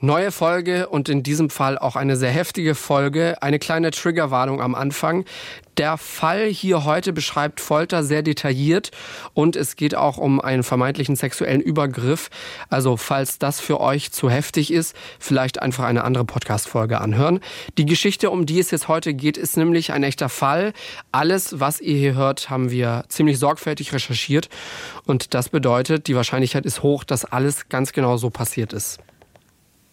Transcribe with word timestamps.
Neue 0.00 0.30
Folge 0.30 0.88
und 0.88 1.08
in 1.08 1.24
diesem 1.24 1.50
Fall 1.50 1.76
auch 1.76 1.96
eine 1.96 2.14
sehr 2.14 2.30
heftige 2.30 2.76
Folge. 2.76 3.42
Eine 3.42 3.58
kleine 3.58 3.90
Triggerwarnung 3.90 4.62
am 4.62 4.76
Anfang. 4.76 5.24
Der 5.76 5.96
Fall 5.96 6.46
hier 6.46 6.84
heute 6.84 7.12
beschreibt 7.12 7.60
Folter 7.60 8.04
sehr 8.04 8.22
detailliert 8.22 8.92
und 9.34 9.56
es 9.56 9.74
geht 9.74 9.96
auch 9.96 10.16
um 10.16 10.40
einen 10.40 10.62
vermeintlichen 10.62 11.16
sexuellen 11.16 11.60
Übergriff. 11.60 12.30
Also 12.70 12.96
falls 12.96 13.40
das 13.40 13.58
für 13.58 13.80
euch 13.80 14.12
zu 14.12 14.30
heftig 14.30 14.72
ist, 14.72 14.94
vielleicht 15.18 15.60
einfach 15.60 15.82
eine 15.82 16.04
andere 16.04 16.24
Podcast-Folge 16.24 17.00
anhören. 17.00 17.40
Die 17.76 17.86
Geschichte, 17.86 18.30
um 18.30 18.46
die 18.46 18.60
es 18.60 18.70
jetzt 18.70 18.86
heute 18.86 19.14
geht, 19.14 19.36
ist 19.36 19.56
nämlich 19.56 19.90
ein 19.90 20.04
echter 20.04 20.28
Fall. 20.28 20.74
Alles, 21.10 21.58
was 21.58 21.80
ihr 21.80 21.98
hier 21.98 22.14
hört, 22.14 22.50
haben 22.50 22.70
wir 22.70 23.04
ziemlich 23.08 23.40
sorgfältig 23.40 23.92
recherchiert 23.92 24.48
und 25.06 25.34
das 25.34 25.48
bedeutet, 25.48 26.06
die 26.06 26.14
Wahrscheinlichkeit 26.14 26.66
ist 26.66 26.84
hoch, 26.84 27.02
dass 27.02 27.24
alles 27.24 27.68
ganz 27.68 27.92
genau 27.92 28.16
so 28.16 28.30
passiert 28.30 28.72
ist. 28.72 29.00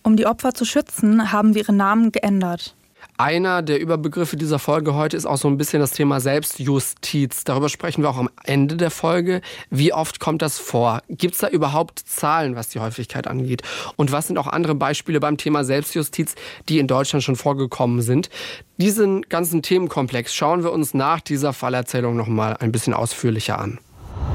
Um 0.05 0.15
die 0.17 0.27
Opfer 0.27 0.53
zu 0.53 0.65
schützen, 0.65 1.31
haben 1.31 1.55
wir 1.55 1.63
ihre 1.63 1.73
Namen 1.73 2.11
geändert. 2.11 2.75
Einer 3.17 3.63
der 3.63 3.79
Überbegriffe 3.79 4.35
dieser 4.35 4.59
Folge 4.59 4.93
heute 4.93 5.17
ist 5.17 5.25
auch 5.25 5.37
so 5.37 5.47
ein 5.47 5.57
bisschen 5.57 5.79
das 5.79 5.93
Thema 5.93 6.19
Selbstjustiz. 6.19 7.43
Darüber 7.43 7.69
sprechen 7.69 8.03
wir 8.03 8.11
auch 8.11 8.17
am 8.17 8.29
Ende 8.43 8.77
der 8.77 8.91
Folge. 8.91 9.41
Wie 9.71 9.93
oft 9.93 10.19
kommt 10.19 10.43
das 10.43 10.59
vor? 10.59 11.01
Gibt 11.09 11.33
es 11.33 11.39
da 11.39 11.47
überhaupt 11.47 11.97
Zahlen, 11.97 12.55
was 12.55 12.69
die 12.69 12.79
Häufigkeit 12.79 13.25
angeht? 13.25 13.63
Und 13.95 14.11
was 14.11 14.27
sind 14.27 14.37
auch 14.37 14.45
andere 14.45 14.75
Beispiele 14.75 15.19
beim 15.19 15.37
Thema 15.37 15.63
Selbstjustiz, 15.63 16.35
die 16.69 16.77
in 16.77 16.85
Deutschland 16.85 17.23
schon 17.23 17.35
vorgekommen 17.35 18.03
sind? 18.03 18.29
Diesen 18.77 19.23
ganzen 19.23 19.63
Themenkomplex 19.63 20.35
schauen 20.35 20.61
wir 20.61 20.71
uns 20.71 20.93
nach 20.93 21.19
dieser 21.19 21.51
Fallerzählung 21.51 22.15
nochmal 22.15 22.57
ein 22.59 22.71
bisschen 22.71 22.93
ausführlicher 22.93 23.57
an. 23.57 23.79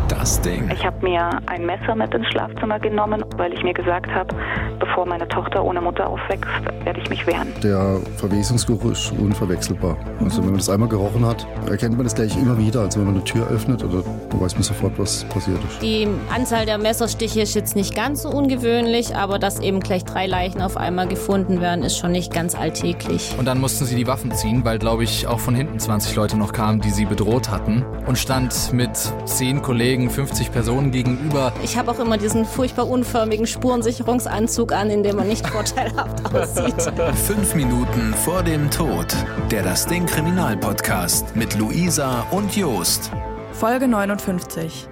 Das 0.09 0.41
Ding. 0.41 0.69
Ich 0.73 0.84
habe 0.84 1.07
mir 1.07 1.41
ein 1.47 1.65
Messer 1.65 1.95
mit 1.95 2.12
ins 2.12 2.27
Schlafzimmer 2.29 2.80
genommen, 2.80 3.25
weil 3.37 3.52
ich 3.52 3.62
mir 3.62 3.73
gesagt 3.73 4.09
habe, 4.12 4.34
bevor 4.80 5.06
meine 5.06 5.29
Tochter 5.29 5.65
ohne 5.65 5.80
Mutter 5.80 6.09
aufwächst, 6.09 6.51
werde 6.84 7.01
ich 7.01 7.09
mich 7.09 7.27
wehren. 7.27 7.48
Der 7.62 7.98
Verwesungsgeruch 8.16 8.91
ist 8.91 9.12
unverwechselbar. 9.12 9.97
Also 10.20 10.42
wenn 10.42 10.50
man 10.50 10.59
das 10.59 10.69
einmal 10.69 10.89
gerochen 10.89 11.25
hat, 11.25 11.47
erkennt 11.69 11.97
man 11.97 12.05
das 12.05 12.14
gleich 12.14 12.37
immer 12.37 12.59
wieder. 12.59 12.81
Also 12.81 12.98
wenn 12.98 13.06
man 13.06 13.14
eine 13.14 13.25
Tür 13.25 13.47
öffnet, 13.48 13.84
oder 13.84 14.03
weiß 14.33 14.55
man 14.55 14.62
sofort, 14.62 14.98
was 14.98 15.25
passiert 15.25 15.59
ist. 15.69 15.81
Die 15.81 16.09
Anzahl 16.34 16.67
der 16.67 16.78
Messerstiche 16.78 17.42
ist 17.42 17.55
jetzt 17.55 17.77
nicht 17.77 17.94
ganz 17.94 18.22
so 18.22 18.31
ungewöhnlich, 18.31 19.15
aber 19.15 19.39
dass 19.39 19.61
eben 19.61 19.81
gleich 19.81 20.05
drei 20.05 20.27
Leichen 20.27 20.61
auf 20.61 20.77
einmal 20.77 21.06
gefunden 21.06 21.61
werden, 21.61 21.84
ist 21.84 21.98
schon 21.98 22.12
nicht 22.12 22.33
ganz 22.33 22.55
alltäglich. 22.55 23.34
Und 23.39 23.47
dann 23.47 23.61
mussten 23.61 23.84
sie 23.84 23.97
die 23.97 24.06
Waffen 24.06 24.33
ziehen, 24.33 24.65
weil, 24.65 24.78
glaube 24.78 25.05
ich, 25.05 25.27
auch 25.27 25.39
von 25.39 25.55
hinten 25.55 25.78
20 25.78 26.17
Leute 26.17 26.37
noch 26.37 26.53
kamen, 26.53 26.81
die 26.81 26.91
sie 26.91 27.05
bedroht 27.05 27.50
hatten. 27.50 27.84
Und 28.06 28.19
stand 28.19 28.72
mit 28.72 28.91
zehn 29.25 29.62
Kollegen, 29.70 30.10
50 30.10 30.50
Personen 30.50 30.90
gegenüber. 30.90 31.52
Ich 31.62 31.78
habe 31.78 31.92
auch 31.92 32.00
immer 32.00 32.18
diesen 32.18 32.44
furchtbar 32.44 32.88
unförmigen 32.88 33.46
Spurensicherungsanzug 33.46 34.72
an, 34.72 34.90
in 34.90 35.04
dem 35.04 35.14
man 35.14 35.28
nicht 35.28 35.46
vorteilhaft 35.48 36.34
aussieht. 36.34 36.92
Fünf 37.24 37.54
Minuten 37.54 38.12
vor 38.24 38.42
dem 38.42 38.68
Tod. 38.68 39.06
Der 39.52 39.62
Das 39.62 39.86
Ding 39.86 40.06
Kriminalpodcast 40.06 41.36
mit 41.36 41.56
Luisa 41.56 42.26
und 42.32 42.56
Jost. 42.56 43.12
Folge 43.52 43.86
59. 43.86 44.88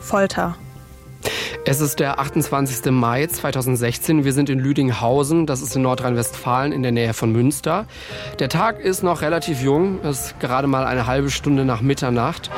Folter. 0.00 0.56
Es 1.64 1.80
ist 1.80 2.00
der 2.00 2.18
28. 2.18 2.90
Mai 2.90 3.28
2016. 3.28 4.24
Wir 4.24 4.32
sind 4.32 4.50
in 4.50 4.58
Lüdinghausen, 4.58 5.46
das 5.46 5.62
ist 5.62 5.76
in 5.76 5.82
Nordrhein-Westfalen 5.82 6.72
in 6.72 6.82
der 6.82 6.92
Nähe 6.92 7.14
von 7.14 7.30
Münster. 7.30 7.86
Der 8.38 8.48
Tag 8.48 8.80
ist 8.80 9.02
noch 9.04 9.22
relativ 9.22 9.62
jung, 9.62 10.00
es 10.02 10.26
ist 10.26 10.40
gerade 10.40 10.66
mal 10.66 10.84
eine 10.84 11.06
halbe 11.06 11.30
Stunde 11.30 11.64
nach 11.64 11.80
Mitternacht, 11.80 12.50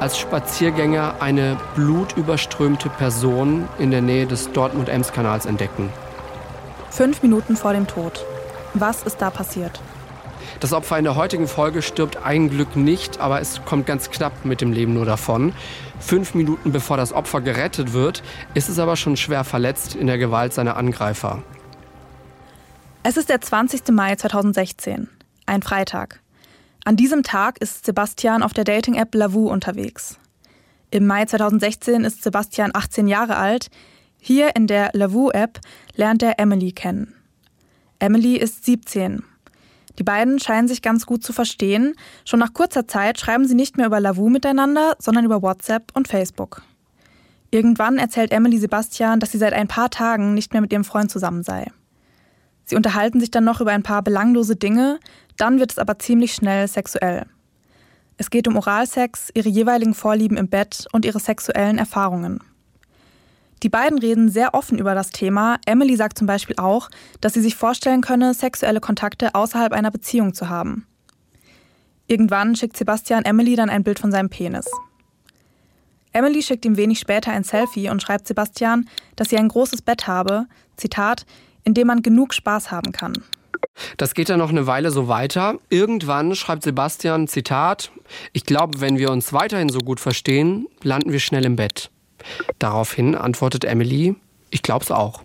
als 0.00 0.18
Spaziergänger 0.18 1.16
eine 1.20 1.56
blutüberströmte 1.74 2.88
Person 2.88 3.68
in 3.78 3.90
der 3.90 4.02
Nähe 4.02 4.26
des 4.26 4.52
Dortmund-Ems-Kanals 4.52 5.46
entdecken. 5.46 5.90
Fünf 6.90 7.22
Minuten 7.22 7.56
vor 7.56 7.72
dem 7.72 7.86
Tod. 7.86 8.24
Was 8.74 9.02
ist 9.02 9.18
da 9.20 9.30
passiert? 9.30 9.80
Das 10.60 10.72
Opfer 10.72 10.98
in 10.98 11.04
der 11.04 11.14
heutigen 11.14 11.46
Folge 11.46 11.82
stirbt 11.82 12.24
ein 12.24 12.50
Glück 12.50 12.74
nicht, 12.74 13.20
aber 13.20 13.40
es 13.40 13.64
kommt 13.64 13.86
ganz 13.86 14.10
knapp 14.10 14.44
mit 14.44 14.60
dem 14.60 14.72
Leben 14.72 14.94
nur 14.94 15.04
davon. 15.04 15.52
Fünf 16.00 16.34
Minuten 16.34 16.72
bevor 16.72 16.96
das 16.96 17.12
Opfer 17.12 17.40
gerettet 17.40 17.92
wird, 17.92 18.22
ist 18.54 18.68
es 18.68 18.78
aber 18.78 18.96
schon 18.96 19.16
schwer 19.16 19.44
verletzt 19.44 19.94
in 19.94 20.06
der 20.06 20.18
Gewalt 20.18 20.52
seiner 20.52 20.76
Angreifer. 20.76 21.42
Es 23.02 23.16
ist 23.16 23.28
der 23.28 23.40
20. 23.40 23.88
Mai 23.92 24.16
2016, 24.16 25.08
ein 25.46 25.62
Freitag. 25.62 26.20
An 26.84 26.96
diesem 26.96 27.22
Tag 27.22 27.58
ist 27.58 27.84
Sebastian 27.84 28.42
auf 28.42 28.52
der 28.52 28.64
Dating-App 28.64 29.14
Lavu 29.14 29.48
unterwegs. 29.48 30.18
Im 30.90 31.06
Mai 31.06 31.24
2016 31.24 32.04
ist 32.04 32.22
Sebastian 32.22 32.70
18 32.74 33.08
Jahre 33.08 33.36
alt. 33.36 33.68
Hier 34.20 34.56
in 34.56 34.66
der 34.66 34.90
Lavu-App 34.94 35.60
lernt 35.94 36.22
er 36.22 36.38
Emily 36.38 36.72
kennen. 36.72 37.14
Emily 37.98 38.36
ist 38.36 38.64
17 38.64 39.22
die 39.98 40.04
beiden 40.04 40.38
scheinen 40.38 40.68
sich 40.68 40.80
ganz 40.80 41.06
gut 41.06 41.24
zu 41.24 41.32
verstehen. 41.32 41.94
Schon 42.24 42.38
nach 42.38 42.52
kurzer 42.52 42.86
Zeit 42.86 43.18
schreiben 43.18 43.46
sie 43.46 43.56
nicht 43.56 43.76
mehr 43.76 43.86
über 43.86 44.00
Lavu 44.00 44.28
miteinander, 44.28 44.94
sondern 44.98 45.24
über 45.24 45.42
WhatsApp 45.42 45.90
und 45.94 46.06
Facebook. 46.06 46.62
Irgendwann 47.50 47.98
erzählt 47.98 48.30
Emily 48.30 48.58
Sebastian, 48.58 49.20
dass 49.20 49.32
sie 49.32 49.38
seit 49.38 49.54
ein 49.54 49.68
paar 49.68 49.90
Tagen 49.90 50.34
nicht 50.34 50.52
mehr 50.52 50.62
mit 50.62 50.72
ihrem 50.72 50.84
Freund 50.84 51.10
zusammen 51.10 51.42
sei. 51.42 51.72
Sie 52.64 52.76
unterhalten 52.76 53.18
sich 53.18 53.30
dann 53.30 53.44
noch 53.44 53.60
über 53.60 53.72
ein 53.72 53.82
paar 53.82 54.02
belanglose 54.02 54.54
Dinge, 54.54 55.00
dann 55.38 55.58
wird 55.58 55.72
es 55.72 55.78
aber 55.78 55.98
ziemlich 55.98 56.34
schnell 56.34 56.68
sexuell. 56.68 57.26
Es 58.18 58.30
geht 58.30 58.48
um 58.48 58.56
Oralsex, 58.56 59.30
ihre 59.34 59.48
jeweiligen 59.48 59.94
Vorlieben 59.94 60.36
im 60.36 60.48
Bett 60.48 60.86
und 60.92 61.04
ihre 61.04 61.20
sexuellen 61.20 61.78
Erfahrungen. 61.78 62.40
Die 63.62 63.68
beiden 63.68 63.98
reden 63.98 64.28
sehr 64.28 64.54
offen 64.54 64.78
über 64.78 64.94
das 64.94 65.10
Thema. 65.10 65.58
Emily 65.66 65.96
sagt 65.96 66.18
zum 66.18 66.26
Beispiel 66.26 66.56
auch, 66.58 66.90
dass 67.20 67.34
sie 67.34 67.40
sich 67.40 67.56
vorstellen 67.56 68.02
könne, 68.02 68.34
sexuelle 68.34 68.80
Kontakte 68.80 69.34
außerhalb 69.34 69.72
einer 69.72 69.90
Beziehung 69.90 70.34
zu 70.34 70.48
haben. 70.48 70.86
Irgendwann 72.06 72.56
schickt 72.56 72.76
Sebastian 72.76 73.24
Emily 73.24 73.56
dann 73.56 73.70
ein 73.70 73.84
Bild 73.84 73.98
von 73.98 74.10
seinem 74.10 74.30
Penis. 74.30 74.66
Emily 76.12 76.42
schickt 76.42 76.64
ihm 76.64 76.76
wenig 76.76 76.98
später 76.98 77.32
ein 77.32 77.44
Selfie 77.44 77.90
und 77.90 78.02
schreibt 78.02 78.26
Sebastian, 78.26 78.88
dass 79.14 79.28
sie 79.28 79.36
ein 79.36 79.48
großes 79.48 79.82
Bett 79.82 80.06
habe, 80.06 80.46
Zitat, 80.76 81.26
in 81.64 81.74
dem 81.74 81.86
man 81.86 82.02
genug 82.02 82.34
Spaß 82.34 82.70
haben 82.70 82.92
kann. 82.92 83.12
Das 83.96 84.14
geht 84.14 84.28
dann 84.28 84.38
noch 84.38 84.50
eine 84.50 84.66
Weile 84.66 84.90
so 84.90 85.08
weiter. 85.08 85.56
Irgendwann 85.70 86.34
schreibt 86.34 86.62
Sebastian, 86.62 87.28
Zitat, 87.28 87.90
ich 88.32 88.44
glaube, 88.44 88.80
wenn 88.80 88.98
wir 88.98 89.10
uns 89.10 89.32
weiterhin 89.32 89.68
so 89.68 89.80
gut 89.80 90.00
verstehen, 90.00 90.66
landen 90.82 91.12
wir 91.12 91.20
schnell 91.20 91.44
im 91.44 91.56
Bett. 91.56 91.90
Daraufhin 92.58 93.14
antwortet 93.14 93.64
Emily, 93.64 94.16
ich 94.50 94.62
glaub's 94.62 94.90
auch. 94.90 95.22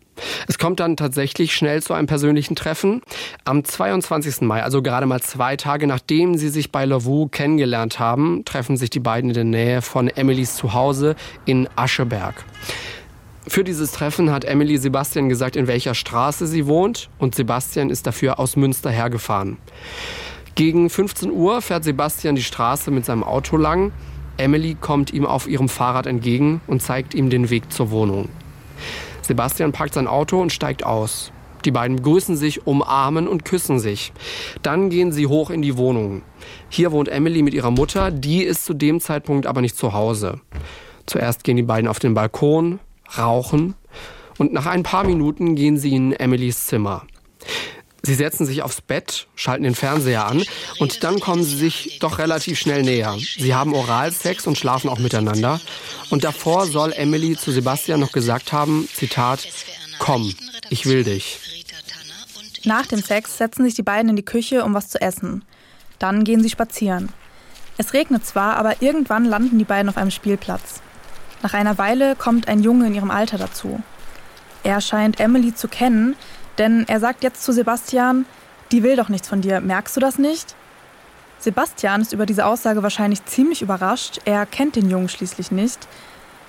Es 0.47 0.57
kommt 0.57 0.79
dann 0.79 0.95
tatsächlich 0.95 1.55
schnell 1.55 1.81
zu 1.81 1.93
einem 1.93 2.07
persönlichen 2.07 2.55
Treffen. 2.55 3.01
Am 3.45 3.63
22. 3.63 4.41
Mai, 4.41 4.63
also 4.63 4.81
gerade 4.81 5.05
mal 5.05 5.21
zwei 5.21 5.55
Tage 5.57 5.87
nachdem 5.87 6.37
sie 6.37 6.49
sich 6.49 6.71
bei 6.71 6.85
Lavu 6.85 7.27
kennengelernt 7.27 7.99
haben, 7.99 8.45
treffen 8.45 8.77
sich 8.77 8.89
die 8.89 8.99
beiden 8.99 9.31
in 9.31 9.33
der 9.33 9.43
Nähe 9.43 9.81
von 9.81 10.07
Emilys 10.07 10.55
Zuhause 10.55 11.15
in 11.45 11.67
Ascheberg. 11.75 12.45
Für 13.47 13.63
dieses 13.63 13.91
Treffen 13.91 14.31
hat 14.31 14.45
Emily 14.45 14.77
Sebastian 14.77 15.29
gesagt, 15.29 15.55
in 15.55 15.67
welcher 15.67 15.95
Straße 15.95 16.47
sie 16.47 16.65
wohnt 16.65 17.09
und 17.19 17.35
Sebastian 17.35 17.89
ist 17.89 18.07
dafür 18.07 18.39
aus 18.39 18.55
Münster 18.55 18.89
hergefahren. 18.89 19.57
Gegen 20.55 20.89
15 20.89 21.31
Uhr 21.31 21.61
fährt 21.61 21.83
Sebastian 21.83 22.35
die 22.35 22.43
Straße 22.43 22.91
mit 22.91 23.05
seinem 23.05 23.23
Auto 23.23 23.57
lang 23.57 23.91
Emily 24.37 24.75
kommt 24.79 25.13
ihm 25.13 25.25
auf 25.25 25.47
ihrem 25.47 25.69
Fahrrad 25.69 26.07
entgegen 26.07 26.61
und 26.67 26.81
zeigt 26.81 27.13
ihm 27.13 27.29
den 27.29 27.49
Weg 27.49 27.71
zur 27.71 27.91
Wohnung. 27.91 28.29
Sebastian 29.21 29.71
packt 29.71 29.93
sein 29.93 30.07
Auto 30.07 30.41
und 30.41 30.51
steigt 30.51 30.85
aus. 30.85 31.31
Die 31.65 31.71
beiden 31.71 31.97
begrüßen 31.97 32.35
sich, 32.35 32.67
umarmen 32.67 33.27
und 33.27 33.45
küssen 33.45 33.79
sich. 33.79 34.11
Dann 34.63 34.89
gehen 34.89 35.11
sie 35.11 35.27
hoch 35.27 35.49
in 35.49 35.61
die 35.61 35.77
Wohnung. 35.77 36.23
Hier 36.67 36.91
wohnt 36.91 37.07
Emily 37.07 37.41
mit 37.41 37.53
ihrer 37.53 37.71
Mutter, 37.71 38.11
die 38.11 38.43
ist 38.43 38.65
zu 38.65 38.73
dem 38.73 38.99
Zeitpunkt 38.99 39.45
aber 39.45 39.61
nicht 39.61 39.77
zu 39.77 39.93
Hause. 39.93 40.41
Zuerst 41.05 41.43
gehen 41.43 41.57
die 41.57 41.63
beiden 41.63 41.87
auf 41.87 41.99
den 41.99 42.15
Balkon, 42.15 42.79
rauchen 43.17 43.75
und 44.37 44.53
nach 44.53 44.65
ein 44.65 44.83
paar 44.83 45.03
Minuten 45.03 45.55
gehen 45.55 45.77
sie 45.77 45.95
in 45.95 46.13
Emilys 46.13 46.67
Zimmer. 46.67 47.05
Sie 48.05 48.15
setzen 48.15 48.45
sich 48.45 48.63
aufs 48.63 48.81
Bett, 48.81 49.27
schalten 49.35 49.63
den 49.63 49.75
Fernseher 49.75 50.27
an 50.27 50.43
und 50.79 51.05
dann 51.05 51.21
kommen 51.21 51.43
sie 51.43 51.55
sich 51.55 51.99
doch 51.99 52.19
relativ 52.19 52.59
schnell 52.59 52.83
näher. 52.83 53.15
Sie 53.17 53.55
haben 53.55 53.73
Oralsex 53.73 54.45
und 54.45 54.57
schlafen 54.57 54.89
auch 54.89 54.99
miteinander. 54.99 55.61
Und 56.09 56.25
davor 56.25 56.65
soll 56.65 56.91
Emily 56.91 57.37
zu 57.37 57.51
Sebastian 57.51 58.01
noch 58.01 58.11
gesagt 58.11 58.51
haben, 58.51 58.89
Zitat, 58.93 59.47
komm, 59.99 60.33
ich 60.69 60.85
will 60.85 61.05
dich. 61.05 61.39
Nach 62.65 62.85
dem 62.85 63.01
Sex 63.01 63.37
setzen 63.37 63.63
sich 63.63 63.73
die 63.73 63.83
beiden 63.83 64.09
in 64.09 64.15
die 64.17 64.25
Küche, 64.25 64.65
um 64.65 64.73
was 64.73 64.89
zu 64.89 64.99
essen. 64.99 65.45
Dann 65.97 66.25
gehen 66.25 66.43
sie 66.43 66.49
spazieren. 66.49 67.07
Es 67.77 67.93
regnet 67.93 68.25
zwar, 68.25 68.57
aber 68.57 68.81
irgendwann 68.81 69.23
landen 69.23 69.57
die 69.57 69.63
beiden 69.63 69.87
auf 69.87 69.95
einem 69.95 70.11
Spielplatz. 70.11 70.81
Nach 71.43 71.53
einer 71.53 71.77
Weile 71.77 72.15
kommt 72.15 72.47
ein 72.47 72.63
Junge 72.63 72.87
in 72.87 72.95
ihrem 72.95 73.11
Alter 73.11 73.37
dazu. 73.37 73.81
Er 74.63 74.79
scheint 74.79 75.19
Emily 75.19 75.53
zu 75.53 75.67
kennen, 75.67 76.15
denn 76.57 76.85
er 76.87 77.01
sagt 77.01 77.21
jetzt 77.21 77.43
zu 77.43 77.51
Sebastian, 77.51 78.25
die 78.71 78.81
will 78.81 78.95
doch 78.95 79.09
nichts 79.09 79.27
von 79.27 79.41
dir, 79.41 79.59
merkst 79.59 79.95
du 79.97 79.99
das 79.99 80.17
nicht? 80.17 80.55
Sebastian 81.39 82.01
ist 82.01 82.13
über 82.13 82.25
diese 82.25 82.45
Aussage 82.45 82.81
wahrscheinlich 82.81 83.25
ziemlich 83.25 83.61
überrascht, 83.61 84.21
er 84.23 84.45
kennt 84.45 84.77
den 84.77 84.89
Jungen 84.89 85.09
schließlich 85.09 85.51
nicht. 85.51 85.85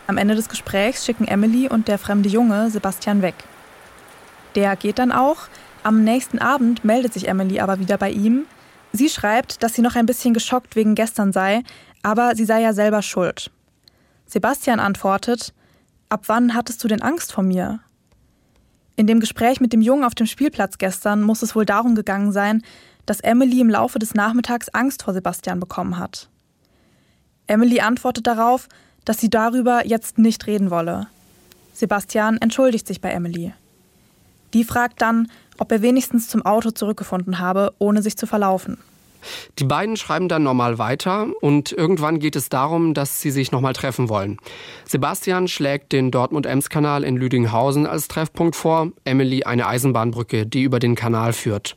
Am 0.07 0.17
Ende 0.17 0.37
des 0.37 0.49
Gesprächs 0.49 1.05
schicken 1.05 1.27
Emily 1.27 1.69
und 1.69 1.89
der 1.89 1.99
fremde 1.99 2.29
Junge 2.29 2.71
Sebastian 2.71 3.21
weg. 3.21 3.35
Der 4.55 4.77
geht 4.77 5.01
dann 5.01 5.11
auch. 5.11 5.49
Am 5.83 6.05
nächsten 6.05 6.39
Abend 6.39 6.85
meldet 6.85 7.15
sich 7.15 7.27
Emily 7.27 7.59
aber 7.59 7.81
wieder 7.81 7.99
bei 7.99 8.11
ihm. 8.11 8.47
Sie 8.93 9.09
schreibt, 9.09 9.65
dass 9.65 9.75
sie 9.75 9.83
noch 9.83 9.97
ein 9.97 10.07
bisschen 10.07 10.35
geschockt 10.35 10.77
wegen 10.77 10.95
gestern 10.95 11.33
sei, 11.33 11.65
aber 12.05 12.37
sie 12.37 12.45
sei 12.45 12.61
ja 12.61 12.73
selber 12.73 13.03
schuld. 13.03 13.51
Sebastian 14.27 14.81
antwortet, 14.81 15.53
Ab 16.09 16.25
wann 16.27 16.55
hattest 16.55 16.85
du 16.85 16.89
denn 16.89 17.03
Angst 17.03 17.33
vor 17.33 17.43
mir? 17.43 17.81
In 18.97 19.07
dem 19.07 19.19
Gespräch 19.19 19.61
mit 19.61 19.73
dem 19.73 19.83
Jungen 19.83 20.05
auf 20.05 20.15
dem 20.15 20.27
Spielplatz 20.27 20.79
gestern 20.79 21.23
muss 21.23 21.43
es 21.43 21.57
wohl 21.57 21.67
darum 21.67 21.95
gegangen 21.95 22.31
sein, 22.31 22.63
dass 23.07 23.21
Emily 23.21 23.61
im 23.61 23.69
Laufe 23.69 23.99
des 23.99 24.15
Nachmittags 24.15 24.69
Angst 24.69 25.03
vor 25.03 25.15
Sebastian 25.15 25.61
bekommen 25.61 25.99
hat. 25.99 26.29
Emily 27.47 27.81
antwortet 27.81 28.27
darauf, 28.27 28.69
dass 29.05 29.19
sie 29.19 29.29
darüber 29.29 29.87
jetzt 29.87 30.19
nicht 30.19 30.47
reden 30.47 30.71
wolle. 30.71 31.09
Sebastian 31.75 32.39
entschuldigt 32.39 32.87
sich 32.87 33.01
bei 33.01 33.11
Emily. 33.11 33.53
Die 34.55 34.65
fragt 34.65 35.03
dann, 35.03 35.29
ob 35.59 35.73
er 35.73 35.83
wenigstens 35.83 36.29
zum 36.29 36.47
Auto 36.47 36.71
zurückgefunden 36.71 37.41
habe, 37.41 37.75
ohne 37.79 38.03
sich 38.03 38.17
zu 38.17 38.27
verlaufen. 38.27 38.79
Die 39.59 39.65
beiden 39.65 39.97
schreiben 39.97 40.29
dann 40.29 40.43
normal 40.43 40.79
weiter 40.79 41.29
und 41.41 41.73
irgendwann 41.73 42.19
geht 42.19 42.37
es 42.37 42.49
darum, 42.49 42.95
dass 42.95 43.21
sie 43.21 43.31
sich 43.31 43.53
nochmal 43.53 43.73
treffen 43.73 44.09
wollen. 44.09 44.39
Sebastian 44.87 45.49
schlägt 45.49 45.93
den 45.93 46.11
Dortmund-Ems-Kanal 46.11 47.05
in 47.05 47.17
Lüdinghausen 47.17 47.87
als 47.87 48.09
Treffpunkt 48.09 48.57
vor, 48.57 48.93
Emily 49.05 49.45
eine 49.45 49.67
Eisenbahnbrücke, 49.67 50.47
die 50.47 50.63
über 50.63 50.79
den 50.79 50.95
Kanal 50.95 51.33
führt. 51.33 51.77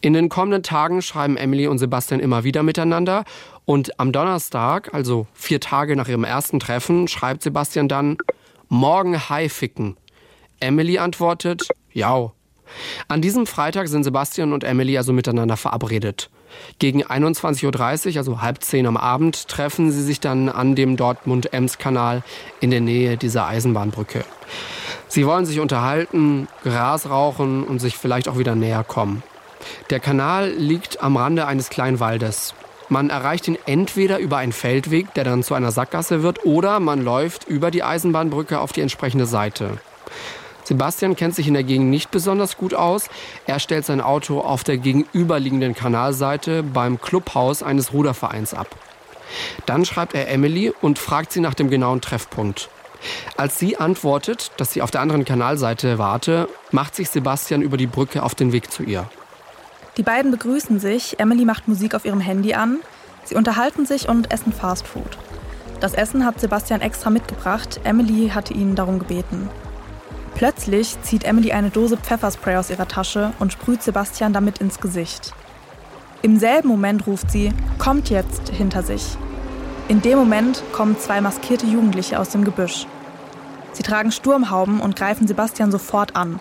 In 0.00 0.14
den 0.14 0.28
kommenden 0.28 0.62
Tagen 0.62 1.00
schreiben 1.00 1.36
Emily 1.36 1.68
und 1.68 1.78
Sebastian 1.78 2.20
immer 2.20 2.42
wieder 2.44 2.62
miteinander 2.62 3.24
und 3.64 4.00
am 4.00 4.10
Donnerstag, 4.10 4.92
also 4.92 5.26
vier 5.32 5.60
Tage 5.60 5.94
nach 5.94 6.08
ihrem 6.08 6.24
ersten 6.24 6.58
Treffen, 6.58 7.06
schreibt 7.06 7.42
Sebastian 7.42 7.88
dann 7.88 8.18
Morgen 8.68 9.28
Hi 9.28 9.48
ficken. 9.48 9.96
Emily 10.58 10.98
antwortet 10.98 11.68
Ja. 11.92 12.32
An 13.06 13.20
diesem 13.20 13.46
Freitag 13.46 13.88
sind 13.88 14.02
Sebastian 14.02 14.52
und 14.52 14.64
Emily 14.64 14.96
also 14.96 15.12
miteinander 15.12 15.56
verabredet. 15.56 16.30
Gegen 16.78 17.04
21.30 17.04 18.10
Uhr, 18.12 18.16
also 18.16 18.40
halb 18.40 18.62
zehn 18.62 18.86
am 18.86 18.96
Abend, 18.96 19.48
treffen 19.48 19.92
sie 19.92 20.02
sich 20.02 20.20
dann 20.20 20.48
an 20.48 20.74
dem 20.74 20.96
Dortmund-Ems-Kanal 20.96 22.22
in 22.60 22.70
der 22.70 22.80
Nähe 22.80 23.16
dieser 23.16 23.46
Eisenbahnbrücke. 23.46 24.24
Sie 25.08 25.26
wollen 25.26 25.46
sich 25.46 25.60
unterhalten, 25.60 26.48
Gras 26.62 27.08
rauchen 27.08 27.64
und 27.64 27.80
sich 27.80 27.96
vielleicht 27.96 28.28
auch 28.28 28.38
wieder 28.38 28.54
näher 28.54 28.84
kommen. 28.84 29.22
Der 29.90 30.00
Kanal 30.00 30.50
liegt 30.50 31.02
am 31.02 31.16
Rande 31.16 31.46
eines 31.46 31.68
kleinen 31.68 32.00
Waldes. 32.00 32.54
Man 32.88 33.10
erreicht 33.10 33.48
ihn 33.48 33.58
entweder 33.66 34.18
über 34.18 34.38
einen 34.38 34.52
Feldweg, 34.52 35.14
der 35.14 35.24
dann 35.24 35.42
zu 35.42 35.54
einer 35.54 35.72
Sackgasse 35.72 36.22
wird, 36.22 36.44
oder 36.44 36.80
man 36.80 37.02
läuft 37.02 37.44
über 37.48 37.70
die 37.70 37.82
Eisenbahnbrücke 37.82 38.60
auf 38.60 38.72
die 38.72 38.80
entsprechende 38.82 39.26
Seite. 39.26 39.78
Sebastian 40.64 41.16
kennt 41.16 41.34
sich 41.34 41.48
in 41.48 41.54
der 41.54 41.64
Gegend 41.64 41.90
nicht 41.90 42.10
besonders 42.10 42.56
gut 42.56 42.74
aus. 42.74 43.08
Er 43.46 43.58
stellt 43.58 43.84
sein 43.84 44.00
Auto 44.00 44.40
auf 44.40 44.64
der 44.64 44.78
gegenüberliegenden 44.78 45.74
Kanalseite 45.74 46.62
beim 46.62 47.00
Clubhaus 47.00 47.62
eines 47.62 47.92
Rudervereins 47.92 48.54
ab. 48.54 48.68
Dann 49.66 49.84
schreibt 49.84 50.14
er 50.14 50.28
Emily 50.28 50.72
und 50.80 50.98
fragt 50.98 51.32
sie 51.32 51.40
nach 51.40 51.54
dem 51.54 51.70
genauen 51.70 52.00
Treffpunkt. 52.00 52.68
Als 53.36 53.58
sie 53.58 53.76
antwortet, 53.76 54.52
dass 54.58 54.72
sie 54.72 54.82
auf 54.82 54.90
der 54.90 55.00
anderen 55.00 55.24
Kanalseite 55.24 55.98
warte, 55.98 56.48
macht 56.70 56.94
sich 56.94 57.10
Sebastian 57.10 57.62
über 57.62 57.76
die 57.76 57.86
Brücke 57.86 58.22
auf 58.22 58.34
den 58.34 58.52
Weg 58.52 58.70
zu 58.70 58.82
ihr. 58.82 59.08
Die 59.96 60.02
beiden 60.02 60.30
begrüßen 60.30 60.78
sich, 60.78 61.18
Emily 61.18 61.44
macht 61.44 61.68
Musik 61.68 61.94
auf 61.94 62.04
ihrem 62.04 62.20
Handy 62.20 62.54
an, 62.54 62.78
sie 63.24 63.34
unterhalten 63.34 63.84
sich 63.86 64.08
und 64.08 64.32
essen 64.32 64.52
Fastfood. 64.52 65.18
Das 65.80 65.94
Essen 65.94 66.24
hat 66.24 66.40
Sebastian 66.40 66.80
extra 66.80 67.10
mitgebracht, 67.10 67.80
Emily 67.84 68.30
hatte 68.32 68.54
ihn 68.54 68.76
darum 68.76 69.00
gebeten. 69.00 69.50
Plötzlich 70.34 71.00
zieht 71.02 71.24
Emily 71.24 71.52
eine 71.52 71.70
Dose 71.70 71.96
Pfefferspray 71.96 72.56
aus 72.56 72.70
ihrer 72.70 72.88
Tasche 72.88 73.32
und 73.38 73.52
sprüht 73.52 73.82
Sebastian 73.82 74.32
damit 74.32 74.58
ins 74.58 74.80
Gesicht. 74.80 75.32
Im 76.22 76.38
selben 76.38 76.68
Moment 76.68 77.06
ruft 77.06 77.30
sie, 77.30 77.52
kommt 77.78 78.10
jetzt 78.10 78.48
hinter 78.48 78.82
sich. 78.82 79.16
In 79.88 80.00
dem 80.00 80.18
Moment 80.18 80.62
kommen 80.72 80.98
zwei 80.98 81.20
maskierte 81.20 81.66
Jugendliche 81.66 82.18
aus 82.18 82.30
dem 82.30 82.44
Gebüsch. 82.44 82.86
Sie 83.72 83.82
tragen 83.82 84.12
Sturmhauben 84.12 84.80
und 84.80 84.96
greifen 84.96 85.26
Sebastian 85.26 85.72
sofort 85.72 86.14
an. 86.14 86.38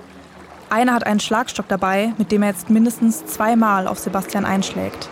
Einer 0.70 0.94
hat 0.94 1.06
einen 1.06 1.20
Schlagstock 1.20 1.68
dabei, 1.68 2.14
mit 2.18 2.32
dem 2.32 2.44
er 2.44 2.50
jetzt 2.50 2.70
mindestens 2.70 3.26
zweimal 3.26 3.88
auf 3.88 4.00
Sebastian 4.00 4.46
einschlägt. 4.46 5.10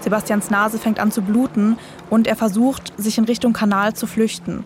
Sebastians 0.00 0.50
Nase 0.50 0.78
fängt 0.78 0.98
an 0.98 1.12
zu 1.12 1.22
bluten 1.22 1.76
und 2.08 2.26
er 2.26 2.36
versucht, 2.36 2.92
sich 2.96 3.18
in 3.18 3.24
Richtung 3.24 3.52
Kanal 3.52 3.94
zu 3.94 4.06
flüchten. 4.06 4.64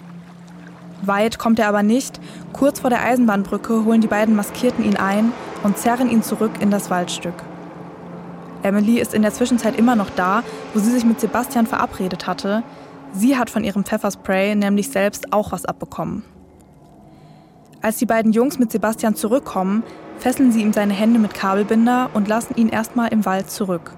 Weit 1.07 1.39
kommt 1.39 1.59
er 1.59 1.69
aber 1.69 1.83
nicht. 1.83 2.21
Kurz 2.53 2.81
vor 2.81 2.91
der 2.91 3.03
Eisenbahnbrücke 3.03 3.85
holen 3.85 4.01
die 4.01 4.07
beiden 4.07 4.35
Maskierten 4.37 4.85
ihn 4.85 4.97
ein 4.97 5.33
und 5.63 5.79
zerren 5.79 6.11
ihn 6.11 6.23
zurück 6.23 6.53
in 6.61 6.71
das 6.71 6.91
Waldstück. 6.91 7.35
Emily 8.63 8.99
ist 8.99 9.15
in 9.15 9.23
der 9.23 9.33
Zwischenzeit 9.33 9.79
immer 9.79 9.95
noch 9.95 10.11
da, 10.11 10.43
wo 10.73 10.81
sie 10.81 10.91
sich 10.91 11.05
mit 11.05 11.21
Sebastian 11.21 11.67
verabredet 11.67 12.27
hatte. 12.27 12.63
Sie 13.13 13.37
hat 13.37 13.51
von 13.51 13.63
ihrem 13.63 13.85
Pfefferspray 13.85 14.55
nämlich 14.55 14.89
selbst 14.89 15.33
auch 15.33 15.53
was 15.53 15.65
abbekommen. 15.67 16.25
Als 17.83 17.99
die 17.99 18.07
beiden 18.07 18.33
Jungs 18.33 18.59
mit 18.59 18.73
Sebastian 18.73 19.15
zurückkommen, 19.15 19.83
fesseln 20.17 20.53
sie 20.53 20.63
ihm 20.63 20.73
seine 20.73 20.95
Hände 20.95 21.19
mit 21.19 21.35
Kabelbinder 21.35 22.11
und 22.15 22.29
lassen 22.29 22.55
ihn 22.57 22.71
erstmal 22.71 23.13
im 23.13 23.27
Wald 23.27 23.51
zurück. 23.51 23.93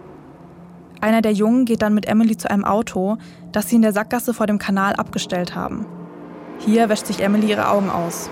Einer 1.00 1.22
der 1.22 1.32
Jungen 1.32 1.66
geht 1.66 1.82
dann 1.82 1.94
mit 1.94 2.06
Emily 2.06 2.36
zu 2.36 2.50
einem 2.50 2.64
Auto, 2.64 3.18
das 3.52 3.68
sie 3.68 3.76
in 3.76 3.82
der 3.82 3.92
Sackgasse 3.92 4.34
vor 4.34 4.46
dem 4.46 4.58
Kanal 4.58 4.94
abgestellt 4.94 5.54
haben. 5.54 5.86
Hier 6.58 6.88
wäscht 6.88 7.06
sich 7.06 7.20
Emily 7.20 7.50
ihre 7.50 7.68
Augen 7.68 7.90
aus. 7.90 8.30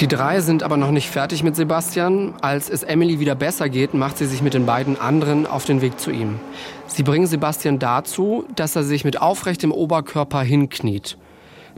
Die 0.00 0.08
drei 0.08 0.40
sind 0.40 0.62
aber 0.62 0.76
noch 0.76 0.90
nicht 0.90 1.08
fertig 1.08 1.42
mit 1.42 1.54
Sebastian. 1.56 2.34
Als 2.40 2.68
es 2.68 2.82
Emily 2.82 3.20
wieder 3.20 3.34
besser 3.34 3.68
geht, 3.68 3.94
macht 3.94 4.18
sie 4.18 4.26
sich 4.26 4.42
mit 4.42 4.54
den 4.54 4.66
beiden 4.66 5.00
anderen 5.00 5.46
auf 5.46 5.64
den 5.64 5.80
Weg 5.80 6.00
zu 6.00 6.10
ihm. 6.10 6.40
Sie 6.86 7.02
bringen 7.02 7.26
Sebastian 7.26 7.78
dazu, 7.78 8.44
dass 8.56 8.74
er 8.74 8.82
sich 8.82 9.04
mit 9.04 9.20
aufrechtem 9.20 9.72
Oberkörper 9.72 10.42
hinkniet. 10.42 11.16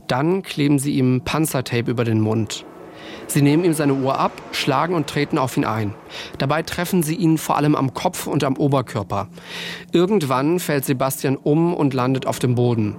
Dann 0.07 0.43
kleben 0.43 0.79
sie 0.79 0.93
ihm 0.95 1.21
Panzertape 1.25 1.91
über 1.91 2.05
den 2.05 2.21
Mund. 2.21 2.65
Sie 3.27 3.43
nehmen 3.43 3.65
ihm 3.65 3.73
seine 3.73 3.95
Uhr 3.95 4.19
ab, 4.19 4.33
schlagen 4.53 4.95
und 4.95 5.07
treten 5.07 5.39
auf 5.39 5.57
ihn 5.57 5.65
ein. 5.65 5.95
Dabei 6.39 6.63
treffen 6.63 7.03
sie 7.03 7.15
ihn 7.15 7.39
vor 7.39 7.57
allem 7.57 7.75
am 7.75 7.95
Kopf 7.95 8.27
und 8.27 8.45
am 8.45 8.57
Oberkörper. 8.57 9.29
Irgendwann 9.93 10.59
fällt 10.59 10.85
Sebastian 10.85 11.37
um 11.37 11.75
und 11.75 11.95
landet 11.95 12.27
auf 12.27 12.39
dem 12.39 12.55
Boden. 12.55 12.97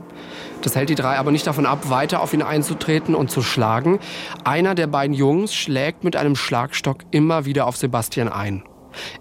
Das 0.63 0.77
hält 0.77 0.89
die 0.89 0.95
drei 0.95 1.17
aber 1.17 1.31
nicht 1.31 1.45
davon 1.45 1.65
ab, 1.65 1.89
weiter 1.89 2.21
auf 2.21 2.33
ihn 2.33 2.41
einzutreten 2.41 3.15
und 3.15 3.29
zu 3.29 3.41
schlagen. 3.41 3.99
Einer 4.45 4.75
der 4.75 4.87
beiden 4.87 5.13
Jungs 5.13 5.53
schlägt 5.53 6.05
mit 6.05 6.15
einem 6.15 6.37
Schlagstock 6.37 6.99
immer 7.11 7.45
wieder 7.45 7.67
auf 7.67 7.75
Sebastian 7.75 8.29
ein. 8.29 8.63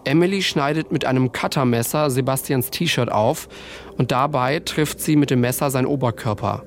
Emily 0.05 0.43
schneidet 0.43 0.93
mit 0.93 1.05
einem 1.05 1.33
Cuttermesser 1.33 2.11
Sebastians 2.11 2.71
T-Shirt 2.71 3.11
auf 3.11 3.49
und 3.99 4.13
dabei 4.13 4.61
trifft 4.61 5.01
sie 5.01 5.17
mit 5.17 5.31
dem 5.31 5.41
Messer 5.41 5.71
seinen 5.71 5.87
Oberkörper. 5.87 6.63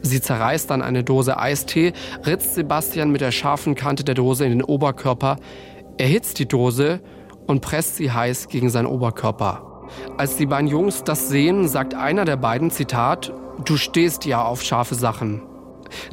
Sie 0.00 0.20
zerreißt 0.20 0.70
dann 0.70 0.80
eine 0.80 1.04
Dose 1.04 1.38
Eistee, 1.38 1.92
ritzt 2.24 2.54
Sebastian 2.54 3.10
mit 3.10 3.20
der 3.20 3.32
scharfen 3.32 3.74
Kante 3.74 4.04
der 4.04 4.14
Dose 4.14 4.44
in 4.44 4.50
den 4.50 4.62
Oberkörper, 4.62 5.36
erhitzt 5.98 6.38
die 6.38 6.48
Dose 6.48 7.00
und 7.46 7.60
presst 7.60 7.96
sie 7.96 8.10
heiß 8.10 8.48
gegen 8.48 8.70
seinen 8.70 8.86
Oberkörper. 8.86 9.88
Als 10.16 10.36
die 10.36 10.46
beiden 10.46 10.68
Jungs 10.68 11.04
das 11.04 11.28
sehen, 11.28 11.68
sagt 11.68 11.94
einer 11.94 12.24
der 12.24 12.36
beiden, 12.36 12.70
Zitat, 12.70 13.32
Du 13.64 13.76
stehst 13.76 14.24
ja 14.24 14.42
auf 14.44 14.62
scharfe 14.62 14.94
Sachen. 14.94 15.42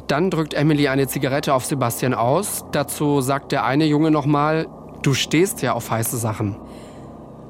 Dann 0.06 0.30
drückt 0.30 0.54
Emily 0.54 0.88
eine 0.88 1.08
Zigarette 1.08 1.54
auf 1.54 1.64
Sebastian 1.64 2.14
aus. 2.14 2.64
Dazu 2.72 3.20
sagt 3.20 3.52
der 3.52 3.64
eine 3.64 3.84
Junge 3.86 4.10
nochmal, 4.10 4.66
du 5.02 5.14
stehst 5.14 5.62
ja 5.62 5.72
auf 5.72 5.90
heiße 5.90 6.16
Sachen. 6.16 6.56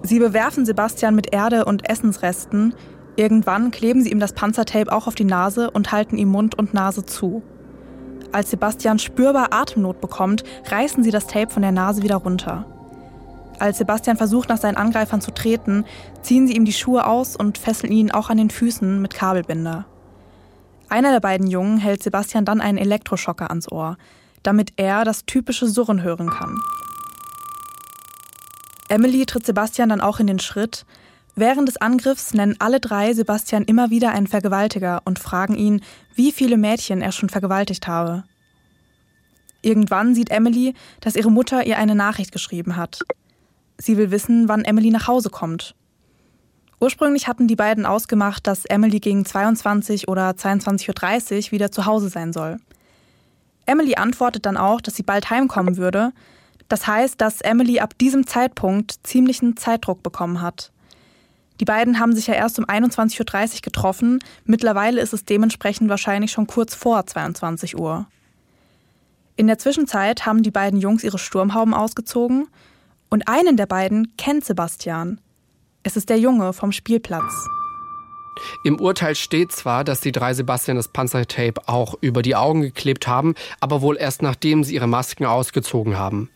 Sie 0.03 0.19
bewerfen 0.19 0.65
Sebastian 0.65 1.15
mit 1.15 1.33
Erde 1.33 1.65
und 1.65 1.89
Essensresten. 1.89 2.75
Irgendwann 3.17 3.71
kleben 3.71 4.03
sie 4.03 4.11
ihm 4.11 4.21
das 4.21 4.33
Panzertape 4.33 4.91
auch 4.91 5.07
auf 5.07 5.15
die 5.15 5.25
Nase 5.25 5.71
und 5.71 5.93
halten 5.93 6.17
ihm 6.17 6.29
Mund 6.29 6.59
und 6.59 6.75
Nase 6.75 7.05
zu. 7.05 7.43
Als 8.33 8.51
Sebastian 8.51 8.99
spürbar 8.99 9.49
Atemnot 9.53 10.01
bekommt, 10.01 10.43
reißen 10.71 11.05
sie 11.05 11.11
das 11.11 11.27
Tape 11.27 11.51
von 11.51 11.63
der 11.63 11.73
Nase 11.73 12.03
wieder 12.03 12.17
runter. 12.17 12.65
Als 13.59 13.79
Sebastian 13.79 14.17
versucht, 14.17 14.49
nach 14.49 14.59
seinen 14.59 14.77
Angreifern 14.77 15.21
zu 15.21 15.31
treten, 15.31 15.85
ziehen 16.23 16.47
sie 16.47 16.55
ihm 16.55 16.65
die 16.65 16.73
Schuhe 16.73 17.07
aus 17.07 17.37
und 17.37 17.59
fesseln 17.59 17.93
ihn 17.93 18.11
auch 18.11 18.31
an 18.31 18.39
den 18.39 18.51
Füßen 18.51 19.01
mit 19.01 19.15
Kabelbinder. 19.15 19.87
Einer 20.89 21.13
der 21.13 21.21
beiden 21.21 21.47
Jungen 21.47 21.79
hält 21.79 22.03
Sebastian 22.03 22.45
dann 22.45 22.61
einen 22.61 22.79
Elektroschocker 22.79 23.49
ans 23.49 23.71
Ohr, 23.71 23.97
damit 24.43 24.75
er 24.77 25.05
das 25.05 25.25
typische 25.25 25.67
Surren 25.67 26.03
hören 26.03 26.29
kann. 26.29 26.61
Emily 28.89 29.25
tritt 29.25 29.47
Sebastian 29.47 29.89
dann 29.89 30.03
auch 30.03 30.21
in 30.21 30.27
den 30.27 30.39
Schritt. 30.39 30.85
Während 31.35 31.67
des 31.67 31.79
Angriffs 31.79 32.35
nennen 32.35 32.57
alle 32.59 32.79
drei 32.79 33.15
Sebastian 33.15 33.65
immer 33.65 33.89
wieder 33.89 34.11
einen 34.11 34.27
Vergewaltiger 34.27 35.01
und 35.07 35.19
fragen 35.19 35.55
ihn, 35.55 35.81
wie 36.15 36.31
viele 36.31 36.59
Mädchen 36.59 37.01
er 37.01 37.13
schon 37.13 37.31
vergewaltigt 37.31 37.87
habe. 37.87 38.25
Irgendwann 39.63 40.15
sieht 40.15 40.31
Emily, 40.31 40.75
dass 41.01 41.17
ihre 41.17 41.31
Mutter 41.31 41.65
ihr 41.67 41.79
eine 41.79 41.95
Nachricht 41.95 42.33
geschrieben 42.33 42.77
hat. 42.77 42.99
Sie 43.83 43.97
will 43.97 44.13
wissen, 44.13 44.49
wann 44.49 44.65
Emily 44.65 44.91
nach 44.91 45.09
Hause 45.09 45.29
kommt. 45.29 45.75
Ursprünglich 46.79 47.27
hatten 47.27 47.49
die 47.49 47.57
beiden 47.57 47.85
ausgemacht, 47.85 48.47
dass 48.47 48.65
Emily 48.65 49.01
gegen 49.01 49.25
22 49.25 50.07
oder 50.07 50.31
22.30 50.31 51.47
Uhr 51.47 51.53
wieder 51.53 51.73
zu 51.73 51.85
Hause 51.85 52.09
sein 52.09 52.33
soll. 52.33 52.59
Emily 53.67 53.97
antwortet 53.97 54.47
dann 54.47 54.57
auch, 54.57 54.81
dass 54.81 54.95
sie 54.95 55.03
bald 55.03 55.31
heimkommen 55.31 55.79
würde. 55.79 56.13
Das 56.69 56.87
heißt, 56.87 57.21
dass 57.21 57.41
Emily 57.41 57.81
ab 57.81 57.99
diesem 57.99 58.25
Zeitpunkt 58.25 58.95
ziemlichen 59.03 59.57
Zeitdruck 59.57 60.05
bekommen 60.05 60.41
hat. 60.41 60.71
Die 61.59 61.65
beiden 61.65 61.99
haben 61.99 62.15
sich 62.15 62.29
ja 62.29 62.35
erst 62.35 62.61
um 62.61 62.65
21.30 62.67 63.55
Uhr 63.55 63.61
getroffen. 63.63 64.21
Mittlerweile 64.45 65.01
ist 65.01 65.13
es 65.13 65.25
dementsprechend 65.25 65.89
wahrscheinlich 65.89 66.31
schon 66.31 66.47
kurz 66.47 66.77
vor 66.77 67.05
22 67.05 67.77
Uhr. 67.77 68.07
In 69.35 69.49
der 69.49 69.59
Zwischenzeit 69.59 70.25
haben 70.25 70.45
die 70.45 70.51
beiden 70.53 70.79
Jungs 70.79 71.03
ihre 71.03 71.19
Sturmhauben 71.19 71.75
ausgezogen 71.75 72.47
und 73.13 73.29
einen 73.29 73.59
der 73.59 73.67
beiden 73.67 74.17
kennt 74.17 74.43
Sebastian. 74.43 75.21
Es 75.83 75.99
ist 75.99 76.09
der 76.09 76.19
Junge 76.19 76.55
vom 76.55 76.73
Spielplatz. 76.73 77.47
Im 78.65 78.81
Urteil 78.81 79.15
steht 79.15 79.53
zwar, 79.53 79.85
dass 79.85 80.01
die 80.01 80.13
drei 80.13 80.33
Sebastian 80.33 80.79
das 80.79 80.89
Panzertape 80.89 81.61
auch 81.67 81.95
über 82.01 82.23
die 82.23 82.35
Augen 82.35 82.63
geklebt 82.63 83.07
haben, 83.07 83.35
aber 83.61 83.83
wohl 83.83 83.99
erst 83.99 84.23
nachdem 84.23 84.65
sie 84.65 84.75
ihre 84.77 84.87
Masken 84.87 85.27
ausgezogen 85.27 85.99
haben. 85.99 86.31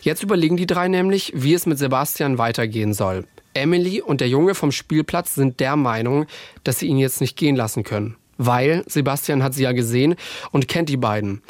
Jetzt 0.00 0.22
überlegen 0.22 0.56
die 0.56 0.66
drei 0.66 0.88
nämlich, 0.88 1.32
wie 1.36 1.52
es 1.52 1.66
mit 1.66 1.78
Sebastian 1.78 2.38
weitergehen 2.38 2.94
soll. 2.94 3.26
Emily 3.52 4.00
und 4.00 4.22
der 4.22 4.28
Junge 4.30 4.54
vom 4.54 4.72
Spielplatz 4.72 5.34
sind 5.34 5.60
der 5.60 5.76
Meinung, 5.76 6.24
dass 6.64 6.78
sie 6.78 6.86
ihn 6.86 6.96
jetzt 6.96 7.20
nicht 7.20 7.36
gehen 7.36 7.56
lassen 7.56 7.84
können. 7.84 8.16
Weil 8.38 8.84
Sebastian 8.86 9.42
hat 9.42 9.52
sie 9.52 9.64
ja 9.64 9.72
gesehen 9.72 10.14
und 10.50 10.66
kennt 10.66 10.88
die 10.88 10.96
beiden. 10.96 11.42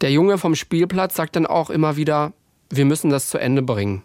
Der 0.00 0.12
Junge 0.12 0.38
vom 0.38 0.54
Spielplatz 0.54 1.16
sagt 1.16 1.34
dann 1.34 1.46
auch 1.46 1.68
immer 1.68 1.96
wieder, 1.96 2.32
wir 2.70 2.84
müssen 2.84 3.10
das 3.10 3.28
zu 3.28 3.36
Ende 3.36 3.62
bringen. 3.62 4.04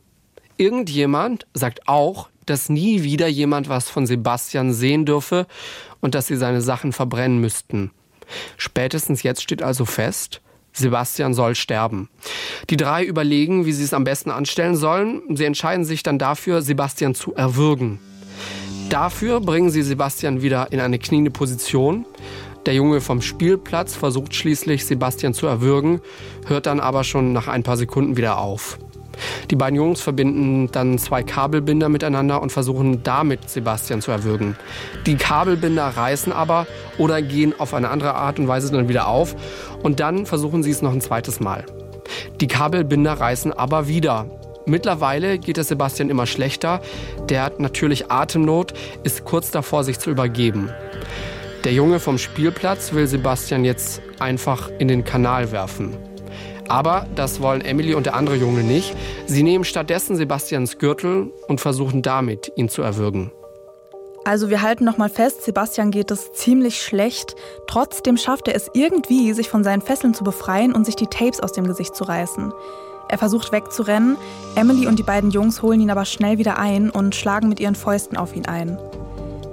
Irgendjemand 0.58 1.46
sagt 1.54 1.88
auch, 1.88 2.30
dass 2.46 2.70
nie 2.70 3.04
wieder 3.04 3.28
jemand 3.28 3.70
was 3.70 3.90
von 3.90 4.06
Sebastian 4.06 4.74
sehen 4.74 5.06
dürfe 5.06 5.48
und 6.00 6.16
dass 6.16 6.28
sie 6.28 6.38
seine 6.38 6.62
Sachen 6.62 6.94
verbrennen 6.94 7.40
müssten. 7.40 7.92
Spätestens 8.58 9.24
jetzt 9.24 9.42
steht 9.42 9.62
also 9.62 9.86
fest, 9.86 10.42
Sebastian 10.72 11.34
soll 11.34 11.56
sterben. 11.56 12.10
Die 12.70 12.78
drei 12.78 13.04
überlegen, 13.04 13.66
wie 13.66 13.72
sie 13.72 13.84
es 13.84 13.94
am 13.94 14.04
besten 14.04 14.30
anstellen 14.30 14.76
sollen. 14.76 15.22
Sie 15.36 15.46
entscheiden 15.46 15.86
sich 15.86 16.04
dann 16.04 16.20
dafür, 16.20 16.62
Sebastian 16.62 17.16
zu 17.16 17.34
erwürgen. 17.34 18.00
Dafür 18.90 19.40
bringen 19.40 19.70
sie 19.70 19.84
Sebastian 19.84 20.42
wieder 20.42 20.72
in 20.72 20.80
eine 20.80 21.00
kniende 21.00 21.32
Position. 21.32 22.06
Der 22.66 22.74
Junge 22.74 23.00
vom 23.00 23.22
Spielplatz 23.22 23.96
versucht 23.96 24.36
schließlich, 24.36 24.86
Sebastian 24.86 25.34
zu 25.34 25.48
erwürgen, 25.48 26.02
hört 26.48 26.66
dann 26.66 26.80
aber 26.80 27.04
schon 27.04 27.32
nach 27.32 27.48
ein 27.48 27.64
paar 27.64 27.78
Sekunden 27.78 28.18
wieder 28.18 28.40
auf. 28.40 28.80
Die 29.50 29.56
beiden 29.56 29.76
Jungs 29.76 30.02
verbinden 30.02 30.70
dann 30.72 30.98
zwei 30.98 31.24
Kabelbinder 31.24 31.90
miteinander 31.90 32.42
und 32.42 32.52
versuchen 32.52 33.04
damit 33.04 33.50
Sebastian 33.50 34.02
zu 34.02 34.12
erwürgen. 34.12 34.56
Die 35.06 35.16
Kabelbinder 35.16 35.86
reißen 35.86 36.34
aber 36.34 36.68
oder 36.98 37.22
gehen 37.22 37.54
auf 37.58 37.74
eine 37.74 37.90
andere 37.90 38.16
Art 38.16 38.40
und 38.40 38.48
Weise 38.48 38.72
dann 38.72 38.90
wieder 38.90 39.08
auf 39.08 39.36
und 39.84 40.00
dann 40.00 40.26
versuchen 40.26 40.64
sie 40.64 40.72
es 40.72 40.82
noch 40.82 40.94
ein 40.94 41.02
zweites 41.02 41.40
Mal. 41.40 41.66
Die 42.40 42.48
Kabelbinder 42.48 43.14
reißen 43.14 43.54
aber 43.54 43.88
wieder. 43.88 44.26
Mittlerweile 44.66 45.38
geht 45.38 45.58
es 45.58 45.68
Sebastian 45.68 46.10
immer 46.10 46.26
schlechter. 46.26 46.82
Der 47.30 47.44
hat 47.44 47.60
natürlich 47.60 48.12
Atemnot, 48.12 48.74
ist 49.04 49.24
kurz 49.24 49.52
davor, 49.52 49.84
sich 49.84 50.00
zu 50.00 50.10
übergeben. 50.10 50.72
Der 51.64 51.74
Junge 51.74 52.00
vom 52.00 52.18
Spielplatz 52.18 52.94
will 52.94 53.08
Sebastian 53.08 53.66
jetzt 53.66 54.02
einfach 54.20 54.70
in 54.80 54.88
den 54.88 55.04
Kanal 55.04 55.52
werfen. 55.52 55.98
Aber 56.68 57.08
das 57.16 57.42
wollen 57.42 57.62
Emily 57.62 57.94
und 57.94 58.06
der 58.06 58.16
andere 58.16 58.36
Junge 58.36 58.64
nicht. 58.64 58.96
Sie 59.28 59.44
nehmen 59.44 59.64
stattdessen 59.64 60.16
Sebastians 60.16 60.78
Gürtel 60.78 61.32
und 61.48 61.62
versuchen 61.62 62.02
damit, 62.02 62.52
ihn 62.56 62.70
zu 62.70 62.82
erwürgen. 62.82 63.32
Also 64.24 64.50
wir 64.50 64.64
halten 64.64 64.86
nochmal 64.86 65.10
fest, 65.10 65.44
Sebastian 65.44 65.92
geht 65.92 66.10
es 66.10 66.34
ziemlich 66.34 66.82
schlecht. 66.82 67.36
Trotzdem 67.68 68.18
schafft 68.18 68.48
er 68.48 68.56
es 68.56 68.72
irgendwie, 68.74 69.34
sich 69.34 69.50
von 69.50 69.64
seinen 69.64 69.84
Fesseln 69.84 70.16
zu 70.16 70.24
befreien 70.24 70.74
und 70.74 70.84
sich 70.84 70.96
die 70.96 71.06
Tapes 71.06 71.40
aus 71.40 71.52
dem 71.52 71.68
Gesicht 71.68 71.96
zu 71.96 72.06
reißen. 72.06 72.52
Er 73.08 73.20
versucht 73.20 73.52
wegzurennen, 73.52 74.18
Emily 74.56 74.88
und 74.88 74.98
die 74.98 75.04
beiden 75.04 75.30
Jungs 75.30 75.62
holen 75.62 75.80
ihn 75.80 75.92
aber 75.92 76.06
schnell 76.06 76.40
wieder 76.40 76.58
ein 76.58 76.90
und 76.90 77.14
schlagen 77.14 77.50
mit 77.50 77.60
ihren 77.60 77.76
Fäusten 77.76 78.18
auf 78.18 78.36
ihn 78.36 78.48
ein. 78.48 78.80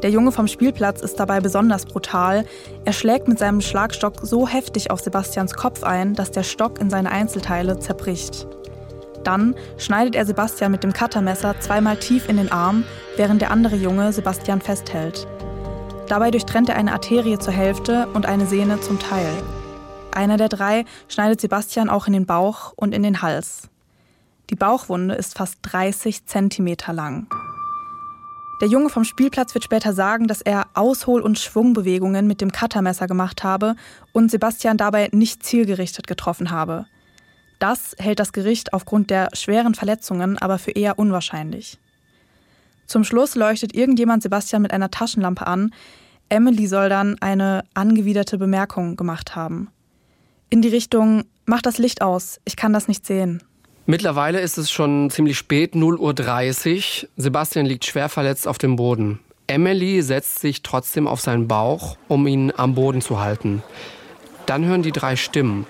Der 0.02 0.11
Junge 0.11 0.32
vom 0.32 0.49
Spielplatz 0.49 1.00
ist 1.00 1.21
dabei 1.21 1.38
besonders 1.38 1.87
brutal. 1.87 2.44
Er 2.85 2.92
schlägt 2.92 3.28
mit 3.28 3.38
seinem 3.38 3.61
Schlagstock 3.61 4.14
so 4.23 4.49
heftig 4.49 4.90
auf 4.90 5.00
Sebastians 5.00 5.54
Kopf 5.54 5.85
ein, 5.85 6.14
dass 6.14 6.32
der 6.32 6.42
Stock 6.42 6.80
in 6.80 6.90
seine 6.90 7.12
Einzelteile 7.12 7.78
zerbricht. 7.78 8.49
Dann 9.23 9.54
schneidet 9.78 10.16
er 10.16 10.26
Sebastian 10.26 10.73
mit 10.73 10.82
dem 10.82 10.92
Cuttermesser 10.92 11.54
zweimal 11.61 11.97
tief 11.97 12.28
in 12.28 12.37
den 12.37 12.50
Arm, 12.50 12.82
während 13.16 13.40
der 13.40 13.52
andere 13.52 13.76
Junge 13.76 14.12
Sebastian 14.12 14.61
festhält. 14.61 15.28
Dabei 16.09 16.32
durchtrennt 16.32 16.68
er 16.68 16.76
eine 16.76 16.92
Arterie 16.92 17.38
zur 17.38 17.52
Hälfte 17.52 18.09
und 18.12 18.26
eine 18.26 18.47
Sehne 18.47 18.80
zum 18.80 18.99
Teil. 18.99 19.30
Einer 20.11 20.37
der 20.37 20.49
drei 20.49 20.85
schneidet 21.06 21.40
Sebastian 21.40 21.88
auch 21.88 22.09
in 22.09 22.12
den 22.12 22.26
Bauch 22.26 22.73
und 22.75 22.92
in 22.92 23.04
den 23.04 23.23
Hals. 23.23 23.68
Die 24.50 24.56
Bauchwunde 24.56 25.14
ist 25.14 25.38
fast 25.38 25.59
30 25.62 26.26
Zentimeter 26.26 26.92
lang. 26.92 27.28
Der 28.61 28.68
Junge 28.68 28.90
vom 28.90 29.04
Spielplatz 29.04 29.54
wird 29.54 29.64
später 29.64 29.92
sagen, 29.92 30.28
dass 30.28 30.40
er 30.40 30.66
Aushol- 30.75 31.23
und 31.23 31.38
Schwungbewegungen 31.38 32.26
mit 32.26 32.40
dem 32.40 32.52
Cuttermesser 32.52 33.09
gemacht 33.09 33.42
habe 33.42 33.75
und 34.12 34.30
Sebastian 34.30 34.76
dabei 34.76 35.09
nicht 35.12 35.42
zielgerichtet 35.42 36.06
getroffen 36.06 36.50
habe. 36.50 36.87
Das 37.59 37.94
hält 37.99 38.18
das 38.18 38.32
Gericht 38.32 38.73
aufgrund 38.73 39.11
der 39.11 39.28
schweren 39.35 39.75
Verletzungen 39.75 40.38
aber 40.38 40.59
für 40.59 40.73
eher 40.73 40.99
unwahrscheinlich. 40.99 41.78
Zum 42.87 43.04
Schluss 43.04 43.35
leuchtet 43.37 43.75
irgendjemand 43.75 44.23
Sebastian 44.23 44.62
mit 44.62 44.73
einer 44.73 44.90
Taschenlampe 44.90 45.47
an. 45.47 45.73
Emily 46.28 46.66
soll 46.66 46.88
dann 46.88 47.16
eine 47.21 47.64
angewiderte 47.75 48.38
Bemerkung 48.38 48.97
gemacht 48.97 49.37
haben. 49.37 49.71
In 50.50 50.61
die 50.61 50.68
Richtung, 50.68 51.25
mach 51.47 51.62
das 51.62 51.78
Licht 51.78 52.02
aus, 52.02 52.40
ich 52.44 52.56
kann 52.56 52.73
das 52.73 52.88
nicht 52.88 53.06
sehen. 53.06 53.42
Mittlerweile 53.84 54.40
ist 54.40 54.58
es 54.58 54.70
schon 54.70 55.10
ziemlich 55.10 55.36
spät, 55.36 55.74
0.30 55.74 57.02
Uhr. 57.02 57.08
Sebastian 57.16 57.66
liegt 57.66 57.84
schwer 57.84 58.08
verletzt 58.08 58.46
auf 58.46 58.58
dem 58.58 58.76
Boden. 58.76 59.18
Emily 59.48 60.02
setzt 60.02 60.38
sich 60.38 60.62
trotzdem 60.62 61.08
auf 61.08 61.20
seinen 61.20 61.48
Bauch, 61.48 61.96
um 62.06 62.26
ihn 62.28 62.52
am 62.56 62.76
Boden 62.76 63.00
zu 63.00 63.20
halten. 63.20 63.62
Dann 64.46 64.64
hören 64.64 64.82
die 64.82 64.92
drei 64.92 65.16
Stimmen. 65.16 65.66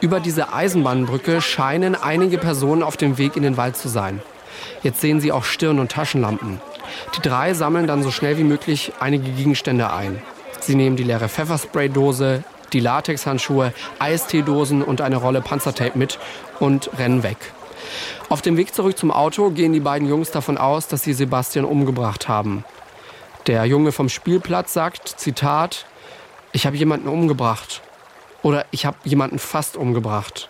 Über 0.00 0.20
diese 0.20 0.52
Eisenbahnbrücke 0.52 1.42
scheinen 1.42 1.96
einige 1.96 2.38
Personen 2.38 2.84
auf 2.84 2.96
dem 2.96 3.18
Weg 3.18 3.36
in 3.36 3.42
den 3.42 3.56
Wald 3.56 3.76
zu 3.76 3.88
sein. 3.88 4.22
Jetzt 4.84 5.00
sehen 5.00 5.20
sie 5.20 5.32
auch 5.32 5.44
Stirn- 5.44 5.80
und 5.80 5.90
Taschenlampen. 5.90 6.60
Die 7.16 7.20
drei 7.20 7.52
sammeln 7.52 7.88
dann 7.88 8.04
so 8.04 8.12
schnell 8.12 8.38
wie 8.38 8.44
möglich 8.44 8.92
einige 9.00 9.28
Gegenstände 9.28 9.92
ein. 9.92 10.22
Sie 10.60 10.76
nehmen 10.76 10.96
die 10.96 11.02
leere 11.02 11.28
Pfefferspraydose, 11.28 12.44
die 12.72 12.80
Latexhandschuhe, 12.80 13.72
Eisteedosen 13.98 14.82
und 14.82 15.00
eine 15.00 15.16
Rolle 15.16 15.40
Panzertape 15.40 15.98
mit 15.98 16.18
und 16.60 16.90
rennen 16.98 17.24
weg. 17.24 17.38
Auf 18.28 18.42
dem 18.42 18.56
Weg 18.56 18.74
zurück 18.74 18.96
zum 18.96 19.10
Auto 19.10 19.50
gehen 19.50 19.72
die 19.72 19.80
beiden 19.80 20.08
Jungs 20.08 20.30
davon 20.30 20.56
aus, 20.56 20.86
dass 20.86 21.02
sie 21.02 21.12
Sebastian 21.12 21.64
umgebracht 21.64 22.28
haben. 22.28 22.64
Der 23.48 23.64
Junge 23.64 23.90
vom 23.90 24.08
Spielplatz 24.08 24.72
sagt, 24.72 25.08
Zitat, 25.08 25.86
ich 26.52 26.66
habe 26.66 26.76
jemanden 26.76 27.08
umgebracht. 27.08 27.82
Oder 28.42 28.66
ich 28.70 28.86
habe 28.86 28.96
jemanden 29.04 29.38
fast 29.38 29.76
umgebracht. 29.76 30.48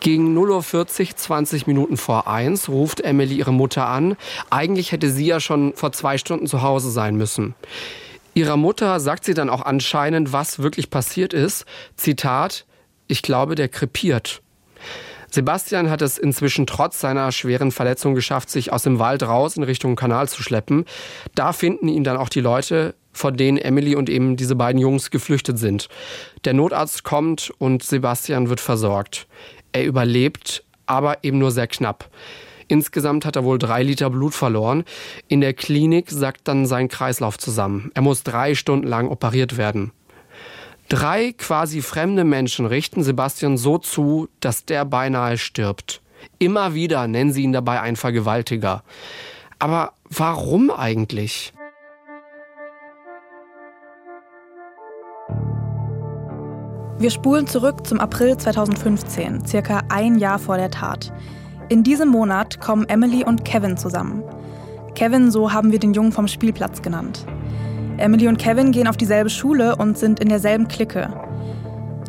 Gegen 0.00 0.36
0.40 0.36 1.00
Uhr, 1.10 1.16
20 1.16 1.66
Minuten 1.66 1.96
vor 1.96 2.26
eins, 2.26 2.68
ruft 2.68 3.00
Emily 3.00 3.36
ihre 3.36 3.52
Mutter 3.52 3.86
an. 3.86 4.16
Eigentlich 4.48 4.92
hätte 4.92 5.10
sie 5.10 5.26
ja 5.26 5.40
schon 5.40 5.74
vor 5.74 5.92
zwei 5.92 6.16
Stunden 6.18 6.46
zu 6.46 6.62
Hause 6.62 6.90
sein 6.90 7.16
müssen. 7.16 7.54
Ihrer 8.32 8.56
Mutter 8.56 9.00
sagt 9.00 9.24
sie 9.24 9.34
dann 9.34 9.50
auch 9.50 9.62
anscheinend, 9.62 10.32
was 10.32 10.60
wirklich 10.60 10.88
passiert 10.88 11.34
ist. 11.34 11.66
Zitat, 11.96 12.64
ich 13.08 13.22
glaube, 13.22 13.56
der 13.56 13.68
krepiert. 13.68 14.40
Sebastian 15.30 15.90
hat 15.90 16.02
es 16.02 16.18
inzwischen 16.18 16.66
trotz 16.66 17.00
seiner 17.00 17.30
schweren 17.32 17.70
Verletzung 17.70 18.14
geschafft, 18.14 18.50
sich 18.50 18.72
aus 18.72 18.82
dem 18.82 18.98
Wald 18.98 19.22
raus 19.22 19.56
in 19.56 19.62
Richtung 19.62 19.96
Kanal 19.96 20.28
zu 20.28 20.42
schleppen. 20.42 20.84
Da 21.34 21.52
finden 21.52 21.88
ihn 21.88 22.04
dann 22.04 22.16
auch 22.16 22.28
die 22.28 22.40
Leute, 22.40 22.94
vor 23.12 23.32
denen 23.32 23.58
Emily 23.58 23.96
und 23.96 24.08
eben 24.08 24.36
diese 24.36 24.56
beiden 24.56 24.80
Jungs 24.80 25.10
geflüchtet 25.10 25.58
sind. 25.58 25.88
Der 26.44 26.54
Notarzt 26.54 27.04
kommt 27.04 27.52
und 27.58 27.82
Sebastian 27.82 28.48
wird 28.48 28.60
versorgt. 28.60 29.26
Er 29.72 29.84
überlebt, 29.84 30.64
aber 30.86 31.22
eben 31.22 31.38
nur 31.38 31.50
sehr 31.50 31.66
knapp. 31.66 32.10
Insgesamt 32.68 33.24
hat 33.24 33.34
er 33.34 33.44
wohl 33.44 33.58
drei 33.58 33.82
Liter 33.82 34.10
Blut 34.10 34.32
verloren. 34.32 34.84
In 35.26 35.40
der 35.40 35.54
Klinik 35.54 36.08
sackt 36.10 36.46
dann 36.46 36.66
sein 36.66 36.86
Kreislauf 36.86 37.36
zusammen. 37.36 37.90
Er 37.94 38.02
muss 38.02 38.22
drei 38.22 38.54
Stunden 38.54 38.86
lang 38.86 39.08
operiert 39.08 39.56
werden. 39.56 39.90
Drei 40.90 41.32
quasi 41.38 41.82
fremde 41.82 42.24
Menschen 42.24 42.66
richten 42.66 43.04
Sebastian 43.04 43.56
so 43.56 43.78
zu, 43.78 44.28
dass 44.40 44.64
der 44.64 44.84
beinahe 44.84 45.38
stirbt. 45.38 46.02
Immer 46.40 46.74
wieder 46.74 47.06
nennen 47.06 47.32
sie 47.32 47.44
ihn 47.44 47.52
dabei 47.52 47.80
ein 47.80 47.94
Vergewaltiger. 47.94 48.82
Aber 49.60 49.92
warum 50.08 50.68
eigentlich? 50.72 51.52
Wir 56.98 57.10
spulen 57.10 57.46
zurück 57.46 57.86
zum 57.86 58.00
April 58.00 58.36
2015, 58.36 59.46
circa 59.46 59.84
ein 59.90 60.18
Jahr 60.18 60.40
vor 60.40 60.56
der 60.56 60.72
Tat. 60.72 61.12
In 61.68 61.84
diesem 61.84 62.08
Monat 62.08 62.60
kommen 62.60 62.88
Emily 62.88 63.24
und 63.24 63.44
Kevin 63.44 63.76
zusammen. 63.76 64.24
Kevin, 64.96 65.30
so 65.30 65.52
haben 65.52 65.70
wir 65.70 65.78
den 65.78 65.94
Jungen 65.94 66.10
vom 66.10 66.26
Spielplatz 66.26 66.82
genannt. 66.82 67.24
Emily 68.00 68.28
und 68.28 68.38
Kevin 68.38 68.72
gehen 68.72 68.88
auf 68.88 68.96
dieselbe 68.96 69.30
Schule 69.30 69.76
und 69.76 69.98
sind 69.98 70.20
in 70.20 70.28
derselben 70.28 70.68
Clique. 70.68 71.08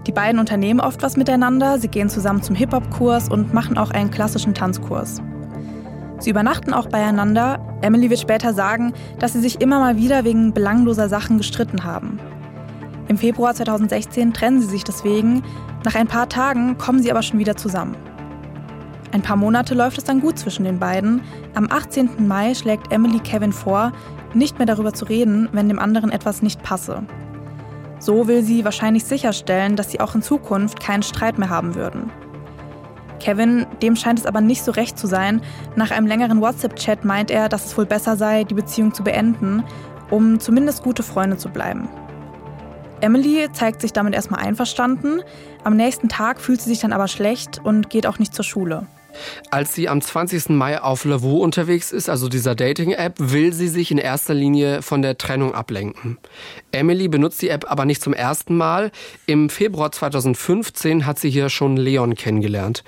Die 0.07 0.12
beiden 0.12 0.39
unternehmen 0.39 0.79
oft 0.79 1.03
was 1.03 1.17
miteinander, 1.17 1.77
sie 1.77 1.88
gehen 1.88 2.10
zusammen 2.10 2.41
zum 2.41 2.55
Hip-Hop-Kurs 2.55 3.29
und 3.29 3.53
machen 3.53 3.77
auch 3.77 3.91
einen 3.91 4.10
klassischen 4.10 4.53
Tanzkurs. 4.53 5.21
Sie 6.19 6.29
übernachten 6.29 6.74
auch 6.74 6.88
beieinander. 6.88 7.60
Emily 7.81 8.10
wird 8.10 8.19
später 8.19 8.53
sagen, 8.53 8.93
dass 9.19 9.33
sie 9.33 9.41
sich 9.41 9.60
immer 9.60 9.79
mal 9.79 9.98
wieder 9.98 10.24
wegen 10.24 10.53
belangloser 10.53 11.10
Sachen 11.10 11.38
gestritten 11.38 11.83
haben. 11.83 12.19
Im 13.07 13.17
Februar 13.17 13.53
2016 13.53 14.33
trennen 14.33 14.62
sie 14.62 14.67
sich 14.67 14.83
deswegen. 14.83 15.43
Nach 15.83 15.95
ein 15.95 16.07
paar 16.07 16.29
Tagen 16.29 16.77
kommen 16.77 17.01
sie 17.01 17.12
aber 17.12 17.24
schon 17.24 17.39
wieder 17.39 17.57
zusammen. 17.57 17.95
Ein 19.12 19.22
paar 19.22 19.36
Monate 19.36 19.74
läuft 19.74 19.98
es 19.98 20.06
dann 20.06 20.22
gut 20.22 20.39
zwischen 20.39 20.63
den 20.63 20.80
beiden. 20.80 21.22
Am 21.53 21.68
18. 21.70 22.27
Mai 22.27 22.53
schlägt 22.53 22.94
Emily 22.94 23.20
Kevin 23.20 23.51
vor, 23.51 23.91
nicht 24.34 24.58
mehr 24.58 24.65
darüber 24.65 24.94
zu 24.94 25.06
reden, 25.06 25.50
wenn 25.51 25.68
dem 25.68 25.80
anderen 25.80 26.12
etwas 26.12 26.41
nicht 26.41 26.63
passe. 26.63 27.03
So 28.00 28.27
will 28.27 28.41
sie 28.41 28.63
wahrscheinlich 28.63 29.03
sicherstellen, 29.03 29.75
dass 29.75 29.91
sie 29.91 30.00
auch 30.00 30.15
in 30.15 30.22
Zukunft 30.22 30.80
keinen 30.80 31.03
Streit 31.03 31.38
mehr 31.38 31.50
haben 31.50 31.75
würden. 31.75 32.10
Kevin, 33.20 33.68
dem 33.82 33.96
scheint 33.96 34.18
es 34.18 34.25
aber 34.25 34.41
nicht 34.41 34.63
so 34.63 34.72
recht 34.72 34.98
zu 34.98 35.06
sein. 35.06 35.41
Nach 35.75 35.91
einem 35.91 36.08
längeren 36.08 36.41
WhatsApp-Chat 36.41 37.06
meint 37.06 37.30
er, 37.30 37.50
dass 37.50 37.65
es 37.65 37.77
wohl 37.77 37.86
besser 37.86 38.15
sei, 38.15 38.46
die 38.46 38.56
Beziehung 38.56 38.94
zu 38.94 39.03
beenden, 39.03 39.63
um 40.10 40.39
zumindest 40.39 40.84
gute 40.84 41.03
Freunde 41.03 41.38
zu 41.38 41.50
bleiben. 41.50 41.88
Emily 43.01 43.48
zeigt 43.51 43.82
sich 43.82 43.94
damit 43.94 44.15
erstmal 44.15 44.41
einverstanden. 44.41 45.22
Am 45.63 45.75
nächsten 45.75 46.10
Tag 46.10 46.39
fühlt 46.39 46.62
sie 46.62 46.70
sich 46.70 46.80
dann 46.80 46.94
aber 46.94 47.08
schlecht 47.08 47.60
und 47.63 47.89
geht 47.89 48.08
auch 48.08 48.18
nicht 48.18 48.34
zur 48.34 48.46
Schule. 48.46 48.88
Als 49.50 49.75
sie 49.75 49.89
am 49.89 50.01
20. 50.01 50.50
Mai 50.50 50.82
auf 50.82 51.06
Lavu 51.06 51.38
unterwegs 51.38 51.91
ist, 51.91 52.10
also 52.10 52.30
dieser 52.30 52.56
Dating-App, 52.56 53.15
will 53.18 53.53
sie 53.53 53.68
sich 53.68 53.91
in 53.91 53.98
erster 53.98 54.34
Linie 54.34 54.82
von 54.82 55.01
der 55.01 55.18
Trennung 55.18 55.53
ablenken. 55.53 56.18
Emily 56.72 57.08
benutzt 57.08 57.41
die 57.41 57.50
App 57.50 57.70
aber 57.70 57.86
nicht 57.86 58.01
zum 58.01 58.13
ersten 58.13 58.56
Mal. 58.56 58.91
Im 59.25 59.50
Februar 59.50 59.91
2015 59.91 61.06
hat 61.06 61.20
sie 61.20 61.30
hier 61.30 61.50
schon 61.50 61.77
Leon 61.77 62.15
kennengelernt. 62.15 62.84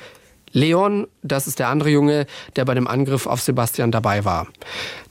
Leon, 0.54 1.08
das 1.24 1.48
ist 1.48 1.58
der 1.58 1.68
andere 1.70 1.90
Junge, 1.90 2.28
der 2.56 2.64
bei 2.64 2.76
dem 2.76 2.88
Angriff 2.88 3.26
auf 3.26 3.42
Sebastian 3.42 3.92
dabei 3.92 4.24
war. 4.24 4.48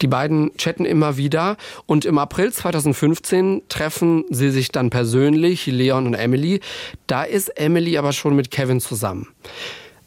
Die 0.00 0.07
beiden 0.07 0.57
chatten 0.57 0.85
immer 0.85 1.16
wieder 1.16 1.57
und 1.87 2.04
im 2.04 2.16
April 2.19 2.52
2015 2.52 3.62
treffen 3.69 4.25
sie 4.31 4.50
sich 4.50 4.71
dann 4.71 4.90
persönlich, 4.90 5.66
Leon 5.66 6.07
und 6.07 6.14
Emily. 6.14 6.61
Da 7.09 7.25
ist 7.25 7.49
Emily 7.59 7.99
aber 7.99 8.12
schon 8.12 8.37
mit 8.37 8.52
Kevin 8.52 8.81
zusammen. 8.81 9.28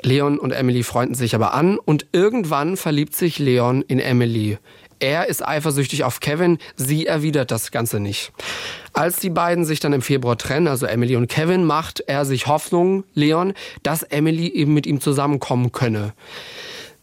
Leon 0.05 0.37
und 0.37 0.51
Emily 0.51 0.83
freunden 0.83 1.15
sich 1.15 1.33
aber 1.33 1.53
an 1.55 1.79
und 1.79 2.05
irgendwann 2.11 2.77
verliebt 2.77 3.15
sich 3.15 3.39
Leon 3.39 3.81
in 3.81 3.99
Emily. 3.99 4.59
Er 4.99 5.27
ist 5.27 5.45
eifersüchtig 5.45 6.03
auf 6.03 6.19
Kevin, 6.19 6.59
sie 6.75 7.05
erwidert 7.05 7.49
das 7.51 7.71
Ganze 7.71 7.99
nicht. 7.99 8.31
Als 8.93 9.17
die 9.17 9.31
beiden 9.31 9.65
sich 9.65 9.79
dann 9.79 9.93
im 9.93 10.03
Februar 10.03 10.37
trennen, 10.37 10.67
also 10.67 10.85
Emily 10.85 11.15
und 11.15 11.27
Kevin, 11.27 11.65
macht 11.65 12.01
er 12.01 12.23
sich 12.23 12.47
Hoffnung, 12.47 13.03
Leon, 13.13 13.53
dass 13.83 14.03
Emily 14.03 14.47
eben 14.47 14.73
mit 14.73 14.85
ihm 14.85 15.01
zusammenkommen 15.01 15.71
könne. 15.71 16.13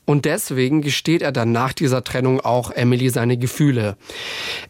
Und 0.05 0.25
deswegen 0.25 0.81
gesteht 0.81 1.23
er 1.23 1.33
dann 1.33 1.53
nach 1.53 1.73
dieser 1.73 2.05
Trennung 2.05 2.41
auch 2.41 2.71
Emily 2.71 3.11
seine 3.11 3.37
Gefühle. 3.37 3.97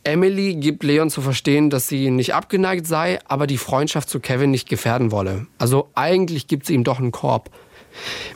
Emily 0.04 0.54
gibt 0.54 0.84
Leon 0.84 1.10
zu 1.10 1.20
verstehen, 1.20 1.70
dass 1.70 1.86
sie 1.86 2.10
nicht 2.10 2.34
abgeneigt 2.34 2.86
sei, 2.86 3.18
aber 3.26 3.46
die 3.46 3.58
Freundschaft 3.58 4.08
zu 4.08 4.20
Kevin 4.20 4.50
nicht 4.50 4.68
gefährden 4.68 5.10
wolle. 5.10 5.46
Also 5.58 5.88
eigentlich 5.94 6.48
gibt 6.48 6.66
sie 6.66 6.74
ihm 6.74 6.84
doch 6.84 6.98
einen 6.98 7.12
Korb. 7.12 7.50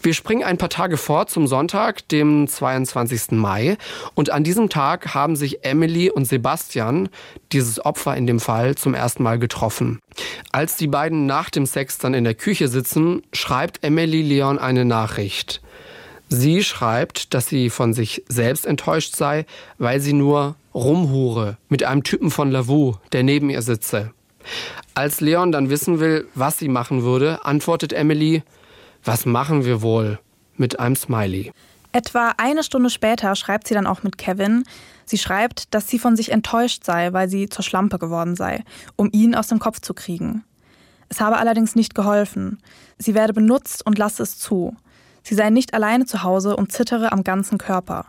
Wir 0.02 0.14
springen 0.14 0.44
ein 0.44 0.58
paar 0.58 0.68
Tage 0.68 0.96
vor 0.96 1.26
zum 1.26 1.46
Sonntag, 1.46 2.08
dem 2.08 2.48
22. 2.48 3.32
Mai. 3.32 3.76
Und 4.14 4.30
an 4.30 4.44
diesem 4.44 4.68
Tag 4.68 5.14
haben 5.14 5.36
sich 5.36 5.64
Emily 5.64 6.10
und 6.10 6.26
Sebastian, 6.26 7.08
dieses 7.52 7.84
Opfer 7.84 8.16
in 8.16 8.26
dem 8.26 8.40
Fall, 8.40 8.74
zum 8.74 8.94
ersten 8.94 9.22
Mal 9.22 9.38
getroffen. 9.38 10.00
Als 10.52 10.76
die 10.76 10.88
beiden 10.88 11.26
nach 11.26 11.50
dem 11.50 11.66
Sex 11.66 11.98
dann 11.98 12.14
in 12.14 12.24
der 12.24 12.34
Küche 12.34 12.68
sitzen, 12.68 13.22
schreibt 13.32 13.84
Emily 13.84 14.22
Leon 14.22 14.58
eine 14.58 14.84
Nachricht. 14.84 15.60
Sie 16.28 16.64
schreibt, 16.64 17.34
dass 17.34 17.46
sie 17.46 17.70
von 17.70 17.92
sich 17.92 18.24
selbst 18.28 18.66
enttäuscht 18.66 19.14
sei, 19.14 19.46
weil 19.78 20.00
sie 20.00 20.12
nur 20.12 20.56
rumhure 20.74 21.56
mit 21.68 21.84
einem 21.84 22.02
Typen 22.02 22.30
von 22.30 22.50
Lavu, 22.50 22.94
der 23.12 23.22
neben 23.22 23.48
ihr 23.48 23.62
sitze. 23.62 24.12
Als 24.94 25.20
Leon 25.20 25.52
dann 25.52 25.70
wissen 25.70 26.00
will, 26.00 26.26
was 26.34 26.58
sie 26.58 26.68
machen 26.68 27.02
würde, 27.02 27.44
antwortet 27.44 27.92
Emily, 27.92 28.42
was 29.06 29.26
machen 29.26 29.64
wir 29.64 29.82
wohl 29.82 30.18
mit 30.56 30.80
einem 30.80 30.96
Smiley? 30.96 31.52
Etwa 31.92 32.34
eine 32.36 32.62
Stunde 32.62 32.90
später 32.90 33.34
schreibt 33.36 33.68
sie 33.68 33.74
dann 33.74 33.86
auch 33.86 34.02
mit 34.02 34.18
Kevin. 34.18 34.64
Sie 35.04 35.18
schreibt, 35.18 35.72
dass 35.72 35.88
sie 35.88 35.98
von 35.98 36.16
sich 36.16 36.32
enttäuscht 36.32 36.84
sei, 36.84 37.12
weil 37.12 37.28
sie 37.28 37.48
zur 37.48 37.64
Schlampe 37.64 37.98
geworden 37.98 38.36
sei, 38.36 38.64
um 38.96 39.08
ihn 39.12 39.34
aus 39.34 39.48
dem 39.48 39.58
Kopf 39.58 39.80
zu 39.80 39.94
kriegen. 39.94 40.44
Es 41.08 41.20
habe 41.20 41.38
allerdings 41.38 41.76
nicht 41.76 41.94
geholfen. 41.94 42.58
Sie 42.98 43.14
werde 43.14 43.32
benutzt 43.32 43.86
und 43.86 43.96
lasse 43.96 44.22
es 44.22 44.38
zu. 44.38 44.76
Sie 45.22 45.34
sei 45.34 45.50
nicht 45.50 45.74
alleine 45.74 46.04
zu 46.04 46.22
Hause 46.22 46.56
und 46.56 46.72
zittere 46.72 47.12
am 47.12 47.24
ganzen 47.24 47.58
Körper. 47.58 48.06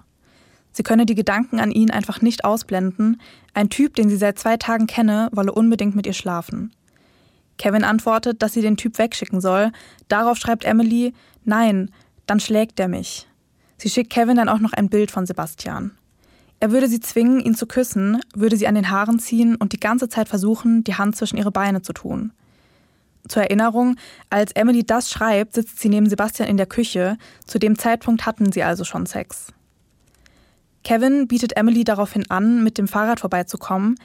Sie 0.71 0.83
könne 0.83 1.05
die 1.05 1.15
Gedanken 1.15 1.59
an 1.59 1.71
ihn 1.71 1.91
einfach 1.91 2.21
nicht 2.21 2.43
ausblenden. 2.43 3.21
Ein 3.53 3.69
Typ, 3.69 3.95
den 3.95 4.09
sie 4.09 4.17
seit 4.17 4.37
zwei 4.37 4.57
Tagen 4.57 4.87
kenne, 4.87 5.29
wolle 5.31 5.51
unbedingt 5.51 5.95
mit 5.95 6.05
ihr 6.05 6.13
schlafen. 6.13 6.71
Kevin 7.57 7.83
antwortet, 7.83 8.41
dass 8.41 8.53
sie 8.53 8.61
den 8.61 8.77
Typ 8.77 8.97
wegschicken 8.97 9.41
soll. 9.41 9.71
Darauf 10.07 10.37
schreibt 10.37 10.65
Emily, 10.65 11.13
nein, 11.43 11.91
dann 12.25 12.39
schlägt 12.39 12.79
er 12.79 12.87
mich. 12.87 13.27
Sie 13.77 13.89
schickt 13.89 14.11
Kevin 14.11 14.37
dann 14.37 14.49
auch 14.49 14.59
noch 14.59 14.73
ein 14.73 14.89
Bild 14.89 15.11
von 15.11 15.25
Sebastian. 15.25 15.91
Er 16.59 16.71
würde 16.71 16.87
sie 16.87 16.99
zwingen, 16.99 17.39
ihn 17.39 17.55
zu 17.55 17.67
küssen, 17.67 18.21
würde 18.33 18.57
sie 18.57 18.67
an 18.67 18.75
den 18.75 18.89
Haaren 18.89 19.19
ziehen 19.19 19.55
und 19.55 19.73
die 19.73 19.79
ganze 19.79 20.09
Zeit 20.09 20.27
versuchen, 20.27 20.83
die 20.83 20.95
Hand 20.95 21.15
zwischen 21.15 21.37
ihre 21.37 21.51
Beine 21.51 21.83
zu 21.83 21.93
tun. 21.93 22.31
Zur 23.27 23.43
Erinnerung, 23.43 23.97
als 24.29 24.53
Emily 24.53 24.83
das 24.83 25.11
schreibt, 25.11 25.53
sitzt 25.53 25.79
sie 25.79 25.89
neben 25.89 26.09
Sebastian 26.09 26.49
in 26.49 26.57
der 26.57 26.65
Küche. 26.65 27.17
Zu 27.45 27.59
dem 27.59 27.77
Zeitpunkt 27.77 28.25
hatten 28.25 28.51
sie 28.51 28.63
also 28.63 28.83
schon 28.83 29.05
Sex. 29.05 29.53
Kevin 30.83 31.27
bietet 31.27 31.57
Emily 31.57 31.83
daraufhin 31.83 32.29
an, 32.31 32.63
mit 32.63 32.77
dem 32.77 32.87
Fahrrad 32.87 33.19
vorbeizukommen. 33.19 33.95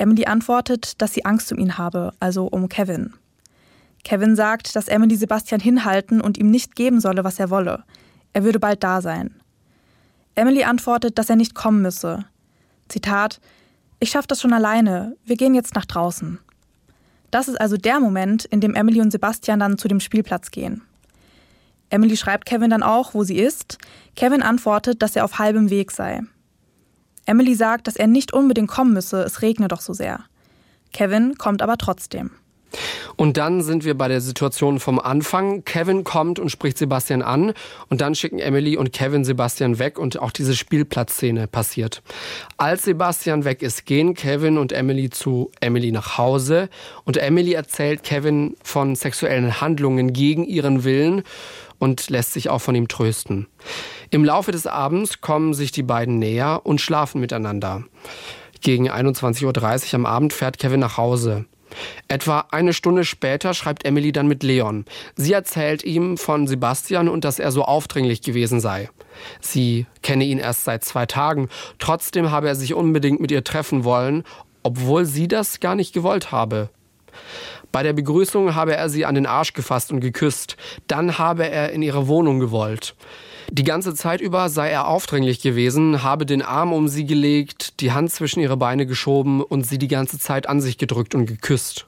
Emily 0.00 0.24
antwortet, 0.24 1.00
dass 1.02 1.12
sie 1.12 1.26
Angst 1.26 1.52
um 1.52 1.58
ihn 1.58 1.76
habe, 1.76 2.14
also 2.20 2.46
um 2.46 2.70
Kevin. 2.70 3.12
Kevin 4.02 4.34
sagt, 4.34 4.74
dass 4.74 4.88
Emily 4.88 5.14
Sebastian 5.14 5.60
hinhalten 5.60 6.22
und 6.22 6.38
ihm 6.38 6.50
nicht 6.50 6.74
geben 6.74 7.00
solle, 7.00 7.22
was 7.22 7.38
er 7.38 7.50
wolle. 7.50 7.84
Er 8.32 8.42
würde 8.42 8.58
bald 8.58 8.82
da 8.82 9.02
sein. 9.02 9.34
Emily 10.36 10.64
antwortet, 10.64 11.18
dass 11.18 11.28
er 11.28 11.36
nicht 11.36 11.54
kommen 11.54 11.82
müsse. 11.82 12.24
Zitat: 12.88 13.40
Ich 13.98 14.10
schaff 14.10 14.26
das 14.26 14.40
schon 14.40 14.54
alleine. 14.54 15.16
Wir 15.26 15.36
gehen 15.36 15.54
jetzt 15.54 15.74
nach 15.74 15.84
draußen. 15.84 16.38
Das 17.30 17.46
ist 17.46 17.60
also 17.60 17.76
der 17.76 18.00
Moment, 18.00 18.46
in 18.46 18.62
dem 18.62 18.74
Emily 18.74 19.02
und 19.02 19.10
Sebastian 19.10 19.60
dann 19.60 19.76
zu 19.76 19.86
dem 19.86 20.00
Spielplatz 20.00 20.50
gehen. 20.50 20.80
Emily 21.90 22.16
schreibt 22.16 22.46
Kevin 22.46 22.70
dann 22.70 22.82
auch, 22.82 23.12
wo 23.12 23.22
sie 23.22 23.38
ist. 23.38 23.76
Kevin 24.16 24.42
antwortet, 24.42 25.02
dass 25.02 25.14
er 25.14 25.26
auf 25.26 25.38
halbem 25.38 25.68
Weg 25.68 25.90
sei. 25.90 26.22
Emily 27.30 27.54
sagt, 27.54 27.86
dass 27.86 27.94
er 27.94 28.08
nicht 28.08 28.32
unbedingt 28.32 28.68
kommen 28.68 28.92
müsse, 28.92 29.22
es 29.22 29.40
regne 29.40 29.68
doch 29.68 29.80
so 29.80 29.92
sehr. 29.92 30.24
Kevin 30.92 31.38
kommt 31.38 31.62
aber 31.62 31.78
trotzdem. 31.78 32.32
Und 33.14 33.36
dann 33.36 33.62
sind 33.62 33.84
wir 33.84 33.96
bei 33.96 34.08
der 34.08 34.20
Situation 34.20 34.80
vom 34.80 34.98
Anfang. 34.98 35.64
Kevin 35.64 36.02
kommt 36.02 36.40
und 36.40 36.50
spricht 36.50 36.76
Sebastian 36.76 37.22
an 37.22 37.52
und 37.88 38.00
dann 38.00 38.16
schicken 38.16 38.40
Emily 38.40 38.76
und 38.76 38.92
Kevin 38.92 39.24
Sebastian 39.24 39.78
weg 39.78 39.96
und 39.98 40.18
auch 40.18 40.32
diese 40.32 40.56
Spielplatzszene 40.56 41.46
passiert. 41.46 42.02
Als 42.56 42.82
Sebastian 42.82 43.44
weg 43.44 43.62
ist, 43.62 43.86
gehen 43.86 44.14
Kevin 44.14 44.58
und 44.58 44.72
Emily 44.72 45.10
zu 45.10 45.52
Emily 45.60 45.92
nach 45.92 46.18
Hause 46.18 46.68
und 47.04 47.16
Emily 47.16 47.52
erzählt 47.52 48.02
Kevin 48.02 48.56
von 48.64 48.96
sexuellen 48.96 49.60
Handlungen 49.60 50.12
gegen 50.12 50.44
ihren 50.44 50.82
Willen 50.82 51.22
und 51.80 52.08
lässt 52.10 52.32
sich 52.32 52.48
auch 52.48 52.60
von 52.60 52.76
ihm 52.76 52.86
trösten. 52.86 53.48
Im 54.10 54.24
Laufe 54.24 54.52
des 54.52 54.68
Abends 54.68 55.20
kommen 55.20 55.54
sich 55.54 55.72
die 55.72 55.82
beiden 55.82 56.20
näher 56.20 56.60
und 56.62 56.80
schlafen 56.80 57.20
miteinander. 57.20 57.82
Gegen 58.60 58.88
21.30 58.88 59.88
Uhr 59.88 59.94
am 59.94 60.06
Abend 60.06 60.32
fährt 60.32 60.58
Kevin 60.58 60.80
nach 60.80 60.96
Hause. 60.96 61.46
Etwa 62.08 62.46
eine 62.50 62.72
Stunde 62.72 63.04
später 63.04 63.54
schreibt 63.54 63.84
Emily 63.84 64.12
dann 64.12 64.28
mit 64.28 64.42
Leon. 64.42 64.84
Sie 65.14 65.32
erzählt 65.32 65.84
ihm 65.84 66.16
von 66.18 66.46
Sebastian 66.46 67.08
und 67.08 67.24
dass 67.24 67.38
er 67.38 67.52
so 67.52 67.64
aufdringlich 67.64 68.22
gewesen 68.22 68.60
sei. 68.60 68.90
Sie 69.40 69.86
kenne 70.02 70.24
ihn 70.24 70.38
erst 70.38 70.64
seit 70.64 70.84
zwei 70.84 71.06
Tagen, 71.06 71.48
trotzdem 71.78 72.30
habe 72.30 72.48
er 72.48 72.54
sich 72.54 72.74
unbedingt 72.74 73.20
mit 73.20 73.30
ihr 73.30 73.44
treffen 73.44 73.84
wollen, 73.84 74.24
obwohl 74.62 75.04
sie 75.04 75.28
das 75.28 75.60
gar 75.60 75.74
nicht 75.74 75.94
gewollt 75.94 76.32
habe. 76.32 76.70
Bei 77.72 77.82
der 77.82 77.92
Begrüßung 77.92 78.54
habe 78.54 78.74
er 78.74 78.88
sie 78.88 79.06
an 79.06 79.14
den 79.14 79.26
Arsch 79.26 79.52
gefasst 79.52 79.92
und 79.92 80.00
geküsst, 80.00 80.56
dann 80.86 81.18
habe 81.18 81.48
er 81.48 81.70
in 81.72 81.82
ihre 81.82 82.08
Wohnung 82.08 82.40
gewollt. 82.40 82.94
Die 83.52 83.64
ganze 83.64 83.94
Zeit 83.94 84.20
über 84.20 84.48
sei 84.48 84.70
er 84.70 84.86
aufdringlich 84.86 85.40
gewesen, 85.40 86.02
habe 86.02 86.24
den 86.24 86.42
Arm 86.42 86.72
um 86.72 86.88
sie 86.88 87.04
gelegt, 87.04 87.80
die 87.80 87.92
Hand 87.92 88.12
zwischen 88.12 88.40
ihre 88.40 88.56
Beine 88.56 88.86
geschoben 88.86 89.42
und 89.42 89.66
sie 89.66 89.78
die 89.78 89.88
ganze 89.88 90.18
Zeit 90.18 90.48
an 90.48 90.60
sich 90.60 90.78
gedrückt 90.78 91.14
und 91.14 91.26
geküsst. 91.26 91.86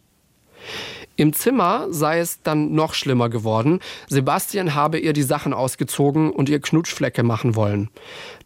Im 1.17 1.33
Zimmer 1.33 1.87
sei 1.91 2.21
es 2.21 2.43
dann 2.43 2.73
noch 2.73 2.95
schlimmer 2.95 3.29
geworden. 3.29 3.81
Sebastian 4.09 4.75
habe 4.75 4.99
ihr 4.99 5.13
die 5.13 5.23
Sachen 5.23 5.53
ausgezogen 5.53 6.31
und 6.31 6.49
ihr 6.49 6.61
Knutschflecke 6.61 7.23
machen 7.23 7.55
wollen. 7.55 7.91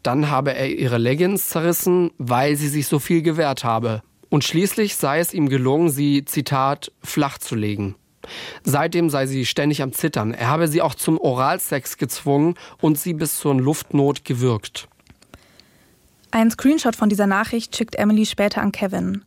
Dann 0.03 0.31
habe 0.31 0.55
er 0.55 0.69
ihre 0.69 0.99
Leggings 0.99 1.49
zerrissen, 1.49 2.11
weil 2.19 2.57
sie 2.57 2.69
sich 2.69 2.89
so 2.89 2.99
viel 2.99 3.23
gewehrt 3.23 3.63
habe. 3.63 4.03
Und 4.29 4.45
schließlich 4.45 4.97
sei 4.97 5.21
es 5.21 5.33
ihm 5.33 5.49
gelungen, 5.49 5.89
sie, 5.89 6.25
Zitat, 6.25 6.93
flach 7.03 7.39
zu 7.39 7.55
legen. 7.55 7.95
Seitdem 8.65 9.11
sei 9.11 9.27
sie 9.27 9.47
ständig 9.47 9.83
am 9.83 9.93
Zittern. 9.93 10.35
Er 10.35 10.49
habe 10.49 10.69
sie 10.69 10.83
auch 10.83 10.95
zum 10.95 11.19
Oralsex 11.19 11.97
gezwungen 11.97 12.55
und 12.81 12.99
sie 12.99 13.15
bis 13.15 13.39
zur 13.39 13.55
Luftnot 13.55 14.25
gewürgt. 14.25 14.89
Ein 16.33 16.51
Screenshot 16.51 16.97
von 16.97 17.09
dieser 17.09 17.27
Nachricht 17.27 17.77
schickt 17.77 17.95
Emily 17.97 18.27
später 18.27 18.63
an 18.63 18.73
Kevin. 18.73 19.25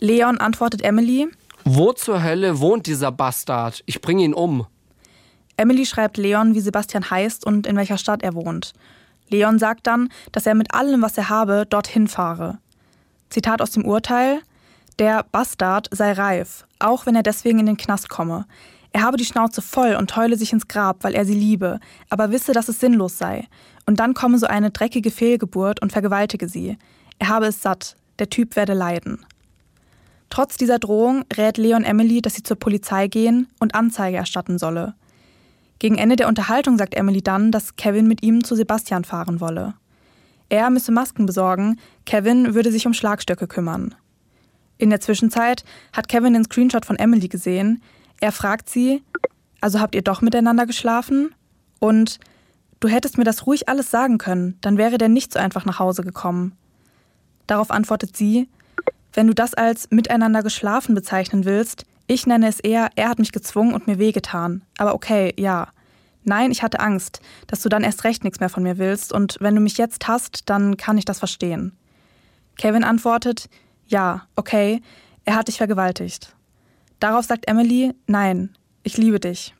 Leon 0.00 0.38
antwortet 0.38 0.82
Emily: 0.82 1.28
Wo 1.64 1.92
zur 1.92 2.22
Hölle 2.22 2.60
wohnt 2.60 2.86
dieser 2.86 3.10
Bastard? 3.10 3.82
Ich 3.86 4.00
bringe 4.00 4.24
ihn 4.24 4.34
um. 4.34 4.66
Emily 5.56 5.84
schreibt 5.84 6.16
Leon, 6.16 6.54
wie 6.54 6.60
Sebastian 6.60 7.10
heißt 7.10 7.44
und 7.44 7.66
in 7.66 7.76
welcher 7.76 7.98
Stadt 7.98 8.22
er 8.22 8.34
wohnt. 8.34 8.72
Leon 9.28 9.58
sagt 9.58 9.86
dann, 9.86 10.08
dass 10.32 10.46
er 10.46 10.54
mit 10.54 10.74
allem, 10.74 11.02
was 11.02 11.18
er 11.18 11.28
habe, 11.28 11.66
dorthin 11.68 12.08
fahre. 12.08 12.58
Zitat 13.30 13.62
aus 13.62 13.70
dem 13.70 13.84
Urteil: 13.84 14.40
Der 14.98 15.24
Bastard 15.24 15.88
sei 15.90 16.12
reif, 16.12 16.66
auch 16.78 17.06
wenn 17.06 17.16
er 17.16 17.22
deswegen 17.22 17.58
in 17.58 17.66
den 17.66 17.76
Knast 17.76 18.08
komme. 18.08 18.46
Er 18.92 19.02
habe 19.02 19.16
die 19.16 19.24
Schnauze 19.24 19.62
voll 19.62 19.94
und 19.94 20.16
heule 20.16 20.36
sich 20.36 20.52
ins 20.52 20.68
Grab, 20.68 21.04
weil 21.04 21.14
er 21.14 21.24
sie 21.24 21.34
liebe, 21.34 21.78
aber 22.08 22.32
wisse, 22.32 22.52
dass 22.52 22.68
es 22.68 22.80
sinnlos 22.80 23.18
sei. 23.18 23.46
Und 23.86 24.00
dann 24.00 24.14
komme 24.14 24.38
so 24.38 24.46
eine 24.46 24.70
dreckige 24.70 25.10
Fehlgeburt 25.10 25.80
und 25.80 25.92
vergewaltige 25.92 26.48
sie. 26.48 26.76
Er 27.18 27.28
habe 27.28 27.46
es 27.46 27.62
satt, 27.62 27.96
der 28.18 28.30
Typ 28.30 28.56
werde 28.56 28.74
leiden. 28.74 29.24
Trotz 30.28 30.56
dieser 30.56 30.78
Drohung 30.78 31.24
rät 31.36 31.56
Leon 31.56 31.84
Emily, 31.84 32.22
dass 32.22 32.34
sie 32.34 32.42
zur 32.42 32.56
Polizei 32.58 33.08
gehen 33.08 33.48
und 33.58 33.74
Anzeige 33.74 34.16
erstatten 34.16 34.58
solle. 34.58 34.94
Gegen 35.80 35.98
Ende 35.98 36.16
der 36.16 36.28
Unterhaltung 36.28 36.78
sagt 36.78 36.94
Emily 36.94 37.22
dann, 37.22 37.50
dass 37.50 37.76
Kevin 37.76 38.06
mit 38.06 38.22
ihm 38.22 38.44
zu 38.44 38.54
Sebastian 38.54 39.04
fahren 39.04 39.40
wolle. 39.40 39.74
Er 40.50 40.68
müsse 40.68 40.92
Masken 40.92 41.26
besorgen, 41.26 41.78
Kevin 42.04 42.54
würde 42.54 42.70
sich 42.70 42.86
um 42.86 42.92
Schlagstöcke 42.92 43.46
kümmern. 43.46 43.94
In 44.78 44.90
der 44.90 45.00
Zwischenzeit 45.00 45.64
hat 45.92 46.08
Kevin 46.08 46.34
den 46.34 46.44
Screenshot 46.44 46.84
von 46.84 46.96
Emily 46.96 47.28
gesehen. 47.28 47.82
Er 48.20 48.32
fragt 48.32 48.68
sie, 48.68 49.02
also 49.60 49.80
habt 49.80 49.94
ihr 49.94 50.02
doch 50.02 50.22
miteinander 50.22 50.66
geschlafen? 50.66 51.34
Und 51.78 52.18
du 52.80 52.88
hättest 52.88 53.16
mir 53.16 53.24
das 53.24 53.46
ruhig 53.46 53.68
alles 53.68 53.90
sagen 53.90 54.18
können, 54.18 54.58
dann 54.60 54.76
wäre 54.76 54.98
der 54.98 55.08
nicht 55.08 55.32
so 55.32 55.38
einfach 55.38 55.64
nach 55.64 55.78
Hause 55.78 56.02
gekommen. 56.02 56.56
Darauf 57.46 57.70
antwortet 57.70 58.16
sie, 58.16 58.48
wenn 59.12 59.26
du 59.26 59.34
das 59.34 59.54
als 59.54 59.88
miteinander 59.90 60.42
geschlafen 60.42 60.94
bezeichnen 60.94 61.44
willst, 61.44 61.84
ich 62.06 62.26
nenne 62.26 62.48
es 62.48 62.58
eher, 62.58 62.90
er 62.96 63.08
hat 63.08 63.20
mich 63.20 63.30
gezwungen 63.30 63.72
und 63.72 63.86
mir 63.86 63.98
wehgetan. 64.00 64.62
Aber 64.78 64.94
okay, 64.94 65.32
ja. 65.38 65.68
Nein, 66.24 66.50
ich 66.50 66.62
hatte 66.62 66.80
Angst, 66.80 67.20
dass 67.46 67.62
du 67.62 67.68
dann 67.68 67.82
erst 67.82 68.04
recht 68.04 68.24
nichts 68.24 68.40
mehr 68.40 68.50
von 68.50 68.62
mir 68.62 68.78
willst 68.78 69.12
und 69.12 69.36
wenn 69.40 69.54
du 69.54 69.60
mich 69.60 69.78
jetzt 69.78 70.06
hast, 70.06 70.48
dann 70.50 70.76
kann 70.76 70.98
ich 70.98 71.04
das 71.04 71.18
verstehen. 71.18 71.72
Kevin 72.58 72.84
antwortet, 72.84 73.48
ja, 73.86 74.26
okay, 74.36 74.82
er 75.24 75.36
hat 75.36 75.48
dich 75.48 75.56
vergewaltigt. 75.56 76.34
Darauf 76.98 77.24
sagt 77.24 77.48
Emily, 77.48 77.94
nein, 78.06 78.50
ich 78.82 78.98
liebe 78.98 79.18
dich. 79.18 79.54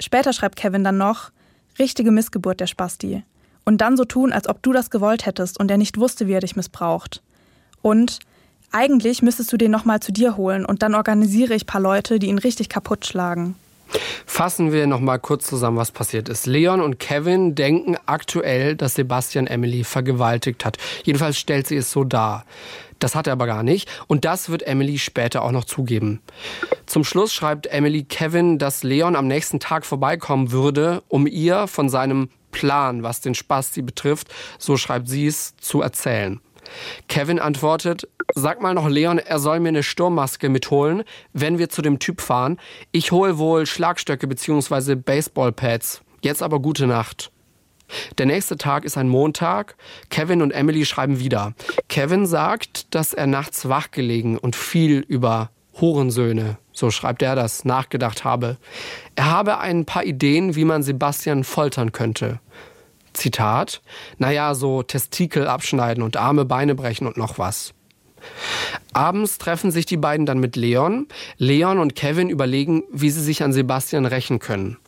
Später 0.00 0.32
schreibt 0.32 0.56
Kevin 0.56 0.84
dann 0.84 0.98
noch, 0.98 1.30
richtige 1.78 2.10
Missgeburt 2.10 2.60
der 2.60 2.66
Spasti. 2.66 3.24
Und 3.64 3.80
dann 3.80 3.96
so 3.96 4.04
tun, 4.04 4.32
als 4.32 4.48
ob 4.48 4.62
du 4.62 4.72
das 4.72 4.90
gewollt 4.90 5.26
hättest 5.26 5.58
und 5.58 5.70
er 5.70 5.78
nicht 5.78 5.98
wusste, 5.98 6.28
wie 6.28 6.32
er 6.32 6.40
dich 6.40 6.54
missbraucht. 6.54 7.22
Und 7.82 8.20
eigentlich 8.70 9.22
müsstest 9.22 9.52
du 9.52 9.56
den 9.56 9.70
nochmal 9.70 10.00
zu 10.00 10.12
dir 10.12 10.36
holen 10.36 10.64
und 10.64 10.82
dann 10.82 10.94
organisiere 10.94 11.54
ich 11.54 11.66
paar 11.66 11.80
Leute, 11.80 12.18
die 12.18 12.28
ihn 12.28 12.38
richtig 12.38 12.68
kaputt 12.68 13.06
schlagen. 13.06 13.56
Fassen 14.26 14.72
wir 14.72 14.86
nochmal 14.86 15.18
kurz 15.18 15.46
zusammen, 15.46 15.76
was 15.76 15.90
passiert 15.90 16.28
ist. 16.28 16.46
Leon 16.46 16.80
und 16.80 16.98
Kevin 16.98 17.54
denken 17.54 17.96
aktuell, 18.06 18.76
dass 18.76 18.94
Sebastian 18.94 19.46
Emily 19.46 19.84
vergewaltigt 19.84 20.64
hat. 20.64 20.78
Jedenfalls 21.04 21.38
stellt 21.38 21.66
sie 21.66 21.76
es 21.76 21.90
so 21.90 22.04
dar. 22.04 22.44
Das 22.98 23.14
hat 23.14 23.26
er 23.26 23.34
aber 23.34 23.46
gar 23.46 23.62
nicht. 23.62 23.88
Und 24.06 24.24
das 24.24 24.48
wird 24.48 24.62
Emily 24.62 24.98
später 24.98 25.42
auch 25.42 25.52
noch 25.52 25.64
zugeben. 25.64 26.20
Zum 26.86 27.04
Schluss 27.04 27.32
schreibt 27.32 27.66
Emily 27.66 28.04
Kevin, 28.04 28.58
dass 28.58 28.82
Leon 28.82 29.16
am 29.16 29.26
nächsten 29.26 29.60
Tag 29.60 29.84
vorbeikommen 29.84 30.50
würde, 30.50 31.02
um 31.08 31.26
ihr 31.26 31.66
von 31.66 31.88
seinem 31.88 32.30
Plan, 32.52 33.02
was 33.02 33.20
den 33.20 33.34
Spaß 33.34 33.74
sie 33.74 33.82
betrifft, 33.82 34.28
so 34.58 34.76
schreibt 34.76 35.08
sie 35.08 35.26
es, 35.26 35.56
zu 35.58 35.82
erzählen. 35.82 36.40
Kevin 37.08 37.38
antwortet, 37.38 38.08
sag 38.34 38.60
mal 38.60 38.74
noch 38.74 38.88
Leon, 38.88 39.18
er 39.18 39.38
soll 39.38 39.60
mir 39.60 39.68
eine 39.68 39.82
Sturmmaske 39.82 40.48
mitholen, 40.48 41.04
wenn 41.32 41.58
wir 41.58 41.68
zu 41.68 41.82
dem 41.82 41.98
Typ 41.98 42.20
fahren. 42.20 42.58
Ich 42.92 43.12
hole 43.12 43.38
wohl 43.38 43.66
Schlagstöcke 43.66 44.26
bzw. 44.26 44.94
Baseballpads. 44.94 46.02
Jetzt 46.22 46.42
aber 46.42 46.60
gute 46.60 46.86
Nacht. 46.86 47.30
Der 48.18 48.26
nächste 48.26 48.56
Tag 48.56 48.84
ist 48.84 48.96
ein 48.96 49.08
Montag. 49.08 49.76
Kevin 50.10 50.42
und 50.42 50.50
Emily 50.50 50.84
schreiben 50.84 51.20
wieder. 51.20 51.54
Kevin 51.88 52.26
sagt, 52.26 52.94
dass 52.94 53.14
er 53.14 53.26
nachts 53.26 53.68
wach 53.68 53.90
gelegen 53.90 54.38
und 54.38 54.56
viel 54.56 54.98
über 55.06 55.50
Hurensöhne, 55.80 56.58
so 56.72 56.90
schreibt 56.90 57.22
er 57.22 57.36
das, 57.36 57.64
nachgedacht 57.64 58.24
habe. 58.24 58.56
Er 59.14 59.30
habe 59.30 59.58
ein 59.58 59.84
paar 59.84 60.04
Ideen, 60.04 60.56
wie 60.56 60.64
man 60.64 60.82
Sebastian 60.82 61.44
foltern 61.44 61.92
könnte. 61.92 62.40
Zitat, 63.16 63.82
naja, 64.18 64.54
so 64.54 64.82
Testikel 64.82 65.46
abschneiden 65.46 66.02
und 66.02 66.16
Arme, 66.16 66.44
Beine 66.44 66.74
brechen 66.74 67.06
und 67.06 67.16
noch 67.16 67.38
was. 67.38 67.74
Abends 68.92 69.38
treffen 69.38 69.70
sich 69.70 69.86
die 69.86 69.96
beiden 69.96 70.26
dann 70.26 70.38
mit 70.38 70.56
Leon. 70.56 71.06
Leon 71.36 71.78
und 71.78 71.94
Kevin 71.94 72.30
überlegen, 72.30 72.82
wie 72.90 73.10
sie 73.10 73.22
sich 73.22 73.42
an 73.42 73.52
Sebastian 73.52 74.06
rächen 74.06 74.38
können. 74.38 74.78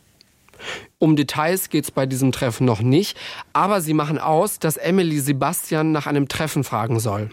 Um 0.97 1.15
Details 1.15 1.69
geht 1.69 1.85
es 1.85 1.91
bei 1.91 2.05
diesem 2.05 2.31
Treffen 2.31 2.65
noch 2.65 2.81
nicht, 2.81 3.17
aber 3.53 3.81
sie 3.81 3.93
machen 3.93 4.19
aus, 4.19 4.59
dass 4.59 4.75
Emily 4.75 5.19
Sebastian 5.19 5.91
nach 5.91 6.07
einem 6.07 6.27
Treffen 6.27 6.63
fragen 6.63 6.99
soll. 6.99 7.29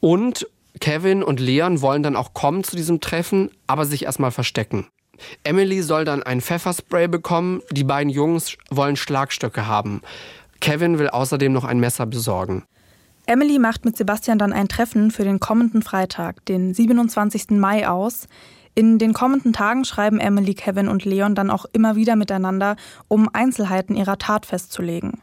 Und 0.00 0.48
Kevin 0.80 1.22
und 1.22 1.40
Leon 1.40 1.80
wollen 1.80 2.02
dann 2.02 2.16
auch 2.16 2.34
kommen 2.34 2.64
zu 2.64 2.76
diesem 2.76 3.00
Treffen, 3.00 3.50
aber 3.66 3.86
sich 3.86 4.04
erstmal 4.04 4.32
verstecken. 4.32 4.88
Emily 5.44 5.82
soll 5.82 6.04
dann 6.04 6.22
ein 6.22 6.40
Pfefferspray 6.40 7.08
bekommen, 7.08 7.62
die 7.70 7.84
beiden 7.84 8.10
Jungs 8.10 8.56
wollen 8.70 8.96
Schlagstöcke 8.96 9.66
haben. 9.66 10.02
Kevin 10.60 10.98
will 10.98 11.08
außerdem 11.08 11.52
noch 11.52 11.64
ein 11.64 11.80
Messer 11.80 12.06
besorgen. 12.06 12.64
Emily 13.26 13.58
macht 13.58 13.84
mit 13.84 13.96
Sebastian 13.96 14.38
dann 14.38 14.52
ein 14.52 14.68
Treffen 14.68 15.10
für 15.10 15.24
den 15.24 15.40
kommenden 15.40 15.82
Freitag, 15.82 16.44
den 16.46 16.72
27. 16.72 17.50
Mai 17.50 17.88
aus. 17.88 18.28
In 18.76 18.98
den 18.98 19.14
kommenden 19.14 19.52
Tagen 19.52 19.84
schreiben 19.84 20.20
Emily, 20.20 20.54
Kevin 20.54 20.88
und 20.88 21.04
Leon 21.04 21.34
dann 21.34 21.50
auch 21.50 21.64
immer 21.72 21.96
wieder 21.96 22.14
miteinander, 22.14 22.76
um 23.08 23.28
Einzelheiten 23.32 23.96
ihrer 23.96 24.18
Tat 24.18 24.46
festzulegen. 24.46 25.22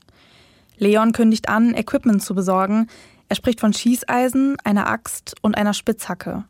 Leon 0.77 1.13
kündigt 1.13 1.49
an, 1.49 1.73
Equipment 1.75 2.21
zu 2.21 2.35
besorgen. 2.35 2.87
Er 3.29 3.35
spricht 3.35 3.61
von 3.61 3.73
Schießeisen, 3.73 4.57
einer 4.63 4.87
Axt 4.89 5.35
und 5.41 5.55
einer 5.55 5.73
Spitzhacke. 5.73 6.43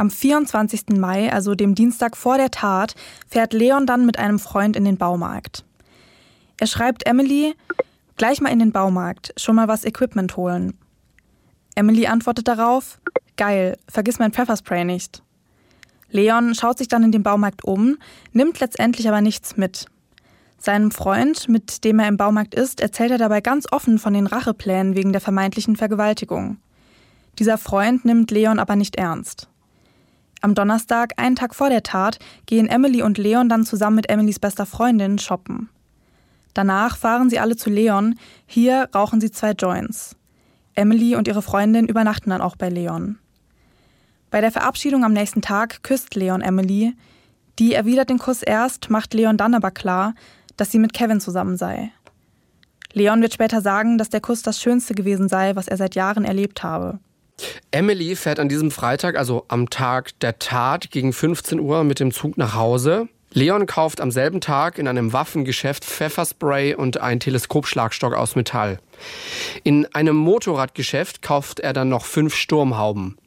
Am 0.00 0.10
24. 0.10 0.96
Mai, 0.96 1.32
also 1.32 1.56
dem 1.56 1.74
Dienstag 1.74 2.16
vor 2.16 2.36
der 2.38 2.52
Tat, 2.52 2.94
fährt 3.26 3.52
Leon 3.52 3.84
dann 3.84 4.06
mit 4.06 4.16
einem 4.16 4.38
Freund 4.38 4.76
in 4.76 4.84
den 4.84 4.96
Baumarkt. 4.96 5.64
Er 6.56 6.68
schreibt 6.68 7.04
Emily, 7.04 7.56
gleich 8.16 8.40
mal 8.40 8.52
in 8.52 8.60
den 8.60 8.70
Baumarkt, 8.70 9.34
schon 9.36 9.56
mal 9.56 9.66
was 9.66 9.84
Equipment 9.84 10.36
holen. 10.36 10.78
Emily 11.74 12.06
antwortet 12.06 12.46
darauf, 12.46 13.00
geil, 13.36 13.76
vergiss 13.88 14.20
mein 14.20 14.30
Pfefferspray 14.32 14.84
nicht. 14.84 15.24
Leon 16.10 16.54
schaut 16.54 16.78
sich 16.78 16.86
dann 16.86 17.02
in 17.02 17.12
dem 17.12 17.24
Baumarkt 17.24 17.64
um, 17.64 17.98
nimmt 18.32 18.60
letztendlich 18.60 19.08
aber 19.08 19.20
nichts 19.20 19.56
mit. 19.56 19.86
Seinem 20.58 20.92
Freund, 20.92 21.48
mit 21.48 21.82
dem 21.82 21.98
er 21.98 22.06
im 22.06 22.16
Baumarkt 22.16 22.54
ist, 22.54 22.80
erzählt 22.80 23.10
er 23.10 23.18
dabei 23.18 23.40
ganz 23.40 23.66
offen 23.72 23.98
von 23.98 24.14
den 24.14 24.28
Racheplänen 24.28 24.94
wegen 24.94 25.10
der 25.10 25.20
vermeintlichen 25.20 25.74
Vergewaltigung. 25.74 26.58
Dieser 27.40 27.58
Freund 27.58 28.04
nimmt 28.04 28.30
Leon 28.30 28.60
aber 28.60 28.76
nicht 28.76 28.94
ernst. 28.94 29.48
Am 30.40 30.54
Donnerstag, 30.54 31.14
einen 31.16 31.36
Tag 31.36 31.54
vor 31.54 31.68
der 31.68 31.82
Tat, 31.82 32.18
gehen 32.46 32.68
Emily 32.68 33.02
und 33.02 33.18
Leon 33.18 33.48
dann 33.48 33.64
zusammen 33.64 33.96
mit 33.96 34.08
Emilys 34.08 34.38
bester 34.38 34.66
Freundin 34.66 35.18
shoppen. 35.18 35.68
Danach 36.54 36.96
fahren 36.96 37.30
sie 37.30 37.38
alle 37.38 37.56
zu 37.56 37.70
Leon. 37.70 38.16
Hier 38.46 38.88
rauchen 38.94 39.20
sie 39.20 39.30
zwei 39.30 39.52
Joints. 39.52 40.16
Emily 40.74 41.16
und 41.16 41.28
ihre 41.28 41.42
Freundin 41.42 41.86
übernachten 41.86 42.30
dann 42.30 42.40
auch 42.40 42.56
bei 42.56 42.68
Leon. 42.68 43.18
Bei 44.30 44.40
der 44.40 44.52
Verabschiedung 44.52 45.04
am 45.04 45.12
nächsten 45.12 45.40
Tag 45.40 45.82
küsst 45.82 46.14
Leon 46.14 46.40
Emily. 46.40 46.94
Die 47.58 47.74
erwidert 47.74 48.10
den 48.10 48.18
Kuss 48.18 48.42
erst, 48.42 48.90
macht 48.90 49.14
Leon 49.14 49.36
dann 49.36 49.54
aber 49.54 49.70
klar, 49.70 50.14
dass 50.56 50.70
sie 50.70 50.78
mit 50.78 50.92
Kevin 50.92 51.20
zusammen 51.20 51.56
sei. 51.56 51.92
Leon 52.92 53.22
wird 53.22 53.34
später 53.34 53.60
sagen, 53.60 53.98
dass 53.98 54.08
der 54.08 54.20
Kuss 54.20 54.42
das 54.42 54.60
Schönste 54.60 54.94
gewesen 54.94 55.28
sei, 55.28 55.56
was 55.56 55.68
er 55.68 55.76
seit 55.76 55.94
Jahren 55.94 56.24
erlebt 56.24 56.62
habe. 56.62 56.98
Emily 57.70 58.16
fährt 58.16 58.40
an 58.40 58.48
diesem 58.48 58.70
Freitag, 58.70 59.16
also 59.16 59.44
am 59.48 59.70
Tag 59.70 60.18
der 60.20 60.38
Tat, 60.38 60.90
gegen 60.90 61.12
15 61.12 61.60
Uhr 61.60 61.84
mit 61.84 62.00
dem 62.00 62.12
Zug 62.12 62.38
nach 62.38 62.54
Hause. 62.54 63.08
Leon 63.34 63.66
kauft 63.66 64.00
am 64.00 64.10
selben 64.10 64.40
Tag 64.40 64.78
in 64.78 64.88
einem 64.88 65.12
Waffengeschäft 65.12 65.84
Pfefferspray 65.84 66.74
und 66.74 66.98
einen 66.98 67.20
Teleskopschlagstock 67.20 68.14
aus 68.14 68.36
Metall. 68.36 68.78
In 69.64 69.86
einem 69.94 70.16
Motorradgeschäft 70.16 71.20
kauft 71.20 71.60
er 71.60 71.74
dann 71.74 71.90
noch 71.90 72.06
fünf 72.06 72.34
Sturmhauben. 72.34 73.18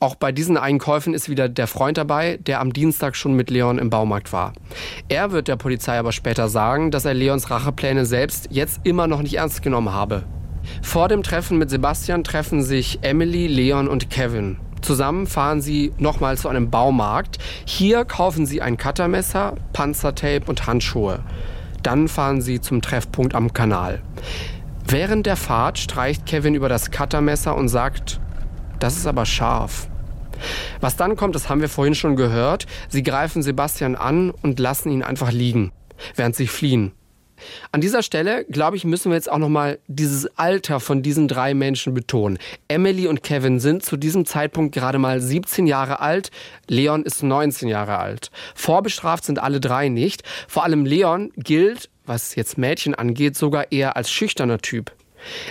Auch 0.00 0.16
bei 0.16 0.32
diesen 0.32 0.56
Einkäufen 0.56 1.14
ist 1.14 1.28
wieder 1.28 1.48
der 1.48 1.68
Freund 1.68 1.98
dabei, 1.98 2.36
der 2.38 2.60
am 2.60 2.72
Dienstag 2.72 3.14
schon 3.14 3.34
mit 3.34 3.48
Leon 3.48 3.78
im 3.78 3.90
Baumarkt 3.90 4.32
war. 4.32 4.54
Er 5.08 5.30
wird 5.30 5.46
der 5.46 5.56
Polizei 5.56 5.98
aber 5.98 6.12
später 6.12 6.48
sagen, 6.48 6.90
dass 6.90 7.04
er 7.04 7.14
Leons 7.14 7.48
Rachepläne 7.48 8.06
selbst 8.06 8.48
jetzt 8.50 8.80
immer 8.82 9.06
noch 9.06 9.22
nicht 9.22 9.34
ernst 9.34 9.62
genommen 9.62 9.92
habe. 9.92 10.24
Vor 10.82 11.08
dem 11.08 11.22
Treffen 11.22 11.58
mit 11.58 11.70
Sebastian 11.70 12.24
treffen 12.24 12.62
sich 12.62 12.98
Emily, 13.02 13.46
Leon 13.46 13.88
und 13.88 14.10
Kevin. 14.10 14.58
Zusammen 14.80 15.26
fahren 15.26 15.62
sie 15.62 15.92
nochmal 15.98 16.36
zu 16.36 16.48
einem 16.48 16.70
Baumarkt. 16.70 17.38
Hier 17.64 18.04
kaufen 18.04 18.44
sie 18.44 18.60
ein 18.60 18.76
Cuttermesser, 18.76 19.54
Panzertape 19.72 20.42
und 20.46 20.66
Handschuhe. 20.66 21.20
Dann 21.82 22.08
fahren 22.08 22.42
sie 22.42 22.60
zum 22.60 22.82
Treffpunkt 22.82 23.34
am 23.34 23.52
Kanal. 23.52 24.02
Während 24.86 25.24
der 25.24 25.36
Fahrt 25.36 25.78
streicht 25.78 26.26
Kevin 26.26 26.54
über 26.54 26.68
das 26.68 26.90
Cuttermesser 26.90 27.56
und 27.56 27.68
sagt, 27.68 28.20
das 28.78 28.96
ist 28.96 29.06
aber 29.06 29.24
scharf. 29.24 29.88
Was 30.80 30.96
dann 30.96 31.16
kommt, 31.16 31.34
das 31.34 31.48
haben 31.48 31.62
wir 31.62 31.68
vorhin 31.70 31.94
schon 31.94 32.16
gehört. 32.16 32.66
Sie 32.88 33.02
greifen 33.02 33.42
Sebastian 33.42 33.96
an 33.96 34.30
und 34.30 34.58
lassen 34.60 34.90
ihn 34.90 35.02
einfach 35.02 35.32
liegen, 35.32 35.72
während 36.14 36.36
sie 36.36 36.46
fliehen. 36.46 36.92
An 37.72 37.80
dieser 37.80 38.02
Stelle, 38.02 38.44
glaube 38.44 38.76
ich, 38.76 38.84
müssen 38.84 39.10
wir 39.10 39.16
jetzt 39.16 39.30
auch 39.30 39.38
nochmal 39.38 39.78
dieses 39.86 40.26
Alter 40.38 40.80
von 40.80 41.02
diesen 41.02 41.28
drei 41.28 41.54
Menschen 41.54 41.94
betonen. 41.94 42.38
Emily 42.68 43.06
und 43.06 43.22
Kevin 43.22 43.60
sind 43.60 43.84
zu 43.84 43.96
diesem 43.96 44.26
Zeitpunkt 44.26 44.74
gerade 44.74 44.98
mal 44.98 45.20
17 45.20 45.66
Jahre 45.66 46.00
alt. 46.00 46.30
Leon 46.68 47.04
ist 47.04 47.22
19 47.22 47.68
Jahre 47.68 47.98
alt. 47.98 48.30
Vorbestraft 48.54 49.24
sind 49.24 49.38
alle 49.38 49.60
drei 49.60 49.88
nicht. 49.88 50.22
Vor 50.48 50.64
allem 50.64 50.84
Leon 50.84 51.32
gilt, 51.36 51.90
was 52.06 52.34
jetzt 52.34 52.58
Mädchen 52.58 52.94
angeht, 52.94 53.36
sogar 53.36 53.72
eher 53.72 53.96
als 53.96 54.10
schüchterner 54.10 54.58
Typ. 54.58 54.92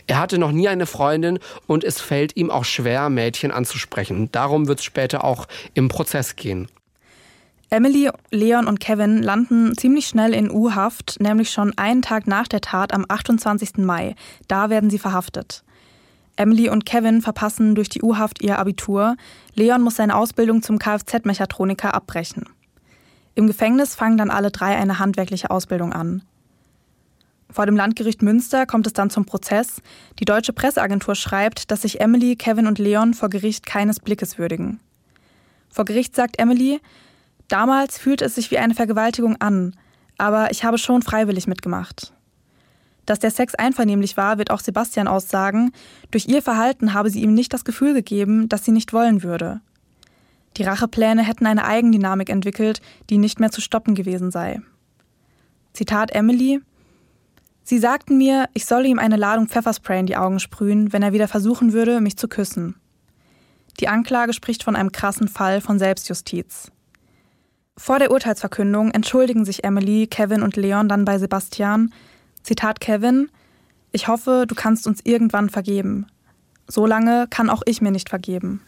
Er 0.08 0.19
hatte 0.19 0.38
noch 0.38 0.51
nie 0.51 0.67
eine 0.67 0.86
Freundin 0.86 1.39
und 1.67 1.84
es 1.84 1.99
fällt 1.99 2.36
ihm 2.36 2.51
auch 2.51 2.65
schwer, 2.65 3.10
Mädchen 3.10 3.51
anzusprechen. 3.51 4.29
Darum 4.32 4.67
wird 4.67 4.79
es 4.79 4.86
später 4.86 5.23
auch 5.23 5.47
im 5.73 5.88
Prozess 5.88 6.36
gehen. 6.36 6.67
Emily, 7.73 8.07
Leon 8.29 8.67
und 8.67 8.79
Kevin 8.79 9.23
landen 9.23 9.75
ziemlich 9.75 10.05
schnell 10.05 10.36
in 10.36 10.51
U-Haft, 10.51 11.19
nämlich 11.19 11.49
schon 11.49 11.75
einen 11.75 12.03
Tag 12.03 12.27
nach 12.27 12.47
der 12.47 12.62
Tat 12.62 12.93
am 12.93 13.03
28. 13.09 13.77
Mai. 13.77 14.13
Da 14.47 14.69
werden 14.69 14.91
sie 14.91 14.99
verhaftet. 14.99 15.63
Emily 16.36 16.69
und 16.69 16.86
Kevin 16.86 17.23
verpassen 17.23 17.73
durch 17.73 17.89
die 17.89 18.03
U-Haft 18.03 18.43
ihr 18.43 18.59
Abitur. 18.59 19.15
Leon 19.55 19.81
muss 19.81 19.95
seine 19.95 20.15
Ausbildung 20.15 20.62
zum 20.62 20.77
Kfz-Mechatroniker 20.77 21.95
abbrechen. 21.95 22.45
Im 23.33 23.47
Gefängnis 23.47 23.95
fangen 23.95 24.19
dann 24.19 24.29
alle 24.29 24.51
drei 24.51 24.77
eine 24.77 24.99
handwerkliche 24.99 25.49
Ausbildung 25.49 25.93
an. 25.93 26.21
Vor 27.49 27.65
dem 27.65 27.75
Landgericht 27.75 28.21
Münster 28.21 28.67
kommt 28.67 28.86
es 28.86 28.93
dann 28.93 29.09
zum 29.09 29.25
Prozess. 29.25 29.81
Die 30.19 30.25
deutsche 30.25 30.53
Presseagentur 30.53 31.15
schreibt, 31.15 31.71
dass 31.71 31.81
sich 31.81 32.01
Emily, 32.01 32.36
Kevin 32.36 32.67
und 32.67 32.77
Leon 32.77 33.15
vor 33.15 33.29
Gericht 33.29 33.65
keines 33.65 33.99
Blickes 33.99 34.38
würdigen. 34.38 34.79
Vor 35.71 35.86
Gericht 35.86 36.15
sagt 36.15 36.38
Emily, 36.38 36.79
Damals 37.47 37.97
fühlte 37.97 38.25
es 38.25 38.36
sich 38.36 38.51
wie 38.51 38.58
eine 38.58 38.73
Vergewaltigung 38.73 39.39
an, 39.41 39.75
aber 40.17 40.51
ich 40.51 40.63
habe 40.63 40.77
schon 40.77 41.01
freiwillig 41.01 41.47
mitgemacht. 41.47 42.13
Dass 43.06 43.19
der 43.19 43.32
Sex 43.32 43.56
einvernehmlich 43.56 44.15
war, 44.15 44.38
wird 44.38 44.49
auch 44.49 44.62
Sebastian 44.62 45.08
aussagen. 45.08 45.71
Durch 46.12 46.27
ihr 46.27 46.41
Verhalten 46.41 46.93
habe 46.93 47.10
sie 47.10 47.21
ihm 47.21 47.34
nicht 47.34 47.53
das 47.53 47.65
Gefühl 47.65 47.93
gegeben, 47.93 48.47
dass 48.47 48.63
sie 48.63 48.71
nicht 48.71 48.93
wollen 48.93 49.23
würde. 49.23 49.62
Die 50.58 50.63
Rachepläne 50.63 51.23
hätten 51.23 51.45
eine 51.45 51.65
Eigendynamik 51.65 52.29
entwickelt, 52.29 52.82
die 53.10 53.17
nicht 53.17 53.39
mehr 53.39 53.51
zu 53.51 53.60
stoppen 53.60 53.95
gewesen 53.95 54.32
sei. 54.32 54.62
Zitat 55.73 56.12
Emily 56.12 56.62
Sie 57.65 57.79
sagten 57.79 58.17
mir, 58.17 58.49
ich 58.53 58.65
solle 58.65 58.88
ihm 58.88 58.99
eine 58.99 59.15
Ladung 59.15 59.47
Pfefferspray 59.47 60.01
in 60.01 60.06
die 60.06 60.17
Augen 60.17 60.39
sprühen, 60.39 60.91
wenn 60.91 61.01
er 61.01 61.13
wieder 61.13 61.29
versuchen 61.29 61.71
würde, 61.71 62.01
mich 62.01 62.17
zu 62.17 62.27
küssen. 62.27 62.75
Die 63.79 63.88
Anklage 63.88 64.34
spricht 64.34 64.63
von 64.63 64.75
einem 64.75 64.91
krassen 64.91 65.29
Fall 65.29 65.62
von 65.62 65.79
Selbstjustiz. 65.79 66.71
Vor 67.77 67.97
der 67.97 68.12
Urteilsverkündung 68.12 68.91
entschuldigen 68.91 69.45
sich 69.45 69.63
Emily, 69.63 70.07
Kevin 70.07 70.43
und 70.43 70.55
Leon 70.55 70.88
dann 70.88 71.05
bei 71.05 71.17
Sebastian. 71.17 71.91
Zitat 72.43 72.79
Kevin: 72.79 73.29
Ich 73.91 74.07
hoffe, 74.07 74.45
du 74.47 74.53
kannst 74.53 74.86
uns 74.86 75.01
irgendwann 75.03 75.49
vergeben. 75.49 76.05
So 76.67 76.86
lange 76.86 77.27
kann 77.29 77.49
auch 77.49 77.63
ich 77.65 77.81
mir 77.81 77.91
nicht 77.91 78.09
vergeben. 78.09 78.62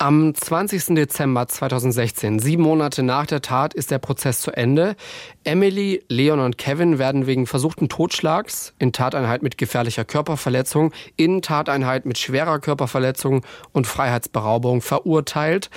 Am 0.00 0.32
20. 0.32 0.94
Dezember 0.94 1.48
2016, 1.48 2.38
sieben 2.38 2.62
Monate 2.62 3.02
nach 3.02 3.26
der 3.26 3.42
Tat, 3.42 3.74
ist 3.74 3.90
der 3.90 3.98
Prozess 3.98 4.40
zu 4.40 4.52
Ende. 4.52 4.94
Emily, 5.42 6.04
Leon 6.08 6.38
und 6.38 6.56
Kevin 6.56 7.00
werden 7.00 7.26
wegen 7.26 7.48
versuchten 7.48 7.88
Totschlags 7.88 8.74
in 8.78 8.92
Tateinheit 8.92 9.42
mit 9.42 9.58
gefährlicher 9.58 10.04
Körperverletzung, 10.04 10.92
in 11.16 11.42
Tateinheit 11.42 12.06
mit 12.06 12.16
schwerer 12.16 12.60
Körperverletzung 12.60 13.44
und 13.72 13.88
Freiheitsberaubung 13.88 14.82
verurteilt. 14.82 15.68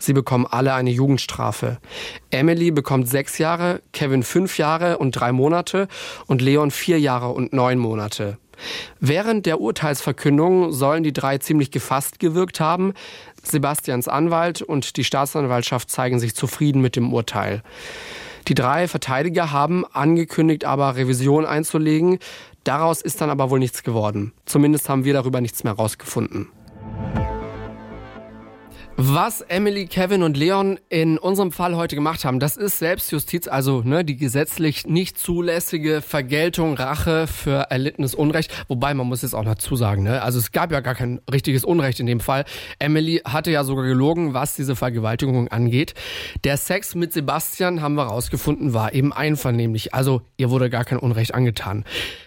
Sie 0.00 0.12
bekommen 0.12 0.46
alle 0.50 0.74
eine 0.74 0.90
Jugendstrafe. 0.90 1.78
Emily 2.30 2.72
bekommt 2.72 3.08
sechs 3.08 3.38
Jahre, 3.38 3.80
Kevin 3.92 4.24
fünf 4.24 4.58
Jahre 4.58 4.98
und 4.98 5.12
drei 5.12 5.30
Monate 5.30 5.86
und 6.26 6.42
Leon 6.42 6.72
vier 6.72 6.98
Jahre 6.98 7.28
und 7.28 7.52
neun 7.52 7.78
Monate. 7.78 8.38
Während 9.00 9.46
der 9.46 9.60
Urteilsverkündung 9.60 10.72
sollen 10.72 11.02
die 11.02 11.12
drei 11.12 11.38
ziemlich 11.38 11.70
gefasst 11.70 12.18
gewirkt 12.18 12.60
haben. 12.60 12.94
Sebastians 13.42 14.08
Anwalt 14.08 14.62
und 14.62 14.96
die 14.96 15.04
Staatsanwaltschaft 15.04 15.90
zeigen 15.90 16.18
sich 16.18 16.34
zufrieden 16.34 16.82
mit 16.82 16.96
dem 16.96 17.12
Urteil. 17.12 17.62
Die 18.48 18.54
drei 18.54 18.88
Verteidiger 18.88 19.52
haben 19.52 19.84
angekündigt, 19.84 20.64
aber 20.64 20.96
Revision 20.96 21.44
einzulegen. 21.44 22.18
Daraus 22.64 23.02
ist 23.02 23.20
dann 23.20 23.30
aber 23.30 23.50
wohl 23.50 23.58
nichts 23.58 23.82
geworden. 23.82 24.32
Zumindest 24.46 24.88
haben 24.88 25.04
wir 25.04 25.12
darüber 25.12 25.40
nichts 25.40 25.64
mehr 25.64 25.74
rausgefunden. 25.74 26.48
Was 29.00 29.42
Emily, 29.42 29.86
Kevin 29.86 30.24
und 30.24 30.36
Leon 30.36 30.80
in 30.88 31.18
unserem 31.18 31.52
Fall 31.52 31.76
heute 31.76 31.94
gemacht 31.94 32.24
haben, 32.24 32.40
das 32.40 32.56
ist 32.56 32.80
Selbstjustiz, 32.80 33.46
also 33.46 33.82
ne, 33.82 34.04
die 34.04 34.16
gesetzlich 34.16 34.88
nicht 34.88 35.16
zulässige 35.20 36.02
Vergeltung, 36.02 36.76
Rache 36.76 37.28
für 37.28 37.70
erlittenes 37.70 38.16
Unrecht. 38.16 38.52
Wobei 38.66 38.94
man 38.94 39.06
muss 39.06 39.22
jetzt 39.22 39.34
auch 39.34 39.44
dazu 39.44 39.76
sagen, 39.76 40.02
ne, 40.02 40.20
also 40.22 40.40
es 40.40 40.50
gab 40.50 40.72
ja 40.72 40.80
gar 40.80 40.96
kein 40.96 41.20
richtiges 41.30 41.64
Unrecht 41.64 42.00
in 42.00 42.06
dem 42.06 42.18
Fall. 42.18 42.44
Emily 42.80 43.22
hatte 43.24 43.52
ja 43.52 43.62
sogar 43.62 43.84
gelogen, 43.84 44.34
was 44.34 44.56
diese 44.56 44.74
Vergewaltigung 44.74 45.46
angeht. 45.46 45.94
Der 46.42 46.56
Sex 46.56 46.96
mit 46.96 47.12
Sebastian 47.12 47.80
haben 47.80 47.94
wir 47.94 48.02
rausgefunden, 48.02 48.74
war 48.74 48.94
eben 48.94 49.12
einvernehmlich. 49.12 49.94
Also 49.94 50.22
ihr 50.38 50.50
wurde 50.50 50.70
gar 50.70 50.84
kein 50.84 50.98
Unrecht 50.98 51.34
angetan. 51.34 51.84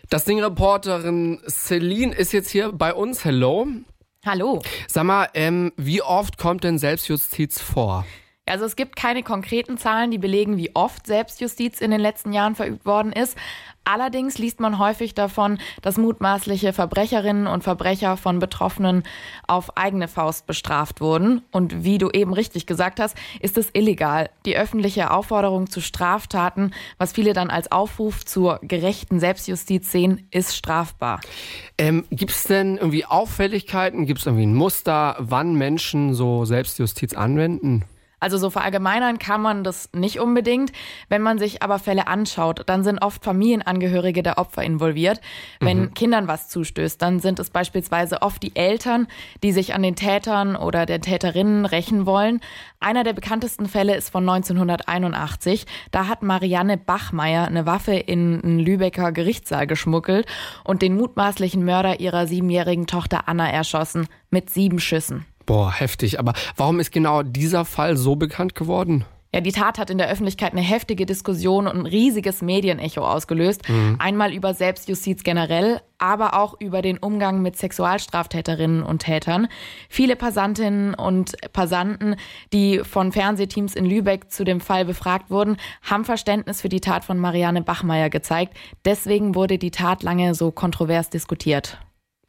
Das 0.10 0.24
Ding-Reporterin 0.24 1.42
Celine 1.50 2.16
ist 2.16 2.32
jetzt 2.32 2.50
hier 2.50 2.72
bei 2.72 2.94
uns. 2.94 3.26
Hello. 3.26 3.68
Hallo. 4.24 4.62
Sag 4.88 5.06
mal, 5.06 5.30
ähm, 5.34 5.72
wie 5.78 6.04
oft 6.04 6.38
kommt 6.38 6.64
denn 6.64 6.78
Selbstjustiz 6.78 7.60
vor? 7.60 8.06
Also 8.52 8.66
es 8.66 8.76
gibt 8.76 8.98
keine 8.98 9.24
konkreten 9.24 9.78
Zahlen, 9.78 10.12
die 10.12 10.18
belegen, 10.18 10.58
wie 10.58 10.76
oft 10.76 11.08
Selbstjustiz 11.08 11.80
in 11.80 11.90
den 11.90 12.02
letzten 12.02 12.34
Jahren 12.34 12.54
verübt 12.54 12.86
worden 12.86 13.14
ist. 13.14 13.38
Allerdings 13.86 14.38
liest 14.38 14.60
man 14.60 14.78
häufig 14.78 15.14
davon, 15.14 15.58
dass 15.82 15.98
mutmaßliche 15.98 16.74
Verbrecherinnen 16.74 17.48
und 17.48 17.64
Verbrecher 17.64 18.18
von 18.18 18.40
Betroffenen 18.40 19.04
auf 19.48 19.78
eigene 19.78 20.10
Faust 20.10 20.48
bestraft 20.48 21.00
wurden. 21.00 21.44
Und 21.52 21.86
wie 21.86 21.98
du 21.98 22.10
eben 22.10 22.34
richtig 22.34 22.66
gesagt 22.66 23.00
hast, 23.00 23.16
ist 23.40 23.58
es 23.58 23.70
illegal. 23.72 24.30
Die 24.46 24.58
öffentliche 24.58 25.12
Aufforderung 25.12 25.70
zu 25.70 25.80
Straftaten, 25.80 26.74
was 26.98 27.14
viele 27.14 27.32
dann 27.32 27.50
als 27.50 27.72
Aufruf 27.72 28.26
zur 28.26 28.60
gerechten 28.64 29.22
Selbstjustiz 29.22 29.90
sehen, 29.94 30.28
ist 30.30 30.58
strafbar. 30.58 31.22
Ähm, 31.78 32.04
Gibt 32.12 32.32
es 32.32 32.44
denn 32.44 32.76
irgendwie 32.76 33.06
Auffälligkeiten? 33.06 34.06
Gibt 34.06 34.20
es 34.20 34.26
irgendwie 34.26 34.46
ein 34.46 34.56
Muster, 34.56 35.16
wann 35.20 35.56
Menschen 35.56 36.14
so 36.14 36.44
Selbstjustiz 36.44 37.14
anwenden? 37.14 37.86
Also 38.22 38.38
so 38.38 38.52
verallgemeinern 38.52 39.18
kann 39.18 39.42
man 39.42 39.64
das 39.64 39.90
nicht 39.94 40.20
unbedingt. 40.20 40.72
Wenn 41.10 41.24
man 41.24 41.40
sich 41.40 41.64
aber 41.64 41.80
Fälle 41.80 42.08
anschaut, 42.08 42.62
dann 42.68 42.84
sind 42.84 43.00
oft 43.00 43.24
Familienangehörige 43.24 44.22
der 44.22 44.38
Opfer 44.38 44.64
involviert. 44.64 45.20
Wenn 45.60 45.80
mhm. 45.80 45.94
Kindern 45.96 46.28
was 46.28 46.48
zustößt, 46.48 47.02
dann 47.02 47.20
sind 47.20 47.40
es 47.40 47.50
beispielsweise 47.50 48.22
oft 48.22 48.44
die 48.44 48.56
Eltern, 48.56 49.08
die 49.42 49.52
sich 49.52 49.74
an 49.74 49.82
den 49.82 49.96
Tätern 49.96 50.56
oder 50.56 50.86
der 50.86 51.02
Täterinnen 51.02 51.66
rächen 51.66 52.06
wollen. 52.06 52.42
Einer 52.80 53.04
der 53.04 53.14
bekanntesten 53.14 53.66
Fälle 53.66 53.96
ist 53.96 54.12
von 54.12 54.30
1981. 54.30 55.66
Da 55.90 56.08
hat 56.08 56.22
Marianne 56.22 56.78
Bachmeier 56.78 57.48
eine 57.48 57.66
Waffe 57.66 57.96
in 57.96 58.40
einen 58.44 58.60
Lübecker 58.60 59.12
Gerichtssaal 59.12 59.66
geschmuggelt 59.66 60.28
und 60.64 60.84
den 60.84 60.96
mutmaßlichen 60.96 61.66
Mörder 61.66 62.00
ihrer 62.00 62.28
siebenjährigen 62.28 62.86
Tochter 62.86 63.28
Anna 63.28 63.50
erschossen 63.50 64.08
mit 64.30 64.52
sieben 64.52 64.80
Schüssen. 64.80 65.26
Boah, 65.46 65.72
heftig. 65.72 66.20
Aber 66.20 66.34
warum 66.56 66.80
ist 66.80 66.92
genau 66.92 67.24
dieser 67.24 67.66
Fall 67.66 67.98
so 67.98 68.16
bekannt 68.16 68.56
geworden? 68.56 69.06
Ja, 69.34 69.40
die 69.40 69.54
Tat 69.54 69.78
hat 69.78 69.90
in 69.90 69.98
der 69.98 70.10
Öffentlichkeit 70.10 70.52
eine 70.52 70.62
heftige 70.62 71.06
Diskussion 71.06 71.66
und 71.66 71.78
ein 71.78 71.86
riesiges 71.86 72.42
Medienecho 72.42 73.02
ausgelöst. 73.02 73.68
Mhm. 73.70 73.96
Einmal 73.98 74.34
über 74.34 74.54
Selbstjustiz 74.54 75.24
generell, 75.24 75.80
aber 76.00 76.34
auch 76.38 76.60
über 76.60 76.82
den 76.82 76.98
Umgang 76.98 77.42
mit 77.42 77.56
Sexualstraftäterinnen 77.56 78.84
und 78.84 79.00
Tätern. 79.00 79.48
Viele 79.88 80.18
Passantinnen 80.18 80.94
und 80.96 81.34
Passanten, 81.54 82.18
die 82.52 82.80
von 82.80 83.14
Fernsehteams 83.14 83.74
in 83.76 83.86
Lübeck 83.86 84.30
zu 84.30 84.44
dem 84.44 84.60
Fall 84.60 84.84
befragt 84.84 85.30
wurden, 85.30 85.56
haben 85.82 86.04
Verständnis 86.04 86.60
für 86.60 86.70
die 86.70 86.82
Tat 86.82 87.06
von 87.06 87.18
Marianne 87.18 87.62
Bachmeier 87.62 88.10
gezeigt. 88.10 88.54
Deswegen 88.84 89.34
wurde 89.34 89.58
die 89.58 89.72
Tat 89.72 90.04
lange 90.04 90.36
so 90.36 90.52
kontrovers 90.52 91.10
diskutiert. 91.10 91.78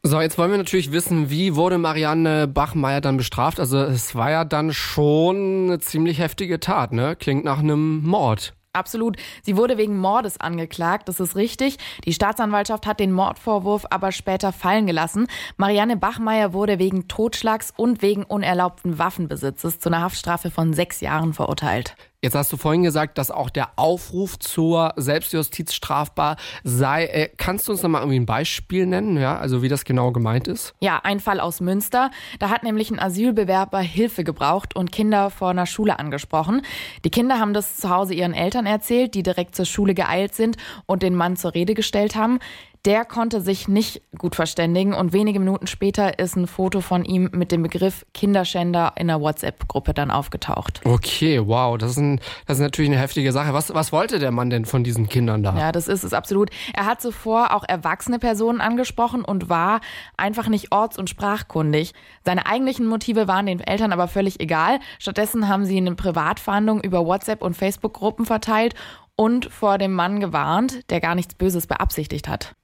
So, 0.05 0.21
jetzt 0.21 0.37
wollen 0.37 0.51
wir 0.51 0.59
natürlich 0.59 0.91
wissen, 0.91 1.31
wie 1.31 1.55
wurde 1.55 1.79
Marianne 1.79 2.49
Bachmeier 2.49 3.01
dann 3.01 3.17
bestraft? 3.17 3.61
Also 3.61 3.79
es 3.79 4.17
war 4.17 4.33
ja 4.33 4.45
dann 4.45 4.73
schon 4.73 5.67
eine 5.67 5.79
ziemlich 5.79 6.19
heftige 6.19 6.59
Tat, 6.59 6.93
ne? 6.93 7.15
Klingt 7.15 7.45
nach 7.45 7.61
einem 7.61 8.03
Mord. 8.03 8.53
Absolut. 8.73 9.17
Sie 9.43 9.57
wurde 9.57 9.79
wegen 9.79 9.99
Mordes 9.99 10.41
angeklagt, 10.41 11.09
das 11.09 11.21
ist 11.21 11.37
richtig. 11.37 11.77
Die 12.05 12.13
Staatsanwaltschaft 12.13 12.85
hat 12.85 12.99
den 12.99 13.13
Mordvorwurf 13.13 13.87
aber 13.91 14.11
später 14.11 14.53
fallen 14.53 14.87
gelassen. 14.87 15.29
Marianne 15.57 15.97
Bachmeier 15.97 16.53
wurde 16.53 16.81
wegen 16.81 17.07
Totschlags 17.07 17.73
und 17.77 18.03
wegen 18.03 18.25
unerlaubten 18.25 18.99
Waffenbesitzes 18.99 19.79
zu 19.79 19.89
einer 19.89 20.01
Haftstrafe 20.01 20.51
von 20.51 20.73
sechs 20.73 21.01
Jahren 21.01 21.33
verurteilt. 21.33 21.95
Jetzt 22.25 22.37
hast 22.37 22.53
du 22.53 22.57
vorhin 22.57 22.85
gesagt, 22.85 23.19
dass 23.19 23.33
auch 23.33 23.51
der 23.51 23.71
Aufruf 23.75 24.39
zur 24.39 24.93
Selbstjustiz 24.95 25.75
strafbar 25.75 26.37
sei. 26.63 27.07
Äh, 27.07 27.31
kannst 27.37 27.67
du 27.67 27.73
uns 27.73 27.83
noch 27.83 27.91
mal 27.91 27.99
irgendwie 27.99 28.21
ein 28.21 28.27
Beispiel 28.27 28.87
nennen, 28.87 29.19
ja? 29.19 29.37
Also 29.37 29.61
wie 29.61 29.69
das 29.69 29.85
genau 29.85 30.13
gemeint 30.13 30.47
ist? 30.47 30.73
Ja, 30.79 31.01
ein 31.03 31.19
Fall 31.19 31.41
aus 31.41 31.61
Münster. 31.61 32.13
Da 32.39 32.49
hat 32.49 32.63
nämlich 32.63 32.93
ein 32.93 33.01
Asylbewerber 33.01 33.81
Hilfe 33.81 34.23
gebraucht 34.23 34.77
und 34.77 34.93
Kinder 34.93 35.31
vor 35.31 35.51
einer 35.51 35.67
Schule 35.67 35.99
angesprochen. 35.99 36.63
Die 37.05 37.11
Kinder 37.11 37.41
haben 37.41 37.55
das 37.55 37.79
zu 37.79 37.91
Hause 37.91 38.15
ihren 38.15 38.35
Eltern 38.35 38.67
erzählt, 38.67 39.17
die 39.17 39.25
direkt 39.25 39.57
zur 39.57 39.65
Schule 39.65 39.95
geeilt 39.95 40.37
sind 40.37 40.59
und 40.87 41.03
den 41.03 41.17
Mann 41.17 41.35
zur 41.35 41.55
Rede 41.55 41.75
gestellt 41.75 42.15
haben. 42.15 42.39
Der 42.85 43.05
konnte 43.05 43.41
sich 43.41 43.69
nicht 43.69 44.03
gut 44.19 44.35
verständigen 44.35 44.93
und 44.93 45.13
wenige 45.13 45.39
Minuten 45.39 45.69
später 45.69 46.19
ist 46.19 46.35
ein 46.35 46.49
Foto 46.49 46.81
von 46.81 47.05
ihm 47.05 47.31
mit 47.33 47.53
dem 47.53 47.63
Begriff 47.63 48.05
Kinderschänder 48.13 48.95
in 48.97 49.09
einer 49.09 49.21
WhatsApp-Gruppe 49.21 49.95
dann 49.95 50.11
aufgetaucht. 50.11 50.81
Okay, 50.85 51.41
wow, 51.47 51.79
das 51.79 51.93
ist, 51.93 51.99
ein, 51.99 52.21
das 52.49 52.57
ist 52.57 52.63
natürlich 52.63 52.91
eine 52.91 52.99
heftige 52.99 53.31
Sache. 53.31 53.55
Was, 53.55 53.73
was 53.73 53.93
wollte 53.93 54.19
der 54.19 54.33
Mann 54.33 54.51
denn 54.51 54.65
von 54.65 54.83
diesen 54.83 55.09
Kindern 55.09 55.45
da? 55.45 55.57
Ja, 55.57 55.71
das 55.71 55.87
ist 55.87 56.03
es 56.03 56.13
absolut. 56.13 56.51
Er 56.75 56.87
hat 56.87 57.01
zuvor 57.01 57.55
auch 57.55 57.63
erwachsene 57.63 58.19
Personen 58.19 58.61
angesprochen 58.61 59.25
und 59.25 59.49
war 59.49 59.81
einfach 60.17 60.49
nicht 60.49 60.73
orts- 60.73 60.99
und 60.99 61.09
sprachkundig. 61.09 61.93
Seine 62.25 62.47
eigentlichen 62.47 62.87
Motive 62.87 63.29
waren 63.29 63.47
den 63.47 63.61
Eltern 63.61 63.93
aber 63.93 64.09
völlig 64.09 64.41
egal. 64.41 64.81
Stattdessen 64.99 65.47
haben 65.47 65.67
sie 65.67 65.77
eine 65.77 65.95
Privatfahndung 65.95 66.81
über 66.81 67.07
WhatsApp 67.07 67.43
und 67.43 67.57
Facebook-Gruppen 67.57 68.27
verteilt 68.27 68.75
und 69.15 69.45
vor 69.53 69.79
dem 69.79 69.93
Mann 69.93 70.19
gewarnt, 70.19 70.91
der 70.91 71.01
gar 71.01 71.15
nichts 71.15 71.37
Böses 71.37 71.69
beabsichtigt 71.69 72.27
hat. 72.27 72.57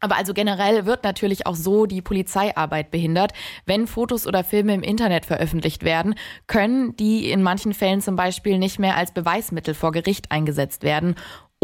Aber 0.00 0.16
also 0.16 0.34
generell 0.34 0.86
wird 0.86 1.04
natürlich 1.04 1.46
auch 1.46 1.54
so 1.54 1.86
die 1.86 2.02
Polizeiarbeit 2.02 2.90
behindert. 2.90 3.32
Wenn 3.64 3.86
Fotos 3.86 4.26
oder 4.26 4.44
Filme 4.44 4.74
im 4.74 4.82
Internet 4.82 5.26
veröffentlicht 5.26 5.84
werden, 5.84 6.14
können 6.46 6.96
die 6.96 7.30
in 7.30 7.42
manchen 7.42 7.74
Fällen 7.74 8.00
zum 8.00 8.16
Beispiel 8.16 8.58
nicht 8.58 8.78
mehr 8.78 8.96
als 8.96 9.12
Beweismittel 9.12 9.74
vor 9.74 9.92
Gericht 9.92 10.30
eingesetzt 10.30 10.82
werden. 10.82 11.14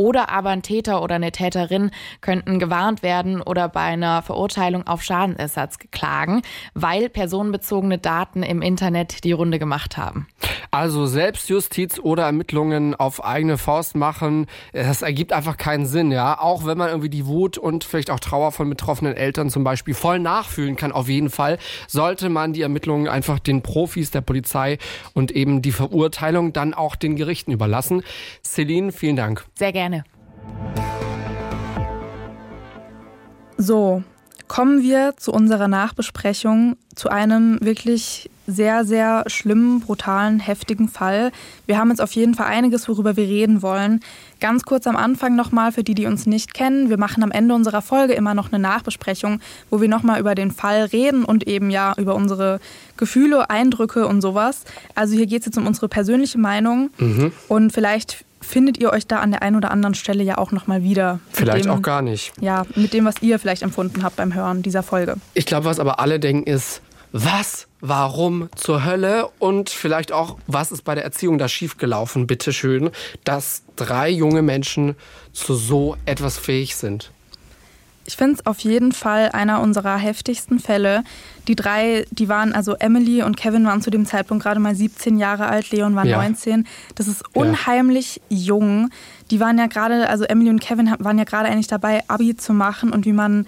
Oder 0.03 0.31
aber 0.31 0.51
ein 0.51 0.63
Täter 0.63 1.01
oder 1.01 1.15
eine 1.15 1.31
Täterin 1.31 1.93
könnten 2.23 2.59
gewarnt 2.59 3.05
werden 3.05 3.41
oder 3.41 3.69
bei 3.69 3.83
einer 3.83 4.23
Verurteilung 4.23 4.85
auf 4.89 5.01
Schadenersatz 5.05 5.79
klagen, 5.93 6.43
weil 6.75 7.09
personenbezogene 7.09 7.99
Daten 7.99 8.43
im 8.43 8.63
Internet 8.63 9.23
die 9.23 9.31
Runde 9.31 9.61
gemacht 9.61 9.97
haben. 9.97 10.27
Also 10.73 11.07
Selbstjustiz 11.07 12.01
oder 12.01 12.25
Ermittlungen 12.25 12.97
auf 12.97 13.25
eigene 13.25 13.59
Faust 13.59 13.95
machen, 13.95 14.47
das 14.73 15.03
ergibt 15.03 15.33
einfach 15.33 15.57
keinen 15.57 15.87
Sinn, 15.87 16.11
ja. 16.11 16.37
Auch 16.41 16.67
wenn 16.67 16.79
man 16.79 16.89
irgendwie 16.89 17.11
die 17.11 17.27
Wut 17.27 17.57
und 17.57 17.85
vielleicht 17.85 18.11
auch 18.11 18.19
Trauer 18.19 18.51
von 18.51 18.69
betroffenen 18.69 19.15
Eltern 19.15 19.51
zum 19.51 19.63
Beispiel 19.63 19.95
voll 19.95 20.19
nachfühlen 20.19 20.75
kann, 20.75 20.91
auf 20.91 21.09
jeden 21.09 21.31
Fall, 21.31 21.59
sollte 21.87 22.29
man 22.29 22.55
die 22.55 22.63
Ermittlungen 22.63 23.07
einfach 23.07 23.39
den 23.39 23.63
Profis 23.63 24.11
der 24.11 24.23
Polizei 24.23 24.79
und 25.15 25.31
eben 25.31 25.63
die 25.63 25.71
Verurteilung 25.71 26.53
dann 26.53 26.75
auch 26.75 26.97
den 26.97 27.15
Gerichten 27.15 27.53
überlassen. 27.53 28.03
Celine, 28.43 28.91
vielen 28.91 29.15
Dank. 29.15 29.45
Sehr 29.55 29.73
gerne 29.73 29.92
gerne. 29.92 29.92
So, 33.59 34.03
kommen 34.49 34.83
wir 34.83 35.15
zu 35.17 35.33
unserer 35.33 35.69
Nachbesprechung 35.69 36.77
zu 36.95 37.09
einem 37.09 37.59
wirklich 37.63 38.29
sehr, 38.47 38.85
sehr 38.85 39.25
schlimmen, 39.29 39.81
brutalen, 39.81 40.41
heftigen 40.41 40.89
Fall. 40.89 41.31
Wir 41.67 41.79
haben 41.79 41.91
jetzt 41.91 42.03
auf 42.03 42.13
jeden 42.13 42.35
Fall 42.35 42.47
einiges, 42.47 42.89
worüber 42.89 43.17
wir 43.17 43.25
reden 43.25 43.63
wollen. 43.63 44.01
Ganz 44.41 44.65
kurz 44.65 44.87
am 44.87 44.97
Anfang 44.97 45.37
nochmal 45.37 45.73
für 45.73 45.85
die, 45.85 45.95
die 45.95 46.07
uns 46.07 46.27
nicht 46.27 46.55
kennen. 46.55 46.91
Wir 46.91 46.99
machen 46.99 47.23
am 47.23 47.31
Ende 47.31 47.55
unserer 47.55 47.83
Folge 47.83 48.15
immer 48.15 48.35
noch 48.35 48.53
eine 48.53 48.61
Nachbesprechung, 48.61 49.41
wo 49.71 49.81
wir 49.81 49.89
nochmal 49.89 50.19
über 50.21 50.35
den 50.35 50.51
Fall 50.51 50.85
reden 50.87 51.25
und 51.25 51.47
eben 51.47 51.71
ja 51.71 51.95
über 51.97 52.15
unsere 52.15 52.61
Gefühle, 52.97 53.49
Eindrücke 53.49 54.07
und 54.07 54.21
sowas. 54.21 54.65
Also 54.95 55.15
hier 55.15 55.27
geht 55.27 55.41
es 55.41 55.47
jetzt 55.47 55.59
um 55.59 55.67
unsere 55.67 55.89
persönliche 55.89 56.39
Meinung 56.39 56.91
mhm. 56.99 57.33
und 57.49 57.73
vielleicht 57.73 58.25
findet 58.43 58.79
ihr 58.79 58.91
euch 58.91 59.07
da 59.07 59.21
an 59.21 59.31
der 59.31 59.43
einen 59.43 59.57
oder 59.57 59.71
anderen 59.71 59.95
Stelle 59.95 60.23
ja 60.23 60.39
auch 60.39 60.53
nochmal 60.53 60.83
wieder. 60.83 61.21
Vielleicht 61.33 61.65
dem, 61.65 61.71
auch 61.71 61.83
gar 61.83 62.03
nicht. 62.03 62.33
Ja, 62.41 62.65
mit 62.75 62.93
dem, 62.93 63.05
was 63.05 63.17
ihr 63.23 63.39
vielleicht 63.39 63.63
empfunden 63.63 64.03
habt 64.03 64.17
beim 64.17 64.35
Hören 64.35 64.63
dieser 64.63 64.83
Folge. 64.83 65.17
Ich 65.35 65.47
glaube, 65.47 65.65
was 65.65 65.81
aber 65.81 66.01
alle 66.01 66.21
denken 66.21 66.49
ist, 66.49 66.83
was, 67.13 67.67
warum 67.81 68.49
zur 68.57 68.85
Hölle 68.85 69.29
und 69.39 69.71
vielleicht 69.71 70.13
auch, 70.13 70.39
was 70.47 70.73
ist 70.73 70.83
bei 70.83 70.95
der 70.95 71.05
Erziehung 71.05 71.39
da 71.39 71.49
schiefgelaufen, 71.49 72.27
bitteschön, 72.27 72.91
dass 73.25 73.63
drei 73.77 74.09
junge 74.09 74.43
Menschen 74.43 74.97
zu 75.33 75.55
so 75.55 75.97
etwas 76.07 76.39
fähig 76.39 76.77
sind. 76.77 77.13
Ich 78.05 78.17
finde 78.17 78.35
es 78.35 78.47
auf 78.47 78.59
jeden 78.61 78.93
Fall 78.93 79.31
einer 79.33 79.61
unserer 79.61 79.97
heftigsten 79.97 80.59
Fälle. 80.59 81.05
Die 81.47 81.55
drei, 81.55 82.05
die 82.11 82.29
waren, 82.29 82.53
also 82.53 82.75
Emily 82.75 83.23
und 83.23 83.37
Kevin 83.37 83.65
waren 83.65 83.81
zu 83.81 83.91
dem 83.91 84.07
Zeitpunkt 84.07 84.43
gerade 84.43 84.61
mal 84.61 84.75
17 84.75 85.19
Jahre 85.19 85.47
alt, 85.47 85.71
Leon 85.71 85.95
war 85.95 86.05
ja. 86.05 86.17
19. 86.19 86.67
Das 86.97 87.07
ist 87.07 87.23
unheimlich 87.35 88.21
ja. 88.29 88.39
jung. 88.39 88.91
Die 89.31 89.39
waren 89.41 89.59
ja 89.59 89.67
gerade, 89.67 90.09
also 90.09 90.25
Emily 90.25 90.51
und 90.51 90.61
Kevin 90.61 90.95
waren 90.99 91.19
ja 91.19 91.25
gerade 91.25 91.49
eigentlich 91.49 91.69
dabei, 91.69 92.03
Abi 92.09 92.37
zu 92.37 92.53
machen 92.53 92.91
und 92.91 93.07
wie 93.07 93.13
man, 93.13 93.47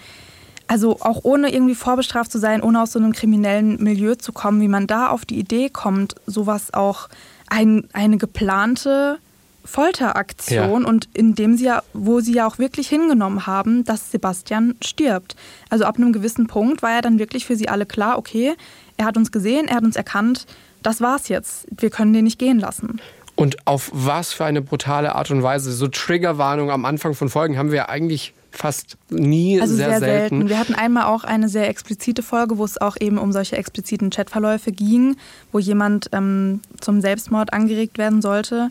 also 0.68 1.00
auch 1.00 1.20
ohne 1.24 1.52
irgendwie 1.52 1.74
vorbestraft 1.74 2.30
zu 2.30 2.38
sein, 2.38 2.62
ohne 2.62 2.80
aus 2.80 2.92
so 2.92 2.98
einem 2.98 3.12
kriminellen 3.12 3.82
Milieu 3.82 4.14
zu 4.14 4.32
kommen, 4.32 4.60
wie 4.60 4.68
man 4.68 4.86
da 4.86 5.08
auf 5.08 5.24
die 5.24 5.38
Idee 5.38 5.68
kommt, 5.68 6.14
sowas 6.26 6.72
auch 6.72 7.08
ein, 7.48 7.88
eine 7.92 8.18
geplante 8.18 9.18
Folteraktion 9.64 10.82
ja. 10.82 10.88
und 10.88 11.08
in 11.14 11.34
dem 11.34 11.56
sie 11.56 11.64
ja, 11.64 11.82
wo 11.92 12.20
sie 12.20 12.34
ja 12.34 12.46
auch 12.46 12.58
wirklich 12.58 12.88
hingenommen 12.88 13.46
haben, 13.46 13.84
dass 13.84 14.10
Sebastian 14.10 14.74
stirbt. 14.82 15.36
Also 15.70 15.84
ab 15.84 15.96
einem 15.96 16.12
gewissen 16.12 16.46
Punkt 16.46 16.82
war 16.82 16.90
ja 16.90 17.00
dann 17.00 17.18
wirklich 17.18 17.46
für 17.46 17.56
sie 17.56 17.68
alle 17.68 17.86
klar, 17.86 18.18
okay, 18.18 18.54
er 18.96 19.06
hat 19.06 19.16
uns 19.16 19.32
gesehen, 19.32 19.66
er 19.66 19.76
hat 19.76 19.84
uns 19.84 19.96
erkannt, 19.96 20.46
das 20.82 21.00
war's 21.00 21.28
jetzt. 21.28 21.66
Wir 21.76 21.90
können 21.90 22.12
den 22.12 22.24
nicht 22.24 22.38
gehen 22.38 22.58
lassen. 22.58 23.00
Und 23.36 23.66
auf 23.66 23.90
was 23.92 24.32
für 24.32 24.44
eine 24.44 24.62
brutale 24.62 25.14
Art 25.14 25.30
und 25.30 25.42
Weise. 25.42 25.72
So 25.72 25.88
Triggerwarnung 25.88 26.70
am 26.70 26.84
Anfang 26.84 27.14
von 27.14 27.28
Folgen 27.28 27.58
haben 27.58 27.70
wir 27.70 27.78
ja 27.78 27.88
eigentlich 27.88 28.32
fast 28.52 28.96
nie, 29.10 29.60
also 29.60 29.74
sehr, 29.74 29.88
sehr 29.88 29.98
selten. 29.98 30.36
selten. 30.36 30.48
Wir 30.48 30.58
hatten 30.58 30.74
einmal 30.74 31.04
auch 31.04 31.24
eine 31.24 31.48
sehr 31.48 31.68
explizite 31.68 32.22
Folge, 32.22 32.58
wo 32.58 32.64
es 32.64 32.80
auch 32.80 32.96
eben 33.00 33.18
um 33.18 33.32
solche 33.32 33.56
expliziten 33.56 34.10
Chatverläufe 34.10 34.70
ging, 34.70 35.16
wo 35.50 35.58
jemand 35.58 36.10
ähm, 36.12 36.60
zum 36.80 37.00
Selbstmord 37.00 37.52
angeregt 37.52 37.98
werden 37.98 38.22
sollte. 38.22 38.70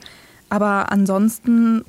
Aber 0.54 0.92
ansonsten, 0.92 1.84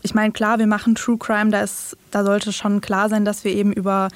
ich 0.00 0.14
meine, 0.14 0.30
klar, 0.30 0.60
wir 0.60 0.68
machen 0.68 0.94
True 0.94 1.18
Crime, 1.18 1.50
da, 1.50 1.62
ist, 1.62 1.96
da 2.12 2.22
sollte 2.22 2.52
schon 2.52 2.80
klar 2.80 3.08
sein, 3.08 3.24
dass 3.24 3.42
wir 3.42 3.52
eben 3.52 3.72
über 3.72 4.10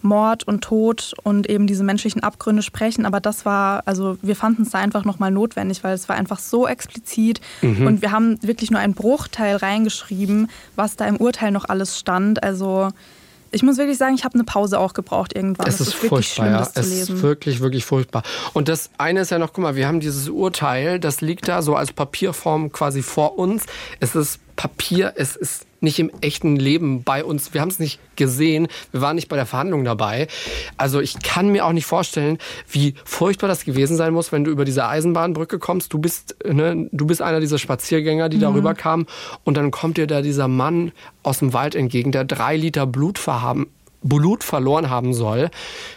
Mord 0.00 0.48
und 0.48 0.64
Tod 0.64 1.12
und 1.24 1.46
eben 1.50 1.66
diese 1.66 1.84
menschlichen 1.84 2.22
Abgründe 2.22 2.62
sprechen. 2.62 3.04
Aber 3.04 3.20
das 3.20 3.44
war, 3.44 3.82
also 3.84 4.16
wir 4.22 4.34
fanden 4.34 4.62
es 4.62 4.70
da 4.70 4.78
einfach 4.78 5.04
nochmal 5.04 5.30
notwendig, 5.30 5.84
weil 5.84 5.92
es 5.92 6.08
war 6.08 6.16
einfach 6.16 6.38
so 6.38 6.66
explizit. 6.66 7.42
Mhm. 7.60 7.86
Und 7.86 8.00
wir 8.00 8.12
haben 8.12 8.42
wirklich 8.42 8.70
nur 8.70 8.80
einen 8.80 8.94
Bruchteil 8.94 9.56
reingeschrieben, 9.56 10.48
was 10.74 10.96
da 10.96 11.04
im 11.06 11.18
Urteil 11.18 11.50
noch 11.50 11.66
alles 11.66 11.98
stand. 11.98 12.42
Also 12.42 12.92
ich 13.54 13.62
muss 13.62 13.78
wirklich 13.78 13.98
sagen, 13.98 14.14
ich 14.14 14.24
habe 14.24 14.34
eine 14.34 14.44
Pause 14.44 14.78
auch 14.78 14.92
gebraucht 14.92 15.34
irgendwann. 15.34 15.66
Es 15.66 15.80
ist, 15.80 15.88
ist 15.88 15.94
furchtbar, 15.94 16.50
ja. 16.50 16.68
Es 16.74 16.86
ist 16.86 17.22
wirklich, 17.22 17.60
wirklich 17.60 17.84
furchtbar. 17.84 18.22
Und 18.52 18.68
das 18.68 18.90
eine 18.98 19.20
ist 19.20 19.30
ja 19.30 19.38
noch, 19.38 19.52
guck 19.52 19.62
mal, 19.62 19.76
wir 19.76 19.86
haben 19.86 20.00
dieses 20.00 20.28
Urteil, 20.28 20.98
das 20.98 21.20
liegt 21.20 21.48
da 21.48 21.62
so 21.62 21.76
als 21.76 21.92
Papierform 21.92 22.72
quasi 22.72 23.02
vor 23.02 23.38
uns. 23.38 23.64
Es 24.00 24.14
ist 24.14 24.40
Papier, 24.56 25.14
es 25.16 25.36
ist 25.36 25.66
nicht 25.84 25.98
im 25.98 26.10
echten 26.20 26.56
Leben 26.56 27.04
bei 27.04 27.24
uns. 27.24 27.54
Wir 27.54 27.60
haben 27.60 27.68
es 27.68 27.78
nicht 27.78 28.00
gesehen. 28.16 28.68
Wir 28.90 29.00
waren 29.00 29.16
nicht 29.16 29.28
bei 29.28 29.36
der 29.36 29.46
Verhandlung 29.46 29.84
dabei. 29.84 30.26
Also 30.76 31.00
ich 31.00 31.20
kann 31.22 31.48
mir 31.50 31.64
auch 31.64 31.72
nicht 31.72 31.86
vorstellen, 31.86 32.38
wie 32.68 32.94
furchtbar 33.04 33.48
das 33.48 33.64
gewesen 33.64 33.96
sein 33.96 34.12
muss, 34.12 34.32
wenn 34.32 34.44
du 34.44 34.50
über 34.50 34.64
diese 34.64 34.86
Eisenbahnbrücke 34.86 35.58
kommst. 35.58 35.92
Du 35.92 35.98
bist, 35.98 36.36
ne, 36.44 36.88
du 36.90 37.06
bist 37.06 37.22
einer 37.22 37.40
dieser 37.40 37.58
Spaziergänger, 37.58 38.28
die 38.28 38.38
mhm. 38.38 38.42
darüber 38.42 38.74
kamen. 38.74 39.06
Und 39.44 39.56
dann 39.56 39.70
kommt 39.70 39.96
dir 39.96 40.06
da 40.06 40.22
dieser 40.22 40.48
Mann 40.48 40.92
aus 41.22 41.38
dem 41.38 41.52
Wald 41.52 41.74
entgegen, 41.74 42.12
der 42.12 42.24
drei 42.24 42.56
Liter 42.56 42.86
Blut 42.86 43.18
verhaben 43.18 43.68
Blut 44.04 44.44
verloren 44.44 44.90
haben 44.90 45.14
soll. 45.14 45.50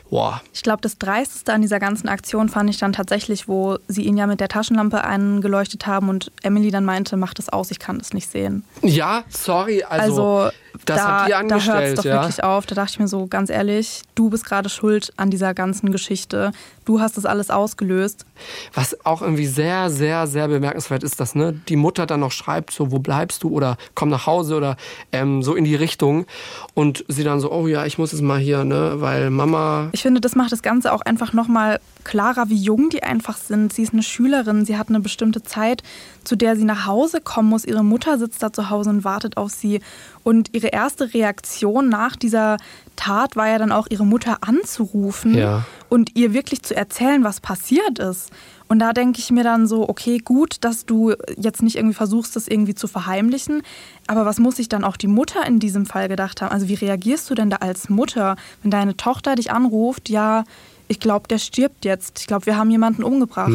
Boah. 0.09 0.41
Ich 0.53 0.63
glaube, 0.63 0.81
das 0.81 0.97
Dreisteste 0.97 1.53
an 1.53 1.61
dieser 1.61 1.79
ganzen 1.79 2.07
Aktion 2.07 2.49
fand 2.49 2.69
ich 2.69 2.77
dann 2.77 2.93
tatsächlich, 2.93 3.47
wo 3.47 3.77
sie 3.87 4.03
ihn 4.03 4.17
ja 4.17 4.27
mit 4.27 4.39
der 4.39 4.47
Taschenlampe 4.47 5.03
angeleuchtet 5.03 5.85
haben 5.85 6.09
und 6.09 6.31
Emily 6.43 6.71
dann 6.71 6.85
meinte, 6.85 7.17
mach 7.17 7.33
das 7.33 7.49
aus, 7.49 7.71
ich 7.71 7.79
kann 7.79 7.97
das 7.97 8.13
nicht 8.13 8.31
sehen. 8.31 8.63
Ja, 8.81 9.23
sorry, 9.29 9.83
also, 9.83 10.21
also 10.23 10.51
das 10.85 10.97
da, 10.97 11.21
hat 11.21 11.27
die 11.27 11.33
angestellt. 11.33 11.67
Da 11.67 11.79
hört 11.79 11.89
es 11.89 11.95
doch 11.95 12.05
ja? 12.05 12.21
wirklich 12.21 12.43
auf. 12.43 12.65
Da 12.65 12.75
dachte 12.75 12.91
ich 12.91 12.99
mir 12.99 13.07
so, 13.07 13.27
ganz 13.27 13.49
ehrlich, 13.49 14.01
du 14.15 14.29
bist 14.29 14.45
gerade 14.45 14.69
schuld 14.69 15.11
an 15.17 15.29
dieser 15.29 15.53
ganzen 15.53 15.91
Geschichte. 15.91 16.51
Du 16.85 17.01
hast 17.01 17.17
das 17.17 17.25
alles 17.25 17.49
ausgelöst. 17.49 18.25
Was 18.73 19.05
auch 19.05 19.21
irgendwie 19.21 19.47
sehr, 19.47 19.89
sehr, 19.89 20.27
sehr 20.27 20.47
bemerkenswert 20.47 21.03
ist, 21.03 21.19
dass 21.19 21.35
ne, 21.35 21.59
die 21.67 21.75
Mutter 21.75 22.05
dann 22.05 22.21
noch 22.21 22.31
schreibt, 22.31 22.71
so, 22.71 22.91
wo 22.91 22.99
bleibst 22.99 23.43
du? 23.43 23.49
Oder 23.49 23.77
komm 23.95 24.09
nach 24.09 24.25
Hause 24.25 24.55
oder 24.55 24.77
ähm, 25.11 25.43
so 25.43 25.55
in 25.55 25.63
die 25.63 25.75
Richtung. 25.75 26.25
Und 26.73 27.03
sie 27.07 27.23
dann 27.23 27.39
so, 27.39 27.51
oh 27.51 27.67
ja, 27.67 27.85
ich 27.85 27.97
muss 27.97 28.11
jetzt 28.11 28.21
mal 28.21 28.39
hier, 28.39 28.63
ne, 28.63 28.95
weil 28.97 29.29
Mama 29.29 29.89
ich 29.97 30.03
finde, 30.03 30.21
das 30.21 30.35
macht 30.35 30.51
das 30.51 30.61
Ganze 30.61 30.93
auch 30.93 31.01
einfach 31.01 31.33
nochmal 31.33 31.79
klarer, 32.03 32.49
wie 32.49 32.55
jung 32.55 32.89
die 32.89 33.01
einfach 33.01 33.35
sind. 33.35 33.73
Sie 33.73 33.81
ist 33.81 33.93
eine 33.93 34.03
Schülerin, 34.03 34.63
sie 34.63 34.77
hat 34.77 34.89
eine 34.89 34.99
bestimmte 34.99 35.41
Zeit, 35.41 35.81
zu 36.23 36.35
der 36.35 36.55
sie 36.55 36.65
nach 36.65 36.85
Hause 36.85 37.19
kommen 37.19 37.49
muss. 37.49 37.65
Ihre 37.65 37.83
Mutter 37.83 38.19
sitzt 38.19 38.43
da 38.43 38.53
zu 38.53 38.69
Hause 38.69 38.91
und 38.91 39.03
wartet 39.03 39.37
auf 39.37 39.49
sie. 39.49 39.81
Und 40.23 40.53
ihre 40.53 40.67
erste 40.67 41.15
Reaktion 41.15 41.89
nach 41.89 42.15
dieser 42.15 42.57
Tat 42.95 43.35
war 43.35 43.47
ja 43.47 43.57
dann 43.57 43.71
auch, 43.71 43.87
ihre 43.89 44.05
Mutter 44.05 44.37
anzurufen 44.41 45.35
Ja. 45.35 45.65
und 45.89 46.15
ihr 46.15 46.31
wirklich 46.31 46.61
zu 46.61 46.75
erzählen, 46.75 47.23
was 47.23 47.39
passiert 47.41 47.97
ist. 47.97 48.29
Und 48.67 48.79
da 48.79 48.93
denke 48.93 49.19
ich 49.19 49.31
mir 49.31 49.43
dann 49.43 49.67
so, 49.67 49.87
okay, 49.87 50.17
gut, 50.17 50.57
dass 50.61 50.85
du 50.85 51.13
jetzt 51.37 51.63
nicht 51.63 51.77
irgendwie 51.77 51.95
versuchst, 51.95 52.35
das 52.35 52.47
irgendwie 52.47 52.75
zu 52.75 52.87
verheimlichen. 52.87 53.61
Aber 54.07 54.25
was 54.25 54.39
muss 54.39 54.57
sich 54.57 54.69
dann 54.69 54.83
auch 54.83 54.97
die 54.97 55.07
Mutter 55.07 55.45
in 55.45 55.59
diesem 55.59 55.85
Fall 55.85 56.07
gedacht 56.07 56.41
haben? 56.41 56.51
Also 56.51 56.67
wie 56.67 56.73
reagierst 56.73 57.29
du 57.29 57.35
denn 57.35 57.49
da 57.49 57.57
als 57.57 57.89
Mutter, 57.89 58.35
wenn 58.61 58.71
deine 58.71 58.97
Tochter 58.97 59.35
dich 59.35 59.51
anruft, 59.51 60.09
ja, 60.09 60.43
ich 60.89 60.99
glaube, 60.99 61.27
der 61.27 61.37
stirbt 61.37 61.85
jetzt. 61.85 62.19
Ich 62.19 62.27
glaube, 62.27 62.45
wir 62.45 62.57
haben 62.57 62.69
jemanden 62.69 63.03
umgebracht. 63.03 63.51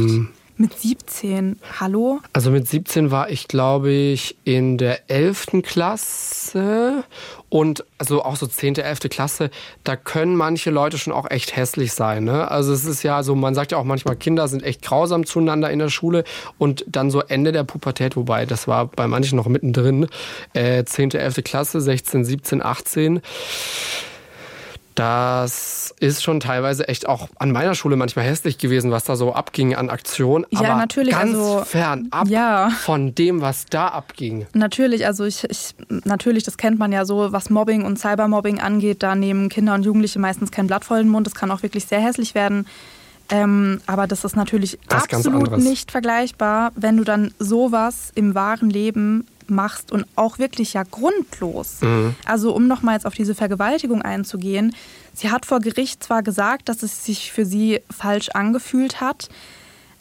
Mit 0.63 0.79
17. 0.79 1.59
Hallo? 1.81 2.21
Also 2.33 2.53
mit 2.53 2.69
17 2.69 3.11
war 3.11 3.31
ich, 3.31 3.49
glaube 3.49 3.91
ich, 3.91 4.37
in 4.45 4.79
der 4.79 5.11
11. 5.11 5.61
Klasse 5.65 7.03
und 7.49 7.85
also 7.99 8.23
auch 8.23 8.37
so 8.37 8.47
10., 8.47 8.77
11. 8.77 9.01
Klasse. 9.11 9.51
Da 9.83 9.97
können 9.97 10.37
manche 10.37 10.71
Leute 10.71 10.99
schon 10.99 11.13
auch 11.13 11.29
echt 11.29 11.57
hässlich 11.57 11.95
sein. 11.95 12.23
Ne? 12.23 12.49
Also 12.49 12.73
es 12.73 12.85
ist 12.85 13.03
ja 13.03 13.25
so, 13.25 13.35
man 13.35 13.57
sagt 13.57 13.73
ja 13.73 13.79
auch 13.79 13.83
manchmal, 13.83 14.15
Kinder 14.15 14.47
sind 14.47 14.63
echt 14.63 14.83
grausam 14.83 15.27
zueinander 15.27 15.69
in 15.69 15.81
der 15.81 15.89
Schule 15.89 16.23
und 16.59 16.85
dann 16.87 17.11
so 17.11 17.23
Ende 17.23 17.51
der 17.51 17.65
Pubertät, 17.65 18.15
wobei 18.15 18.47
das 18.47 18.69
war 18.69 18.87
bei 18.87 19.09
manchen 19.09 19.35
noch 19.35 19.49
mittendrin, 19.49 20.07
äh, 20.53 20.85
10., 20.85 21.11
11. 21.11 21.43
Klasse, 21.43 21.81
16, 21.81 22.25
17, 22.25 22.63
18. 22.63 23.21
Das 24.95 25.95
ist 26.01 26.23
schon 26.23 26.41
teilweise 26.41 26.87
echt 26.89 27.09
auch 27.09 27.29
an 27.39 27.51
meiner 27.51 27.75
Schule 27.75 27.97
manchmal 27.97 28.27
hässlich 28.27 28.59
gewesen, 28.59 28.91
was 28.91 29.05
da 29.05 29.17
so 29.17 29.33
abging 29.33 29.75
an 29.75 29.89
Aktionen. 29.89 30.47
Ja, 30.51 30.61
aber 30.61 30.75
natürlich, 30.77 31.13
Ganz 31.13 31.35
also, 31.35 31.63
fernab 31.65 32.29
ja. 32.29 32.71
von 32.71 33.15
dem, 33.15 33.41
was 33.41 33.67
da 33.67 33.89
abging. 33.89 34.47
Natürlich, 34.53 35.07
also 35.07 35.25
ich, 35.25 35.45
ich, 35.45 35.75
natürlich, 36.05 36.45
das 36.45 36.57
kennt 36.57 36.79
man 36.79 36.93
ja 36.93 37.05
so, 37.05 37.33
was 37.33 37.49
Mobbing 37.49 37.85
und 37.85 37.99
Cybermobbing 37.99 38.61
angeht, 38.61 39.03
da 39.03 39.15
nehmen 39.15 39.49
Kinder 39.49 39.75
und 39.75 39.85
Jugendliche 39.85 40.19
meistens 40.19 40.51
kein 40.51 40.67
Blatt 40.67 40.85
vor 40.85 40.99
den 40.99 41.09
Mund. 41.09 41.27
Das 41.27 41.35
kann 41.35 41.51
auch 41.51 41.63
wirklich 41.63 41.87
sehr 41.87 42.01
hässlich 42.01 42.35
werden. 42.35 42.67
Ähm, 43.31 43.81
aber 43.87 44.07
das 44.07 44.25
ist 44.25 44.37
natürlich 44.37 44.79
Das 44.89 45.05
absolut 45.05 45.57
nicht 45.57 45.91
vergleichbar, 45.91 46.73
wenn 46.75 46.99
du 46.99 47.05
dann 47.05 47.33
sowas 47.39 48.13
im 48.15 48.35
wahren 48.35 48.69
Leben 48.69 49.27
machst 49.53 49.93
und 49.93 50.05
auch 50.17 50.39
wirklich 50.39 50.73
ja 50.73 50.83
grundlos. 50.83 51.81
Mhm. 51.81 52.15
Also 52.25 52.55
um 52.55 52.67
nochmal 52.67 52.95
jetzt 52.95 53.07
auf 53.07 53.15
diese 53.15 53.35
Vergewaltigung 53.35 54.03
einzugehen, 54.03 54.75
sie 55.15 55.31
hat 55.31 55.47
vor 55.47 55.61
Gericht 55.61 56.03
zwar 56.03 56.23
gesagt, 56.23 56.69
dass 56.69 56.83
es 56.83 57.05
sich 57.05 57.31
für 57.33 57.45
sie 57.45 57.81
falsch 57.91 58.31
angefühlt 58.31 59.01
hat, 59.01 59.29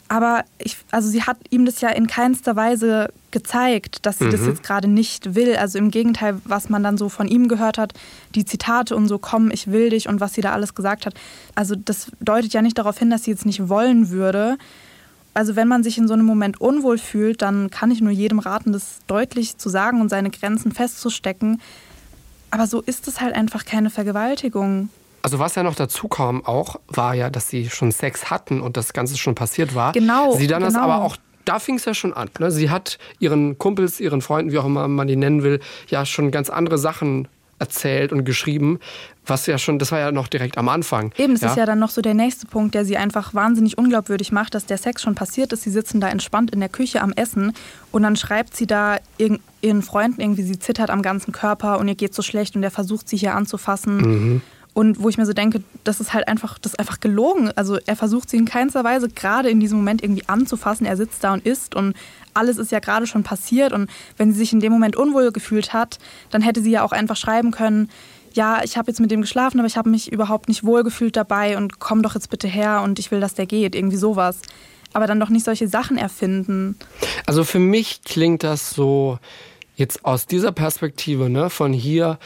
aber 0.08 0.44
ich, 0.58 0.76
also 0.90 1.08
sie 1.08 1.22
hat 1.22 1.38
ihm 1.48 1.64
das 1.64 1.80
ja 1.80 1.88
in 1.88 2.06
keinster 2.06 2.54
Weise 2.54 3.10
gezeigt, 3.30 4.04
dass 4.04 4.18
sie 4.18 4.28
das 4.28 4.42
Mhm. 4.42 4.48
jetzt 4.48 4.62
gerade 4.62 4.86
nicht 4.86 5.34
will. 5.34 5.56
Also 5.56 5.78
im 5.78 5.90
Gegenteil, 5.90 6.38
was 6.44 6.68
man 6.68 6.82
dann 6.82 6.98
so 6.98 7.08
von 7.08 7.28
ihm 7.28 7.48
gehört 7.48 7.78
hat, 7.78 7.94
die 8.34 8.44
Zitate 8.44 8.94
und 8.94 9.08
so, 9.08 9.18
komm, 9.18 9.50
ich 9.50 9.70
will 9.72 9.88
dich 9.88 10.08
und 10.10 10.20
was 10.20 10.34
sie 10.34 10.42
da 10.42 10.52
alles 10.52 10.74
gesagt 10.74 11.06
hat. 11.06 11.14
Also 11.54 11.74
das 11.76 12.08
deutet 12.20 12.52
ja 12.52 12.60
nicht 12.60 12.76
darauf 12.76 12.98
hin, 12.98 13.08
dass 13.08 13.24
sie 13.24 13.30
jetzt 13.30 13.46
nicht 13.46 13.70
wollen 13.70 14.10
würde. 14.10 14.58
Also 15.34 15.56
wenn 15.56 15.68
man 15.68 15.82
sich 15.82 15.96
in 15.96 16.06
so 16.06 16.14
einem 16.14 16.26
Moment 16.26 16.60
unwohl 16.60 16.98
fühlt, 16.98 17.40
dann 17.42 17.70
kann 17.70 17.90
ich 17.90 18.00
nur 18.00 18.12
jedem 18.12 18.38
raten, 18.38 18.72
das 18.72 18.98
deutlich 19.06 19.56
zu 19.56 19.68
sagen 19.68 20.00
und 20.00 20.08
seine 20.08 20.30
Grenzen 20.30 20.72
festzustecken. 20.72 21.60
Aber 22.50 22.66
so 22.66 22.82
ist 22.82 23.08
es 23.08 23.20
halt 23.20 23.34
einfach 23.34 23.64
keine 23.64 23.88
Vergewaltigung. 23.88 24.90
Also 25.22 25.38
was 25.38 25.54
ja 25.54 25.62
noch 25.62 25.74
dazu 25.74 26.08
kam 26.08 26.44
auch, 26.44 26.80
war 26.88 27.14
ja, 27.14 27.30
dass 27.30 27.48
sie 27.48 27.70
schon 27.70 27.92
Sex 27.92 28.28
hatten 28.30 28.60
und 28.60 28.76
das 28.76 28.92
Ganze 28.92 29.16
schon 29.16 29.34
passiert 29.34 29.74
war. 29.74 29.92
Genau, 29.92 30.36
Sie 30.36 30.48
dann 30.48 30.62
das 30.62 30.74
genau. 30.74 30.84
aber 30.84 31.04
auch, 31.04 31.16
da 31.44 31.58
fing 31.60 31.76
es 31.76 31.84
ja 31.86 31.94
schon 31.94 32.12
an. 32.12 32.28
Ne? 32.38 32.50
Sie 32.50 32.68
hat 32.68 32.98
ihren 33.20 33.56
Kumpels, 33.56 34.00
ihren 34.00 34.20
Freunden, 34.20 34.52
wie 34.52 34.58
auch 34.58 34.66
immer 34.66 34.86
man 34.88 35.06
die 35.06 35.16
nennen 35.16 35.42
will, 35.42 35.60
ja 35.88 36.04
schon 36.04 36.30
ganz 36.30 36.50
andere 36.50 36.76
Sachen 36.76 37.28
erzählt 37.62 38.12
und 38.12 38.24
geschrieben, 38.24 38.80
was 39.24 39.46
ja 39.46 39.56
schon, 39.56 39.78
das 39.78 39.92
war 39.92 40.00
ja 40.00 40.12
noch 40.12 40.26
direkt 40.26 40.58
am 40.58 40.68
Anfang. 40.68 41.12
Eben, 41.16 41.34
es 41.34 41.42
ist 41.42 41.56
ja 41.56 41.64
dann 41.64 41.78
noch 41.78 41.90
so 41.90 42.02
der 42.02 42.14
nächste 42.14 42.46
Punkt, 42.46 42.74
der 42.74 42.84
sie 42.84 42.96
einfach 42.96 43.34
wahnsinnig 43.34 43.78
unglaubwürdig 43.78 44.32
macht, 44.32 44.54
dass 44.54 44.66
der 44.66 44.78
Sex 44.78 45.00
schon 45.00 45.14
passiert 45.14 45.52
ist. 45.52 45.62
Sie 45.62 45.70
sitzen 45.70 46.00
da 46.00 46.08
entspannt 46.08 46.50
in 46.50 46.60
der 46.60 46.68
Küche 46.68 47.00
am 47.00 47.12
Essen 47.12 47.52
und 47.92 48.02
dann 48.02 48.16
schreibt 48.16 48.56
sie 48.56 48.66
da 48.66 48.96
ihren 49.60 49.82
Freunden 49.82 50.20
irgendwie, 50.20 50.42
sie 50.42 50.58
zittert 50.58 50.90
am 50.90 51.02
ganzen 51.02 51.32
Körper 51.32 51.78
und 51.78 51.86
ihr 51.86 51.94
geht 51.94 52.14
so 52.14 52.22
schlecht 52.22 52.56
und 52.56 52.64
er 52.64 52.72
versucht 52.72 53.08
sie 53.08 53.16
hier 53.16 53.34
anzufassen. 53.34 53.96
Mhm. 53.96 54.42
Und 54.74 55.02
wo 55.02 55.10
ich 55.10 55.18
mir 55.18 55.26
so 55.26 55.34
denke, 55.34 55.62
das 55.84 56.00
ist 56.00 56.14
halt 56.14 56.28
einfach, 56.28 56.58
das 56.58 56.72
ist 56.72 56.78
einfach 56.78 56.98
gelogen. 56.98 57.50
Also 57.56 57.78
er 57.84 57.94
versucht 57.94 58.30
sie 58.30 58.38
in 58.38 58.46
keinster 58.46 58.82
Weise 58.82 59.08
gerade 59.08 59.50
in 59.50 59.60
diesem 59.60 59.76
Moment 59.76 60.02
irgendwie 60.02 60.26
anzufassen. 60.28 60.86
Er 60.86 60.96
sitzt 60.96 61.22
da 61.22 61.34
und 61.34 61.44
isst 61.44 61.74
und 61.74 61.94
alles 62.34 62.58
ist 62.58 62.72
ja 62.72 62.78
gerade 62.78 63.06
schon 63.06 63.22
passiert. 63.22 63.72
Und 63.72 63.90
wenn 64.16 64.32
sie 64.32 64.38
sich 64.38 64.52
in 64.52 64.60
dem 64.60 64.72
Moment 64.72 64.96
unwohl 64.96 65.32
gefühlt 65.32 65.72
hat, 65.72 65.98
dann 66.30 66.42
hätte 66.42 66.62
sie 66.62 66.70
ja 66.70 66.82
auch 66.82 66.92
einfach 66.92 67.16
schreiben 67.16 67.50
können, 67.50 67.88
ja, 68.34 68.62
ich 68.64 68.76
habe 68.76 68.90
jetzt 68.90 69.00
mit 69.00 69.10
dem 69.10 69.20
geschlafen, 69.20 69.58
aber 69.58 69.66
ich 69.66 69.76
habe 69.76 69.90
mich 69.90 70.10
überhaupt 70.10 70.48
nicht 70.48 70.64
wohlgefühlt 70.64 71.16
dabei 71.16 71.56
und 71.56 71.80
komm 71.80 72.02
doch 72.02 72.14
jetzt 72.14 72.30
bitte 72.30 72.48
her 72.48 72.80
und 72.82 72.98
ich 72.98 73.10
will, 73.10 73.20
dass 73.20 73.34
der 73.34 73.46
geht. 73.46 73.74
Irgendwie 73.74 73.96
sowas. 73.96 74.38
Aber 74.94 75.06
dann 75.06 75.20
doch 75.20 75.28
nicht 75.28 75.44
solche 75.44 75.68
Sachen 75.68 75.96
erfinden. 75.96 76.76
Also 77.26 77.44
für 77.44 77.58
mich 77.58 78.02
klingt 78.04 78.42
das 78.42 78.70
so 78.70 79.18
jetzt 79.76 80.04
aus 80.04 80.26
dieser 80.26 80.52
Perspektive, 80.52 81.30
ne, 81.30 81.50
von 81.50 81.72
hier 81.72 82.18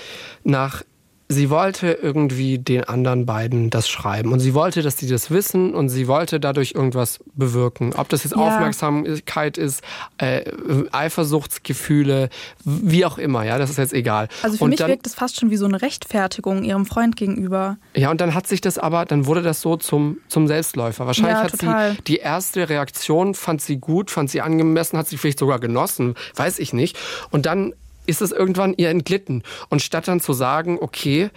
nach 0.43 0.83
sie 1.29 1.51
wollte 1.51 1.93
irgendwie 1.93 2.59
den 2.59 2.85
anderen 2.85 3.27
beiden 3.27 3.71
das 3.71 3.89
schreiben 3.89 4.33
und 4.33 4.39
sie 4.41 4.55
wollte, 4.55 4.83
dass 4.83 4.95
die 4.97 5.09
das 5.09 5.31
wissen 5.31 5.75
und 5.75 5.89
sie 5.89 6.07
wollte 6.07 6.39
dadurch 6.39 6.73
irgendwas 6.75 7.19
bewirken. 7.35 7.95
Ob 7.95 8.09
das 8.09 8.23
jetzt 8.25 8.37
Ja. 8.37 8.43
Aufmerksamkeit 8.43 9.59
ist, 9.59 9.83
äh, 10.19 10.45
Eifersuchtsgefühle, 10.93 12.29
wie 12.65 13.05
auch 13.05 13.19
immer, 13.19 13.45
ja, 13.45 13.59
das 13.59 13.71
ist 13.71 13.79
jetzt 13.79 13.93
egal. 13.93 14.29
Also 14.43 14.59
für 14.59 14.65
und 14.65 14.71
mich 14.71 14.79
dann, 14.79 14.89
wirkt 14.89 15.07
es 15.07 15.15
fast 15.15 15.39
schon 15.41 15.51
wie 15.51 15.57
so 15.57 15.67
eine 15.67 15.83
Rechtfertigung 15.83 16.63
ihrem 16.65 16.87
Freund 16.87 17.17
gegenüber. 17.17 17.79
Ja, 17.95 18.11
und 18.11 18.21
dann 18.21 18.35
hat 18.35 18.47
sich 18.47 18.61
das 18.61 18.79
aber, 18.79 19.05
dann 19.05 19.27
wurde 19.27 19.43
das 19.43 19.61
so 19.61 19.77
zum, 19.77 20.19
zum 20.29 20.47
Selbstläufer. 20.47 21.07
Wahrscheinlich 21.07 21.35
Ja, 21.35 21.43
hat 21.43 21.51
total. 21.53 21.93
sie 21.93 22.03
die 22.03 22.17
erste 22.19 22.69
Reaktion, 22.69 23.35
fand 23.35 23.61
sie 23.63 23.79
gut, 23.79 24.11
fand 24.11 24.31
sie 24.31 24.41
angemessen, 24.41 24.99
hat 24.99 25.09
sie 25.09 25.17
vielleicht 25.17 25.39
sogar 25.39 25.59
genossen, 25.59 26.15
weiß 26.37 26.59
ich 26.59 26.73
nicht. 26.73 26.97
Und 27.31 27.47
dann 27.47 27.75
ist 28.07 28.23
es 28.23 28.33
irgendwann 28.33 28.75
ihr 28.77 28.91
entglitten. 28.91 29.43
Und 29.69 29.83
statt 29.83 30.09
dann 30.09 30.21
zu 30.21 30.33
sagen, 30.33 30.79
okay, 30.81 31.31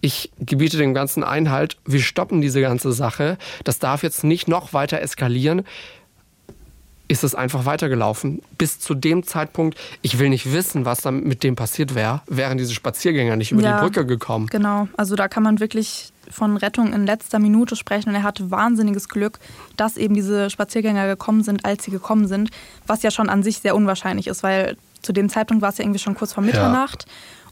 ich 0.00 0.30
gebiete 0.40 0.76
dem 0.78 0.94
Ganzen 0.94 1.24
Einhalt, 1.24 1.76
wir 1.84 2.00
stoppen 2.00 2.40
diese 2.40 2.60
ganze 2.60 2.92
Sache, 2.92 3.38
das 3.64 3.78
darf 3.78 4.02
jetzt 4.02 4.24
nicht 4.24 4.48
noch 4.48 4.72
weiter 4.72 5.00
eskalieren, 5.00 5.62
ist 7.08 7.24
es 7.24 7.34
einfach 7.34 7.66
weitergelaufen. 7.66 8.40
Bis 8.56 8.80
zu 8.80 8.94
dem 8.94 9.22
Zeitpunkt, 9.22 9.76
ich 10.00 10.18
will 10.18 10.30
nicht 10.30 10.52
wissen, 10.52 10.84
was 10.86 11.02
dann 11.02 11.24
mit 11.24 11.42
dem 11.42 11.56
passiert 11.56 11.94
wäre, 11.94 12.22
wären 12.26 12.56
diese 12.56 12.72
Spaziergänger 12.72 13.36
nicht 13.36 13.52
über 13.52 13.62
Ja. 13.62 13.76
die 13.76 13.82
Brücke 13.82 14.06
gekommen. 14.06 14.46
Genau, 14.46 14.88
also 14.96 15.14
da 15.14 15.28
kann 15.28 15.42
man 15.42 15.60
wirklich 15.60 16.12
von 16.30 16.56
Rettung 16.56 16.94
in 16.94 17.04
letzter 17.04 17.38
Minute 17.38 17.76
sprechen 17.76 18.08
und 18.08 18.14
er 18.14 18.22
hatte 18.22 18.50
wahnsinniges 18.50 19.08
Glück, 19.10 19.38
dass 19.76 19.98
eben 19.98 20.14
diese 20.14 20.48
Spaziergänger 20.48 21.06
gekommen 21.06 21.42
sind, 21.42 21.66
als 21.66 21.84
sie 21.84 21.90
gekommen 21.90 22.26
sind, 22.28 22.50
was 22.86 23.02
ja 23.02 23.10
schon 23.10 23.28
an 23.28 23.42
sich 23.42 23.58
sehr 23.58 23.76
unwahrscheinlich 23.76 24.28
ist, 24.28 24.42
weil 24.42 24.76
zu 25.02 25.12
dem 25.12 25.28
Zeitpunkt 25.28 25.62
war 25.62 25.70
es 25.70 25.78
ja 25.78 25.84
irgendwie 25.84 25.98
schon 26.00 26.14
kurz 26.14 26.32
vor 26.32 26.42
Mitternacht 26.42 27.06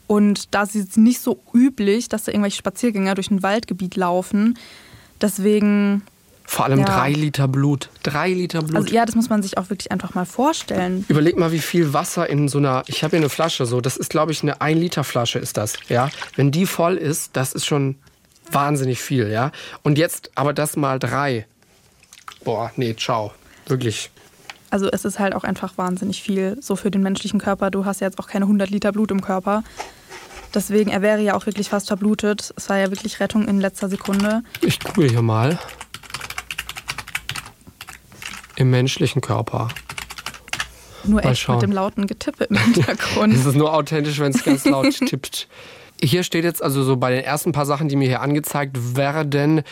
und 0.07 0.55
da 0.55 0.63
ist 0.63 0.75
es 0.75 0.97
nicht 0.97 1.21
so 1.21 1.41
üblich, 1.55 2.09
dass 2.09 2.25
da 2.25 2.33
irgendwelche 2.33 2.57
Spaziergänger 2.59 3.15
durch 3.15 3.31
ein 3.31 3.43
Waldgebiet 3.43 3.97
laufen. 3.97 4.59
Deswegen, 5.21 6.03
Vor 6.45 6.65
allem 6.65 6.81
Ja. 6.81 6.85
drei 6.87 7.13
Liter 7.13 7.47
Blut. 7.47 7.91
Drei 8.03 8.31
Liter 8.33 8.63
Blut. 8.63 8.77
also 8.77 8.93
ja, 8.95 9.05
das 9.07 9.15
muss 9.15 9.29
man 9.29 9.41
sich 9.43 9.57
auch 9.57 9.71
wirklich 9.71 9.93
einfach 9.93 10.15
mal 10.15 10.25
vorstellen. 10.27 11.05
Überleg 11.09 11.37
mal, 11.39 11.53
wie 11.53 11.61
viel 11.61 11.93
Wasser 11.93 12.29
in 12.29 12.49
so 12.49 12.59
einer. 12.59 12.83
Ich 12.89 13.05
habe 13.05 13.11
hier 13.13 13.21
eine 13.21 13.29
Flasche, 13.29 13.67
so. 13.67 13.81
Das 13.81 13.97
ist, 13.97 14.11
glaube 14.11 14.33
ich, 14.33 14.43
eine 14.43 14.61
1 14.61 14.81
Liter 14.81 15.05
Flasche 15.05 15.39
ist 15.39 15.57
das. 15.57 15.75
Ja, 15.89 16.11
wenn 16.35 16.51
die 16.51 16.67
voll 16.67 16.97
ist, 16.97 17.37
das 17.37 17.53
ist 17.53 17.67
schon 17.67 17.97
wahnsinnig 18.51 19.01
viel, 19.01 19.31
ja. 19.31 19.53
Und 19.83 19.97
jetzt 19.97 20.33
aber 20.35 20.53
das 20.53 20.77
mal 20.77 20.99
drei. 20.99 21.47
Boah, 22.43 22.73
nee, 22.75 22.97
ciao. 22.97 23.33
Wirklich. 23.67 24.11
Also 24.71 24.89
es 24.91 25.05
ist 25.05 25.19
halt 25.19 25.35
auch 25.35 25.45
einfach 25.45 25.77
wahnsinnig 25.79 26.23
viel 26.23 26.57
so 26.61 26.77
für 26.77 26.91
den 26.91 27.03
menschlichen 27.03 27.41
Körper. 27.41 27.71
Du 27.71 27.85
hast 27.85 28.01
ja 28.01 28.07
jetzt 28.07 28.19
auch 28.19 28.29
keine 28.29 28.45
100 28.45 28.71
Liter 28.71 28.93
Blut 28.93 29.11
im 29.11 29.21
Körper. 29.21 29.63
Deswegen, 30.55 30.91
er 30.91 31.03
wäre 31.03 31.21
ja 31.21 31.35
auch 31.35 31.47
wirklich 31.47 31.69
fast 31.69 31.89
verblutet. 31.89 32.53
Es 32.57 32.69
war 32.69 32.77
ja 32.79 32.91
wirklich 32.91 33.21
Rettung 33.21 33.47
in 33.47 33.61
letzter 33.61 33.89
Sekunde. 33.89 34.43
Ich 34.61 34.81
google 34.81 35.09
hier 35.11 35.23
mal. 35.23 35.59
Im 38.57 38.71
menschlichen 38.71 39.23
Körper. 39.23 39.69
Nur 41.05 41.23
Mal 41.23 41.31
echt 41.31 41.43
schauen. 41.43 41.57
mit 41.57 41.63
dem 41.63 41.73
lauten 41.73 42.07
Getippe 42.07 42.45
im 42.45 42.57
Hintergrund. 42.75 43.33
Es 43.35 43.47
ist 43.47 43.57
nur 43.57 43.73
authentisch, 43.73 44.19
wenn 44.19 44.33
es 44.33 44.45
ganz 44.45 44.65
laut 44.65 44.93
tippt. 45.07 45.49
Hier 46.03 46.23
steht 46.23 46.45
jetzt 46.45 46.63
also 46.63 46.83
so 46.83 46.97
bei 46.97 47.11
den 47.11 47.25
ersten 47.25 47.53
paar 47.53 47.67
Sachen, 47.67 47.89
die 47.89 47.97
mir 47.97 48.09
hier 48.09 48.23
angezeigt 48.23 48.97
werden, 48.97 49.63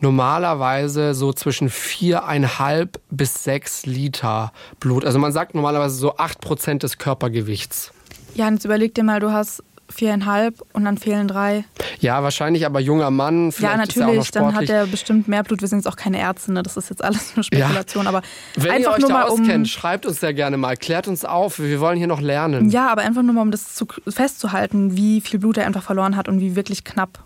normalerweise 0.00 1.14
so 1.14 1.32
zwischen 1.32 1.70
viereinhalb 1.70 3.00
bis 3.10 3.44
sechs 3.44 3.86
Liter 3.86 4.52
Blut. 4.80 5.04
Also 5.04 5.18
man 5.18 5.32
sagt 5.32 5.54
normalerweise 5.54 5.96
so 5.96 6.16
acht 6.16 6.40
Prozent 6.40 6.82
des 6.82 6.98
Körpergewichts. 6.98 7.92
Ja, 8.34 8.48
und 8.48 8.54
jetzt 8.54 8.64
überleg 8.64 8.94
dir 8.94 9.04
mal, 9.04 9.20
du 9.20 9.32
hast 9.32 9.62
viereinhalb 9.90 10.62
und 10.72 10.84
dann 10.84 10.98
fehlen 10.98 11.28
drei. 11.28 11.64
Ja, 12.00 12.22
wahrscheinlich 12.22 12.66
aber 12.66 12.80
junger 12.80 13.10
Mann. 13.10 13.52
Ja, 13.58 13.76
natürlich, 13.76 14.30
dann 14.30 14.54
hat 14.54 14.68
er 14.68 14.86
bestimmt 14.86 15.28
mehr 15.28 15.42
Blut. 15.42 15.60
Wir 15.60 15.68
sind 15.68 15.78
jetzt 15.78 15.88
auch 15.88 15.96
keine 15.96 16.18
Ärzte, 16.18 16.52
ne? 16.52 16.62
das 16.62 16.76
ist 16.76 16.90
jetzt 16.90 17.02
alles 17.02 17.34
nur 17.36 17.42
Spekulation. 17.42 18.04
Ja. 18.04 18.08
Aber 18.08 18.22
Wenn 18.54 18.70
einfach 18.70 18.90
ihr 18.90 18.94
euch 18.94 19.00
nur 19.00 19.08
da 19.08 19.14
mal 19.14 19.24
auskennt, 19.24 19.50
um, 19.50 19.64
schreibt 19.66 20.06
uns 20.06 20.20
sehr 20.20 20.34
gerne 20.34 20.56
mal, 20.56 20.76
klärt 20.76 21.08
uns 21.08 21.24
auf, 21.24 21.58
wir 21.58 21.80
wollen 21.80 21.98
hier 21.98 22.06
noch 22.06 22.20
lernen. 22.20 22.70
Ja, 22.70 22.88
aber 22.88 23.02
einfach 23.02 23.22
nur 23.22 23.34
mal, 23.34 23.42
um 23.42 23.50
das 23.50 23.74
zu, 23.74 23.86
festzuhalten, 24.06 24.96
wie 24.96 25.20
viel 25.20 25.40
Blut 25.40 25.56
er 25.56 25.66
einfach 25.66 25.82
verloren 25.82 26.16
hat 26.16 26.28
und 26.28 26.40
wie 26.40 26.54
wirklich 26.54 26.84
knapp 26.84 27.18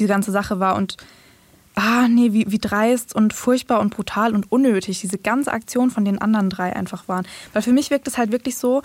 die 0.00 0.06
ganze 0.06 0.30
Sache 0.30 0.58
war. 0.58 0.76
Und 0.76 0.96
ah, 1.74 2.08
nee, 2.08 2.32
wie, 2.32 2.50
wie 2.50 2.58
dreist 2.58 3.14
und 3.14 3.32
furchtbar 3.32 3.80
und 3.80 3.90
brutal 3.94 4.34
und 4.34 4.50
unnötig 4.50 5.00
diese 5.00 5.18
ganze 5.18 5.52
Aktion 5.52 5.90
von 5.90 6.04
den 6.04 6.20
anderen 6.20 6.50
drei 6.50 6.74
einfach 6.74 7.08
waren. 7.08 7.26
Weil 7.52 7.62
für 7.62 7.72
mich 7.72 7.90
wirkt 7.90 8.08
es 8.08 8.18
halt 8.18 8.32
wirklich 8.32 8.56
so, 8.56 8.82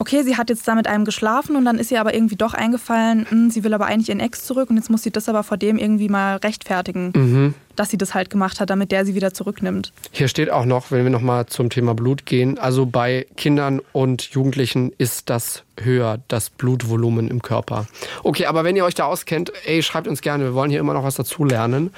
okay, 0.00 0.22
sie 0.24 0.36
hat 0.36 0.48
jetzt 0.50 0.66
da 0.66 0.74
mit 0.74 0.86
einem 0.88 1.04
geschlafen 1.04 1.54
und 1.54 1.64
dann 1.64 1.78
ist 1.78 1.92
ihr 1.92 2.00
aber 2.00 2.14
irgendwie 2.14 2.34
doch 2.34 2.54
eingefallen, 2.54 3.26
mh, 3.30 3.50
sie 3.52 3.62
will 3.62 3.72
aber 3.74 3.86
eigentlich 3.86 4.08
ihren 4.08 4.18
Ex 4.18 4.44
zurück 4.44 4.70
und 4.70 4.76
jetzt 4.76 4.90
muss 4.90 5.02
sie 5.02 5.10
das 5.12 5.28
aber 5.28 5.44
vor 5.44 5.56
dem 5.58 5.78
irgendwie 5.78 6.08
mal 6.08 6.36
rechtfertigen, 6.38 7.12
Mhm. 7.14 7.54
dass 7.76 7.90
sie 7.90 7.98
das 7.98 8.14
halt 8.14 8.30
gemacht 8.30 8.58
hat, 8.60 8.70
damit 8.70 8.90
der 8.92 9.04
sie 9.06 9.14
wieder 9.14 9.32
zurücknimmt. 9.32 9.92
Hier 10.10 10.26
steht 10.28 10.50
auch 10.50 10.64
noch, 10.64 10.90
wenn 10.90 11.04
wir 11.04 11.10
nochmal 11.10 11.46
zum 11.46 11.70
Thema 11.70 11.94
Blut 11.94 12.26
gehen, 12.26 12.58
also 12.58 12.86
bei 12.86 13.26
Kindern 13.36 13.80
und 13.92 14.22
Jugendlichen 14.30 14.92
ist 14.98 15.30
das 15.30 15.62
höher, 15.78 16.18
das 16.28 16.50
Blutvolumen 16.50 17.28
im 17.28 17.42
Körper. 17.42 17.86
Okay, 18.22 18.46
aber 18.46 18.64
wenn 18.64 18.76
ihr 18.76 18.84
euch 18.84 18.94
da 18.94 19.04
auskennt, 19.04 19.52
ey, 19.66 19.82
schreibt 19.82 20.08
uns 20.08 20.22
gerne, 20.22 20.44
wir 20.44 20.54
wollen 20.54 20.70
hier 20.70 20.80
immer 20.80 20.94
noch 20.94 21.04
was 21.04 21.14
dazulernen 21.14 21.90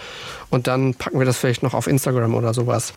und 0.51 0.67
dann 0.67 0.95
packen 0.95 1.19
wir 1.21 1.27
das 1.27 1.39
vielleicht 1.39 1.63
noch 1.63 1.73
auf 1.75 1.87
Instagram 1.87 2.35
oder 2.35 2.53
sowas. 2.53 2.95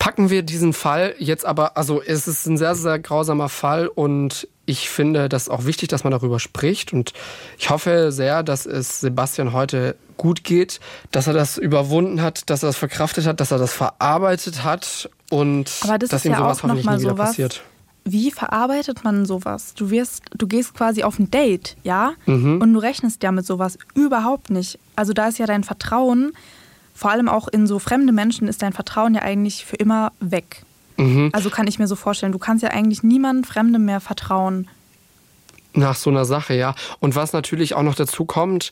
Packen 0.00 0.30
wir 0.30 0.42
diesen 0.42 0.72
Fall 0.72 1.14
jetzt 1.18 1.44
aber, 1.44 1.76
also 1.76 2.00
es 2.02 2.26
ist 2.26 2.46
ein 2.46 2.56
sehr, 2.56 2.74
sehr 2.74 2.98
grausamer 2.98 3.50
Fall 3.50 3.86
und 3.86 4.48
ich 4.64 4.88
finde 4.88 5.28
das 5.28 5.50
auch 5.50 5.66
wichtig, 5.66 5.90
dass 5.90 6.04
man 6.04 6.10
darüber 6.10 6.40
spricht 6.40 6.92
und 6.94 7.12
ich 7.58 7.68
hoffe 7.68 8.10
sehr, 8.10 8.42
dass 8.42 8.64
es 8.64 9.00
Sebastian 9.00 9.52
heute 9.52 9.96
gut 10.16 10.42
geht, 10.42 10.80
dass 11.10 11.26
er 11.26 11.34
das 11.34 11.58
überwunden 11.58 12.22
hat, 12.22 12.48
dass 12.48 12.62
er 12.62 12.68
das 12.70 12.76
verkraftet 12.78 13.26
hat, 13.26 13.40
dass 13.40 13.50
er 13.50 13.58
das 13.58 13.74
verarbeitet 13.74 14.64
hat 14.64 15.10
und 15.28 15.70
Aber 15.82 15.98
das 15.98 16.08
dass 16.08 16.20
ist 16.22 16.24
ihm 16.24 16.32
ja 16.32 16.38
sowas 16.38 16.58
auch 16.58 16.62
noch 16.62 16.70
hoffentlich 16.70 16.86
mal 16.86 16.96
nie 16.96 17.02
wieder 17.02 17.10
sowas. 17.12 17.28
passiert. 17.30 17.62
Wie 18.04 18.30
verarbeitet 18.30 19.04
man 19.04 19.26
sowas? 19.26 19.74
Du 19.74 19.90
wirst, 19.90 20.22
du 20.34 20.46
gehst 20.46 20.72
quasi 20.72 21.02
auf 21.02 21.18
ein 21.18 21.30
Date, 21.30 21.76
ja? 21.82 22.12
Mhm. 22.24 22.58
Und 22.62 22.72
du 22.72 22.78
rechnest 22.80 23.22
ja 23.22 23.30
mit 23.32 23.44
sowas 23.44 23.76
überhaupt 23.94 24.48
nicht. 24.48 24.78
Also 24.96 25.12
da 25.12 25.28
ist 25.28 25.38
ja 25.38 25.44
dein 25.44 25.62
Vertrauen, 25.62 26.32
vor 26.94 27.10
allem 27.10 27.28
auch 27.28 27.48
in 27.48 27.66
so 27.66 27.78
fremde 27.78 28.12
Menschen, 28.12 28.48
ist 28.48 28.62
dein 28.62 28.72
Vertrauen 28.72 29.14
ja 29.14 29.22
eigentlich 29.22 29.64
für 29.64 29.76
immer 29.76 30.12
weg. 30.20 30.62
Mhm. 30.96 31.30
Also 31.32 31.50
kann 31.50 31.66
ich 31.66 31.78
mir 31.78 31.86
so 31.86 31.96
vorstellen, 31.96 32.32
du 32.32 32.38
kannst 32.38 32.62
ja 32.62 32.70
eigentlich 32.70 33.02
niemandem 33.02 33.44
Fremdem 33.44 33.84
mehr 33.84 34.00
vertrauen. 34.00 34.68
Nach 35.72 35.94
so 35.94 36.10
einer 36.10 36.24
Sache, 36.24 36.54
ja. 36.54 36.74
Und 36.98 37.14
was 37.14 37.32
natürlich 37.32 37.74
auch 37.74 37.82
noch 37.82 37.94
dazu 37.94 38.24
kommt, 38.24 38.70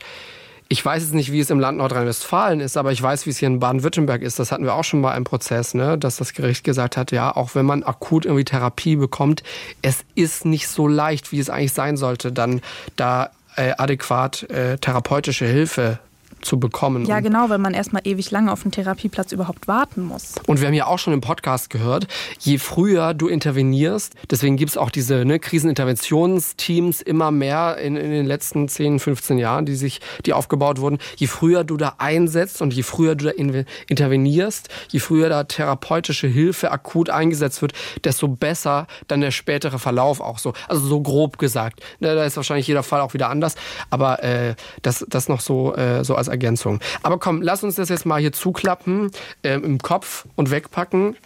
ich 0.70 0.84
weiß 0.84 1.02
jetzt 1.02 1.14
nicht, 1.14 1.32
wie 1.32 1.40
es 1.40 1.48
im 1.48 1.60
Land 1.60 1.78
Nordrhein-Westfalen 1.78 2.60
ist, 2.60 2.76
aber 2.76 2.92
ich 2.92 3.02
weiß, 3.02 3.24
wie 3.24 3.30
es 3.30 3.38
hier 3.38 3.48
in 3.48 3.58
Baden-Württemberg 3.58 4.20
ist. 4.20 4.38
Das 4.38 4.52
hatten 4.52 4.64
wir 4.64 4.74
auch 4.74 4.84
schon 4.84 5.00
mal 5.00 5.16
im 5.16 5.24
Prozess, 5.24 5.72
ne? 5.72 5.96
dass 5.96 6.16
das 6.16 6.34
Gericht 6.34 6.62
gesagt 6.62 6.98
hat, 6.98 7.10
ja, 7.10 7.34
auch 7.34 7.54
wenn 7.54 7.64
man 7.64 7.82
akut 7.82 8.26
irgendwie 8.26 8.44
Therapie 8.44 8.96
bekommt, 8.96 9.42
es 9.80 10.04
ist 10.14 10.44
nicht 10.44 10.68
so 10.68 10.86
leicht, 10.86 11.32
wie 11.32 11.38
es 11.38 11.48
eigentlich 11.48 11.72
sein 11.72 11.96
sollte, 11.96 12.32
dann 12.32 12.60
da 12.96 13.30
äh, 13.56 13.72
adäquat 13.78 14.42
äh, 14.50 14.76
therapeutische 14.76 15.46
Hilfe 15.46 16.00
zu 16.43 16.59
bekommen. 16.59 17.05
Ja, 17.07 17.20
genau, 17.20 17.49
weil 17.49 17.59
man 17.59 17.74
erstmal 17.74 18.03
ewig 18.05 18.30
lange 18.30 18.53
auf 18.53 18.62
einen 18.62 18.72
Therapieplatz 18.72 19.32
überhaupt 19.32 19.68
warten 19.68 20.03
muss. 20.03 20.34
Und 20.47 20.61
wir 20.61 20.66
haben 20.66 20.74
ja 20.74 20.86
auch 20.86 20.99
schon 20.99 21.12
im 21.12 21.20
Podcast 21.20 21.70
gehört, 21.70 22.07
je 22.39 22.59
früher 22.59 23.14
du 23.14 23.28
intervenierst, 23.28 24.14
deswegen 24.30 24.57
gibt 24.57 24.70
es 24.70 24.76
auch 24.76 24.91
diese 24.91 25.24
ne, 25.24 25.39
Kriseninterventionsteams 25.39 27.03
immer 27.03 27.30
mehr 27.30 27.78
in, 27.78 27.97
in 27.97 28.11
den 28.11 28.26
letzten 28.26 28.68
10, 28.68 28.99
15 28.99 29.39
Jahren, 29.39 29.66
die 29.66 29.74
sich, 29.74 30.01
die 30.26 30.32
aufgebaut 30.32 30.80
wurden, 30.80 30.99
je 31.16 31.26
früher 31.26 31.64
du 31.64 31.76
da 31.76 31.95
einsetzt 31.99 32.62
und 32.62 32.74
je 32.74 32.82
früher 32.82 33.14
du 33.14 33.26
da 33.26 33.30
in, 33.30 33.64
intervenierst, 33.89 34.68
je 34.91 35.01
früher 35.01 35.28
da 35.28 35.45
therapeutische 35.45 36.26
Hilfe 36.26 36.70
akut 36.70 37.11
eingesetzt 37.11 37.62
wird, 37.62 37.72
desto 38.05 38.28
besser 38.28 38.86
dann 39.09 39.20
der 39.20 39.30
spätere 39.30 39.78
Verlauf 39.78 40.20
auch 40.20 40.39
so. 40.39 40.53
Also 40.68 40.86
so 40.86 41.01
grob 41.01 41.39
gesagt. 41.39 41.80
Ne, 42.01 42.14
da 42.14 42.24
ist 42.24 42.36
wahrscheinlich 42.36 42.66
jeder 42.66 42.82
Fall 42.82 43.01
auch 43.01 43.14
wieder 43.14 43.30
anders, 43.30 43.55
aber 43.91 44.22
äh, 44.22 44.55
das, 44.82 45.05
das 45.09 45.28
noch 45.28 45.41
so, 45.41 45.74
äh, 45.74 46.05
so 46.05 46.14
als 46.14 46.28
Ergänzung. 46.29 46.81
Aber 47.03 47.18
komm, 47.18 47.43
lass 47.43 47.64
uns 47.64 47.76
das 47.76 47.89
jetzt 47.89 48.07
mal 48.07 48.20
hier 48.20 48.33
zuklappen, 48.33 49.11
ähm, 49.43 49.64
im 49.64 49.79
Kopf 49.79 50.26
und 50.37 50.51
wegpacken. 50.51 51.16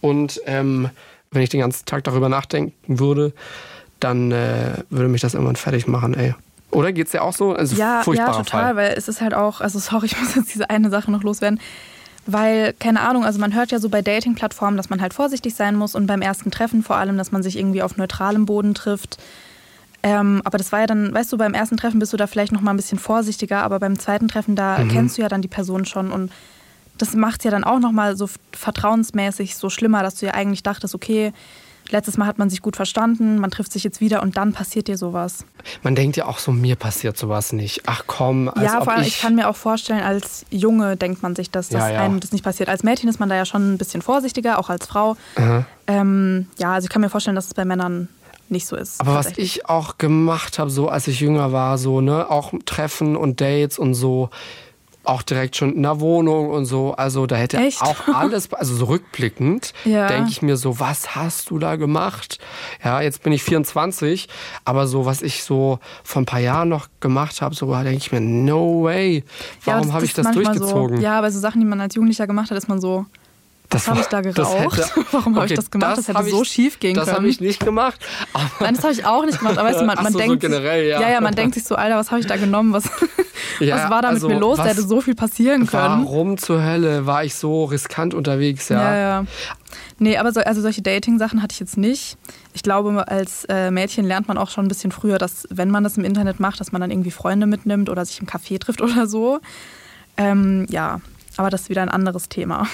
Und 0.00 0.40
ähm, 0.46 0.90
wenn 1.30 1.42
ich 1.42 1.50
den 1.50 1.60
ganzen 1.60 1.84
Tag 1.86 2.04
darüber 2.04 2.28
nachdenken 2.28 2.98
würde, 2.98 3.32
dann 4.00 4.32
äh, 4.32 4.74
würde 4.90 5.08
mich 5.08 5.20
das 5.20 5.34
irgendwann 5.34 5.56
fertig 5.56 5.86
machen, 5.86 6.14
ey. 6.14 6.34
Oder 6.70 6.92
geht's 6.92 7.12
dir 7.12 7.22
auch 7.22 7.32
so? 7.32 7.54
Also 7.54 7.76
ja, 7.76 8.02
ja, 8.12 8.32
total, 8.32 8.44
Fall. 8.44 8.76
weil 8.76 8.94
es 8.96 9.08
ist 9.08 9.20
halt 9.20 9.34
auch, 9.34 9.60
also 9.60 9.78
sorry, 9.78 10.06
ich 10.12 10.20
muss 10.20 10.34
jetzt 10.34 10.54
diese 10.54 10.70
eine 10.70 10.90
Sache 10.90 11.10
noch 11.10 11.22
loswerden. 11.22 11.60
Weil, 12.30 12.74
keine 12.74 13.00
Ahnung, 13.00 13.24
also 13.24 13.40
man 13.40 13.54
hört 13.54 13.70
ja 13.70 13.78
so 13.78 13.88
bei 13.88 14.02
Dating-Plattformen, 14.02 14.76
dass 14.76 14.90
man 14.90 15.00
halt 15.00 15.14
vorsichtig 15.14 15.54
sein 15.54 15.76
muss 15.76 15.94
und 15.94 16.06
beim 16.06 16.20
ersten 16.20 16.50
Treffen 16.50 16.82
vor 16.82 16.96
allem, 16.96 17.16
dass 17.16 17.32
man 17.32 17.42
sich 17.42 17.56
irgendwie 17.56 17.82
auf 17.82 17.96
neutralem 17.96 18.44
Boden 18.44 18.74
trifft. 18.74 19.16
Ähm, 20.02 20.42
aber 20.44 20.58
das 20.58 20.70
war 20.72 20.80
ja 20.80 20.86
dann, 20.86 21.12
weißt 21.12 21.32
du, 21.32 21.36
beim 21.38 21.54
ersten 21.54 21.76
Treffen 21.76 21.98
bist 21.98 22.12
du 22.12 22.16
da 22.16 22.26
vielleicht 22.26 22.52
noch 22.52 22.60
mal 22.60 22.70
ein 22.72 22.76
bisschen 22.76 22.98
vorsichtiger, 22.98 23.62
aber 23.62 23.78
beim 23.80 23.98
zweiten 23.98 24.28
Treffen, 24.28 24.54
da 24.56 24.78
Mhm. 24.78 24.88
kennst 24.88 25.18
du 25.18 25.22
ja 25.22 25.28
dann 25.28 25.42
die 25.42 25.48
Person 25.48 25.84
schon 25.86 26.12
und 26.12 26.30
das 26.98 27.14
macht 27.14 27.44
ja 27.44 27.50
dann 27.50 27.64
auch 27.64 27.78
noch 27.80 27.92
mal 27.92 28.16
so 28.16 28.28
vertrauensmäßig 28.52 29.56
so 29.56 29.70
schlimmer, 29.70 30.02
dass 30.02 30.16
du 30.16 30.26
ja 30.26 30.34
eigentlich 30.34 30.62
dachtest, 30.62 30.94
okay, 30.94 31.32
letztes 31.90 32.16
Mal 32.18 32.26
hat 32.26 32.38
man 32.38 32.50
sich 32.50 32.60
gut 32.60 32.76
verstanden, 32.76 33.38
man 33.38 33.50
trifft 33.50 33.72
sich 33.72 33.82
jetzt 33.82 34.00
wieder 34.00 34.22
und 34.22 34.36
dann 34.36 34.52
passiert 34.52 34.88
dir 34.88 34.98
sowas. 34.98 35.46
Man 35.82 35.94
denkt 35.94 36.16
ja 36.18 36.26
auch 36.26 36.38
so, 36.38 36.52
mir 36.52 36.76
passiert 36.76 37.16
sowas 37.16 37.52
nicht. 37.52 37.82
Ach 37.86 38.02
komm, 38.06 38.48
als 38.50 38.62
ja, 38.62 38.82
vor 38.82 38.92
allem, 38.92 39.02
ich, 39.02 39.08
ich 39.08 39.20
kann 39.20 39.34
mir 39.34 39.48
auch 39.48 39.56
vorstellen, 39.56 40.02
als 40.02 40.44
Junge 40.50 40.96
denkt 40.98 41.22
man 41.22 41.34
sich, 41.34 41.50
dass 41.50 41.70
das 41.70 41.80
Ja, 41.84 41.90
ja. 41.90 42.00
einem 42.02 42.20
das 42.20 42.32
nicht 42.32 42.44
passiert. 42.44 42.68
Als 42.68 42.82
Mädchen 42.82 43.08
ist 43.08 43.20
man 43.20 43.28
da 43.30 43.36
ja 43.36 43.46
schon 43.46 43.72
ein 43.74 43.78
bisschen 43.78 44.02
vorsichtiger, 44.02 44.58
auch 44.58 44.68
als 44.68 44.86
Frau. 44.86 45.16
Aha. 45.36 45.64
Ähm, 45.86 46.46
ja, 46.58 46.74
also 46.74 46.84
ich 46.86 46.90
kann 46.90 47.00
mir 47.00 47.08
vorstellen, 47.08 47.36
dass 47.36 47.46
es 47.46 47.54
bei 47.54 47.64
Männern 47.64 48.08
nicht 48.50 48.66
so 48.66 48.76
ist. 48.76 49.00
Aber 49.00 49.14
was 49.14 49.36
ich 49.38 49.66
auch 49.68 49.98
gemacht 49.98 50.58
habe, 50.58 50.70
so 50.70 50.88
als 50.88 51.06
ich 51.08 51.20
jünger 51.20 51.52
war, 51.52 51.78
so, 51.78 52.00
ne, 52.00 52.30
auch 52.30 52.52
Treffen 52.66 53.16
und 53.16 53.40
Dates 53.40 53.78
und 53.78 53.94
so, 53.94 54.30
auch 55.04 55.22
direkt 55.22 55.56
schon 55.56 55.72
in 55.74 55.82
der 55.82 56.00
Wohnung 56.00 56.50
und 56.50 56.66
so, 56.66 56.92
also 56.92 57.26
da 57.26 57.36
hätte 57.36 57.56
Echt? 57.56 57.80
auch 57.80 58.08
alles, 58.08 58.52
also 58.52 58.74
so 58.74 58.84
rückblickend, 58.86 59.72
Ja. 59.84 60.06
denke 60.08 60.30
ich 60.30 60.42
mir 60.42 60.56
so, 60.58 60.80
was 60.80 61.16
hast 61.16 61.48
du 61.50 61.58
da 61.58 61.76
gemacht? 61.76 62.38
Ja, 62.84 63.00
jetzt 63.00 63.22
bin 63.22 63.32
ich 63.32 63.42
24, 63.42 64.28
aber 64.66 64.86
so, 64.86 65.06
was 65.06 65.22
ich 65.22 65.44
so 65.44 65.78
vor 66.04 66.22
ein 66.22 66.26
paar 66.26 66.40
Jahren 66.40 66.68
noch 66.68 66.88
gemacht 67.00 67.40
habe, 67.40 67.54
so 67.54 67.72
denke 67.74 67.96
ich 67.96 68.12
mir, 68.12 68.20
no 68.20 68.82
way, 68.84 69.24
Ja, 69.64 69.74
warum 69.76 69.94
habe 69.94 70.04
ich 70.04 70.12
das 70.12 70.24
manchmal 70.24 70.58
So, 70.58 70.88
So, 70.88 70.94
ja, 70.96 71.16
aber 71.18 71.30
so 71.30 71.38
Sachen, 71.40 71.60
die 71.60 71.66
man 71.66 71.80
als 71.80 71.94
Jugendlicher 71.94 72.26
gemacht 72.26 72.50
hat, 72.50 72.58
ist 72.58 72.68
man 72.68 72.80
so, 72.80 73.06
was 73.70 73.86
habe 73.88 74.00
ich 74.00 74.06
da 74.06 74.22
das 74.22 74.34
geraucht? 74.34 74.78
hätte- 74.78 75.04
Warum 75.12 75.36
habe 75.36 75.46
ich 75.46 75.52
Okay, 75.52 75.56
das 75.56 75.70
gemacht? 75.70 75.98
Das, 75.98 76.08
hätte 76.08 76.18
hab 76.18 76.26
so 76.26 76.42
ich- 76.42 76.48
schief 76.48 76.80
gehen 76.80 76.94
Das 76.94 77.04
können. 77.06 77.16
habe 77.18 77.28
ich 77.28 77.40
nicht 77.40 77.64
gemacht. 77.64 78.00
Nein, 78.60 78.74
das 78.74 78.82
habe 78.84 78.92
ich 78.94 79.04
auch 79.04 79.24
nicht 79.26 79.38
gemacht. 79.38 79.58
Aber 79.58 79.68
weißt 79.68 79.80
du, 79.80 79.84
man, 79.84 79.96
man 79.96 80.06
so, 80.06 80.12
so 80.12 80.18
denkt 80.18 80.40
generell, 80.40 80.84
sich, 80.84 80.92
ja. 80.92 81.00
ja, 81.02 81.10
ja, 81.10 81.20
man 81.20 81.34
denkt 81.34 81.54
sich 81.54 81.64
so, 81.64 81.74
Alter, 81.76 81.96
was 81.96 82.10
habe 82.10 82.20
ich 82.20 82.26
da 82.26 82.36
genommen? 82.36 82.72
Was, 82.72 82.84
Ja, 83.60 83.76
was 83.76 83.90
war 83.90 84.02
da 84.02 84.08
also, 84.08 84.28
mit 84.28 84.36
mir 84.36 84.40
los? 84.40 84.56
Da 84.58 84.64
hätte 84.66 84.82
so 84.82 85.00
viel 85.00 85.14
passieren 85.14 85.66
können. 85.66 86.04
warum 86.04 86.38
zur 86.38 86.62
Hölle 86.64 87.06
war 87.06 87.24
ich 87.24 87.34
so 87.34 87.64
riskant 87.64 88.14
unterwegs? 88.14 88.68
Ja, 88.68 88.94
Ja, 88.94 88.96
ja. 88.96 89.24
Nee, 90.00 90.16
aber 90.16 90.32
so, 90.32 90.40
also 90.40 90.60
solche 90.60 90.80
Dating-Sachen 90.80 91.42
hatte 91.42 91.52
ich 91.54 91.60
jetzt 91.60 91.76
nicht. 91.76 92.16
Ich 92.54 92.62
glaube, 92.62 93.08
als 93.08 93.44
äh, 93.46 93.70
Mädchen 93.72 94.04
lernt 94.06 94.28
man 94.28 94.38
auch 94.38 94.48
schon 94.50 94.64
ein 94.64 94.68
bisschen 94.68 94.92
früher, 94.92 95.18
dass 95.18 95.46
wenn 95.50 95.70
man 95.70 95.82
das 95.82 95.96
im 95.96 96.04
Internet 96.04 96.38
macht, 96.40 96.60
dass 96.60 96.70
man 96.70 96.80
dann 96.80 96.90
irgendwie 96.92 97.10
Freunde 97.10 97.46
mitnimmt 97.46 97.90
oder 97.90 98.04
sich 98.04 98.20
im 98.20 98.26
Café 98.28 98.60
trifft 98.60 98.80
oder 98.80 99.06
so. 99.08 99.40
Ähm, 100.16 100.66
ja, 100.70 101.00
aber 101.36 101.50
das 101.50 101.62
ist 101.62 101.68
wieder 101.70 101.82
ein 101.82 101.88
anderes 101.88 102.28
Thema. 102.28 102.66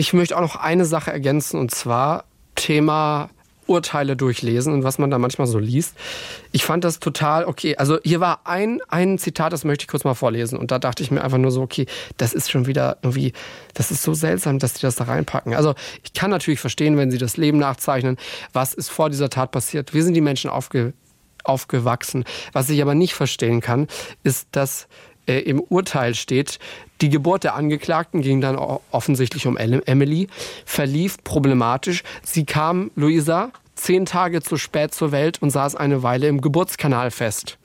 Ich 0.00 0.14
möchte 0.14 0.34
auch 0.34 0.40
noch 0.40 0.56
eine 0.56 0.86
Sache 0.86 1.12
ergänzen 1.12 1.60
und 1.60 1.72
zwar 1.72 2.24
Thema 2.54 3.28
Urteile 3.66 4.16
durchlesen 4.16 4.72
und 4.72 4.82
was 4.82 4.96
man 4.96 5.10
da 5.10 5.18
manchmal 5.18 5.46
so 5.46 5.58
liest. 5.58 5.94
Ich 6.52 6.64
fand 6.64 6.84
das 6.84 7.00
total 7.00 7.44
okay. 7.44 7.76
Also 7.76 7.98
hier 8.02 8.18
war 8.18 8.40
ein, 8.44 8.80
ein 8.88 9.18
Zitat, 9.18 9.52
das 9.52 9.62
möchte 9.62 9.82
ich 9.82 9.88
kurz 9.88 10.04
mal 10.04 10.14
vorlesen. 10.14 10.58
Und 10.58 10.70
da 10.70 10.78
dachte 10.78 11.02
ich 11.02 11.10
mir 11.10 11.22
einfach 11.22 11.36
nur 11.36 11.50
so, 11.50 11.60
okay, 11.60 11.84
das 12.16 12.32
ist 12.32 12.50
schon 12.50 12.66
wieder 12.66 12.96
irgendwie, 13.02 13.34
das 13.74 13.90
ist 13.90 14.02
so 14.02 14.14
seltsam, 14.14 14.58
dass 14.58 14.72
die 14.72 14.80
das 14.80 14.96
da 14.96 15.04
reinpacken. 15.04 15.52
Also 15.52 15.74
ich 16.02 16.14
kann 16.14 16.30
natürlich 16.30 16.60
verstehen, 16.60 16.96
wenn 16.96 17.10
sie 17.10 17.18
das 17.18 17.36
Leben 17.36 17.58
nachzeichnen, 17.58 18.16
was 18.54 18.72
ist 18.72 18.88
vor 18.88 19.10
dieser 19.10 19.28
Tat 19.28 19.50
passiert. 19.50 19.92
Wir 19.92 20.02
sind 20.02 20.14
die 20.14 20.22
Menschen 20.22 20.48
aufge, 20.48 20.94
aufgewachsen. 21.44 22.24
Was 22.54 22.70
ich 22.70 22.80
aber 22.80 22.94
nicht 22.94 23.12
verstehen 23.12 23.60
kann, 23.60 23.86
ist, 24.22 24.48
dass 24.52 24.88
äh, 25.30 25.40
im 25.40 25.60
Urteil 25.60 26.14
steht, 26.14 26.58
die 27.00 27.08
Geburt 27.08 27.44
der 27.44 27.54
Angeklagten 27.54 28.20
ging 28.20 28.40
dann 28.40 28.56
offensichtlich 28.90 29.46
um 29.46 29.56
Emily, 29.56 30.28
verlief 30.66 31.22
problematisch. 31.22 32.02
Sie 32.22 32.44
kam, 32.44 32.90
Luisa, 32.96 33.52
zehn 33.76 34.06
Tage 34.06 34.42
zu 34.42 34.56
spät 34.56 34.92
zur 34.92 35.12
Welt 35.12 35.40
und 35.40 35.50
saß 35.50 35.76
eine 35.76 36.02
Weile 36.02 36.26
im 36.26 36.40
Geburtskanal 36.40 37.10
fest. 37.10 37.56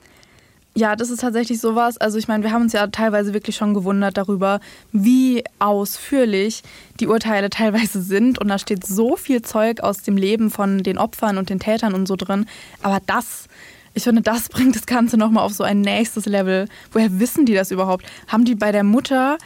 Ja, 0.74 0.94
das 0.94 1.08
ist 1.10 1.22
tatsächlich 1.22 1.58
sowas. 1.58 1.96
Also 1.96 2.18
ich 2.18 2.28
meine, 2.28 2.44
wir 2.44 2.52
haben 2.52 2.62
uns 2.62 2.74
ja 2.74 2.86
teilweise 2.86 3.32
wirklich 3.32 3.56
schon 3.56 3.72
gewundert 3.72 4.18
darüber, 4.18 4.60
wie 4.92 5.42
ausführlich 5.58 6.62
die 7.00 7.06
Urteile 7.06 7.48
teilweise 7.50 8.02
sind. 8.02 8.38
Und 8.38 8.48
da 8.48 8.58
steht 8.58 8.86
so 8.86 9.16
viel 9.16 9.42
Zeug 9.42 9.80
aus 9.80 10.02
dem 10.02 10.16
Leben 10.18 10.50
von 10.50 10.82
den 10.82 10.98
Opfern 10.98 11.38
und 11.38 11.48
den 11.48 11.60
Tätern 11.60 11.94
und 11.94 12.06
so 12.06 12.14
drin. 12.14 12.46
Aber 12.82 13.00
das 13.06 13.48
Ich 13.96 14.04
finde, 14.04 14.22
das 14.22 14.48
bringt 14.50 14.76
das 14.76 14.86
Ganze 14.86 15.16
nochmal 15.16 15.42
auf 15.44 15.52
so 15.52 15.64
ein 15.64 15.80
nächstes 15.80 16.26
Level. 16.26 16.68
Woher 16.92 17.18
wissen 17.18 17.46
die 17.46 17.54
das 17.54 17.70
überhaupt? 17.70 18.04
Haben 18.28 18.44
die 18.44 18.54
bei 18.54 18.70
der 18.70 18.84
Mutter, 18.84 19.38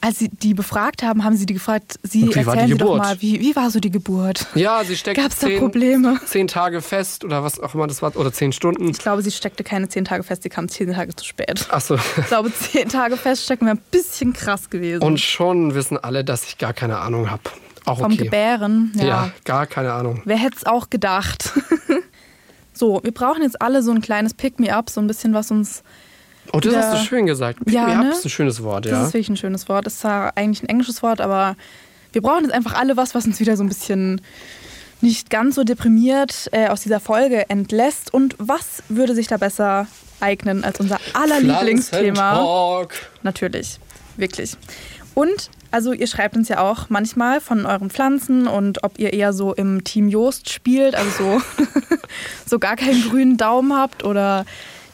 als 0.00 0.18
sie 0.20 0.28
die 0.28 0.54
befragt 0.54 1.02
haben, 1.02 1.24
haben 1.24 1.36
sie 1.36 1.44
die 1.46 1.54
gefragt, 1.54 1.98
sie 2.04 2.22
Und 2.22 2.36
wie 2.36 2.46
war 2.46 2.54
erzählen 2.54 2.66
die 2.68 2.72
sie 2.74 2.78
doch 2.78 2.86
Geburt? 2.86 2.98
mal, 3.02 3.20
wie, 3.20 3.40
wie 3.40 3.56
war 3.56 3.70
so 3.70 3.80
die 3.80 3.90
Geburt? 3.90 4.46
Ja, 4.54 4.84
sie 4.84 4.96
steckt 5.02 5.20
Gab's 5.20 5.40
da 5.40 5.48
zehn, 5.48 5.58
Probleme? 5.58 6.20
zehn 6.24 6.46
Tage 6.46 6.80
fest 6.82 7.24
oder 7.24 7.42
was 7.42 7.58
auch 7.58 7.74
immer 7.74 7.88
das 7.88 8.00
war, 8.00 8.14
oder 8.16 8.32
zehn 8.32 8.52
Stunden. 8.52 8.90
Ich 8.90 8.98
glaube, 8.98 9.22
sie 9.22 9.32
steckte 9.32 9.64
keine 9.64 9.88
zehn 9.88 10.04
Tage 10.04 10.22
fest, 10.22 10.44
sie 10.44 10.50
kam 10.50 10.68
zehn 10.68 10.92
Tage 10.92 11.16
zu 11.16 11.24
spät. 11.24 11.66
Achso. 11.70 11.96
Ich 11.96 12.26
glaube, 12.28 12.52
zehn 12.54 12.88
Tage 12.88 13.16
feststecken 13.16 13.66
wäre 13.66 13.76
ein 13.76 13.82
bisschen 13.90 14.32
krass 14.32 14.70
gewesen. 14.70 15.02
Und 15.02 15.18
schon 15.20 15.74
wissen 15.74 15.98
alle, 15.98 16.22
dass 16.24 16.44
ich 16.44 16.58
gar 16.58 16.72
keine 16.72 16.98
Ahnung 16.98 17.28
habe. 17.30 17.42
Auch 17.86 17.98
Vom 17.98 18.12
okay. 18.12 18.24
Gebären, 18.24 18.92
ja. 18.96 19.04
Ja, 19.04 19.30
gar 19.44 19.66
keine 19.66 19.92
Ahnung. 19.92 20.20
Wer 20.24 20.36
hätte 20.36 20.56
es 20.56 20.66
auch 20.66 20.90
gedacht? 20.90 21.52
so, 22.76 23.00
wir 23.02 23.12
brauchen 23.12 23.42
jetzt 23.42 23.60
alle 23.62 23.82
so 23.82 23.90
ein 23.90 24.00
kleines 24.00 24.34
Pick-me-up, 24.34 24.90
so 24.90 25.00
ein 25.00 25.06
bisschen, 25.06 25.32
was 25.34 25.50
uns. 25.50 25.82
Oh, 26.52 26.60
das 26.60 26.76
hast 26.76 26.94
du 26.94 27.04
schön 27.06 27.26
gesagt. 27.26 27.64
Pick 27.64 27.74
Ja, 27.74 28.02
ne? 28.02 28.10
ist 28.10 28.24
ein 28.24 28.30
schönes 28.30 28.62
Wort, 28.62 28.84
Das 28.84 28.92
ja. 28.92 29.02
ist 29.06 29.14
wirklich 29.14 29.30
ein 29.30 29.36
schönes 29.36 29.68
Wort. 29.68 29.86
Das 29.86 29.94
ist 29.94 30.00
zwar 30.00 30.36
eigentlich 30.36 30.62
ein 30.62 30.68
englisches 30.68 31.02
Wort, 31.02 31.20
aber 31.20 31.56
wir 32.12 32.22
brauchen 32.22 32.44
jetzt 32.44 32.52
einfach 32.52 32.74
alle 32.74 32.96
was, 32.96 33.14
was 33.14 33.26
uns 33.26 33.40
wieder 33.40 33.56
so 33.56 33.64
ein 33.64 33.68
bisschen 33.68 34.20
nicht 35.00 35.28
ganz 35.28 35.56
so 35.56 35.64
deprimiert 35.64 36.48
äh, 36.52 36.68
aus 36.68 36.82
dieser 36.82 37.00
Folge 37.00 37.50
entlässt. 37.50 38.14
Und 38.14 38.36
was 38.38 38.82
würde 38.88 39.14
sich 39.14 39.26
da 39.26 39.38
besser 39.38 39.86
eignen 40.20 40.64
als 40.64 40.80
unser 40.80 40.98
aller 41.14 41.40
Lieblingsthema? 41.40 42.40
Natürlich, 43.22 43.78
wirklich. 44.16 44.56
Und 45.14 45.50
also 45.76 45.92
ihr 45.92 46.06
schreibt 46.06 46.38
uns 46.38 46.48
ja 46.48 46.60
auch 46.62 46.88
manchmal 46.88 47.38
von 47.42 47.66
euren 47.66 47.90
Pflanzen 47.90 48.46
und 48.46 48.82
ob 48.82 48.98
ihr 48.98 49.12
eher 49.12 49.34
so 49.34 49.52
im 49.52 49.84
Team 49.84 50.08
Joost 50.08 50.48
spielt, 50.48 50.94
also 50.94 51.10
so, 51.18 51.42
so 52.46 52.58
gar 52.58 52.76
keinen 52.76 53.02
grünen 53.02 53.36
Daumen 53.36 53.74
habt 53.76 54.02
oder 54.02 54.46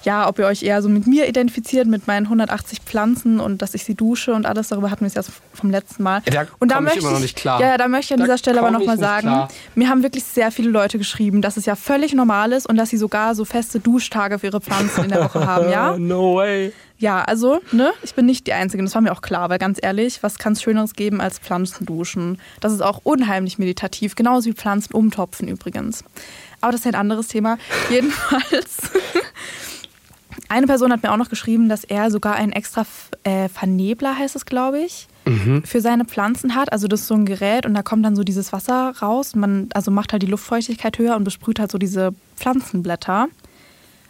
ja, 0.04 0.28
ob 0.28 0.38
ihr 0.38 0.46
euch 0.46 0.62
eher 0.62 0.82
so 0.82 0.88
mit 0.88 1.06
mir 1.06 1.28
identifiziert, 1.28 1.86
mit 1.86 2.06
meinen 2.06 2.26
180 2.26 2.80
Pflanzen 2.80 3.40
und 3.40 3.62
dass 3.62 3.74
ich 3.74 3.84
sie 3.84 3.94
dusche 3.94 4.32
und 4.34 4.46
alles. 4.46 4.68
Darüber 4.68 4.90
hatten 4.90 5.02
wir 5.02 5.08
es 5.08 5.14
ja 5.14 5.22
vom 5.54 5.70
letzten 5.70 6.02
Mal. 6.02 6.22
Ja, 6.26 6.44
da 6.44 6.50
und 6.58 6.72
komm 6.72 6.86
ich 6.86 6.96
immer 6.96 7.12
noch 7.12 7.20
nicht 7.20 7.36
klar. 7.36 7.60
Ja, 7.60 7.76
da 7.76 7.88
möchte 7.88 8.06
ich 8.06 8.12
an 8.14 8.18
Da 8.20 8.24
dieser 8.24 8.38
Stelle 8.38 8.60
aber 8.60 8.70
nochmal 8.70 8.98
sagen, 8.98 9.28
klar. 9.28 9.48
mir 9.74 9.88
haben 9.88 10.02
wirklich 10.02 10.24
sehr 10.24 10.50
viele 10.50 10.70
Leute 10.70 10.98
geschrieben, 10.98 11.42
dass 11.42 11.56
es 11.56 11.66
ja 11.66 11.76
völlig 11.76 12.14
normal 12.14 12.52
ist 12.52 12.68
und 12.68 12.76
dass 12.76 12.90
sie 12.90 12.96
sogar 12.96 13.34
so 13.34 13.44
feste 13.44 13.80
Duschtage 13.80 14.38
für 14.38 14.46
ihre 14.46 14.60
Pflanzen 14.60 15.04
in 15.04 15.10
der 15.10 15.24
Woche 15.24 15.46
haben, 15.46 15.70
ja? 15.70 15.96
No 16.02 16.36
way. 16.36 16.72
Ja, 17.02 17.22
also, 17.22 17.60
ne, 17.72 17.92
ich 18.04 18.14
bin 18.14 18.26
nicht 18.26 18.46
die 18.46 18.52
Einzige. 18.52 18.80
Das 18.84 18.94
war 18.94 19.02
mir 19.02 19.10
auch 19.10 19.22
klar, 19.22 19.50
weil 19.50 19.58
ganz 19.58 19.80
ehrlich, 19.82 20.22
was 20.22 20.38
kann 20.38 20.52
es 20.52 20.62
Schöneres 20.62 20.92
geben 20.94 21.20
als 21.20 21.40
Pflanzen 21.40 21.84
duschen? 21.84 22.38
Das 22.60 22.72
ist 22.72 22.80
auch 22.80 23.00
unheimlich 23.02 23.58
meditativ, 23.58 24.14
genauso 24.14 24.48
wie 24.48 24.52
Pflanzen 24.52 24.94
umtopfen 24.94 25.48
übrigens. 25.48 26.04
Aber 26.60 26.70
das 26.70 26.82
ist 26.82 26.86
ein 26.86 26.94
anderes 26.94 27.26
Thema. 27.26 27.58
Jedenfalls, 27.90 28.92
eine 30.52 30.66
Person 30.66 30.92
hat 30.92 31.02
mir 31.02 31.12
auch 31.12 31.16
noch 31.16 31.30
geschrieben, 31.30 31.68
dass 31.68 31.84
er 31.84 32.10
sogar 32.10 32.34
einen 32.34 32.52
extra 32.52 32.86
äh, 33.24 33.48
Vernebler, 33.48 34.16
heißt 34.18 34.36
es, 34.36 34.46
glaube 34.46 34.80
ich, 34.80 35.08
für 35.64 35.80
seine 35.80 36.04
Pflanzen 36.04 36.54
hat. 36.54 36.72
Also 36.72 36.88
das 36.88 37.02
ist 37.02 37.06
so 37.06 37.14
ein 37.14 37.26
Gerät 37.26 37.64
und 37.64 37.74
da 37.74 37.82
kommt 37.82 38.04
dann 38.04 38.16
so 38.16 38.24
dieses 38.24 38.52
Wasser 38.52 38.92
raus. 39.00 39.34
Man 39.36 39.68
also 39.72 39.90
macht 39.90 40.12
halt 40.12 40.22
die 40.22 40.26
Luftfeuchtigkeit 40.26 40.98
höher 40.98 41.16
und 41.16 41.24
besprüht 41.24 41.60
halt 41.60 41.70
so 41.70 41.78
diese 41.78 42.12
Pflanzenblätter. 42.36 43.28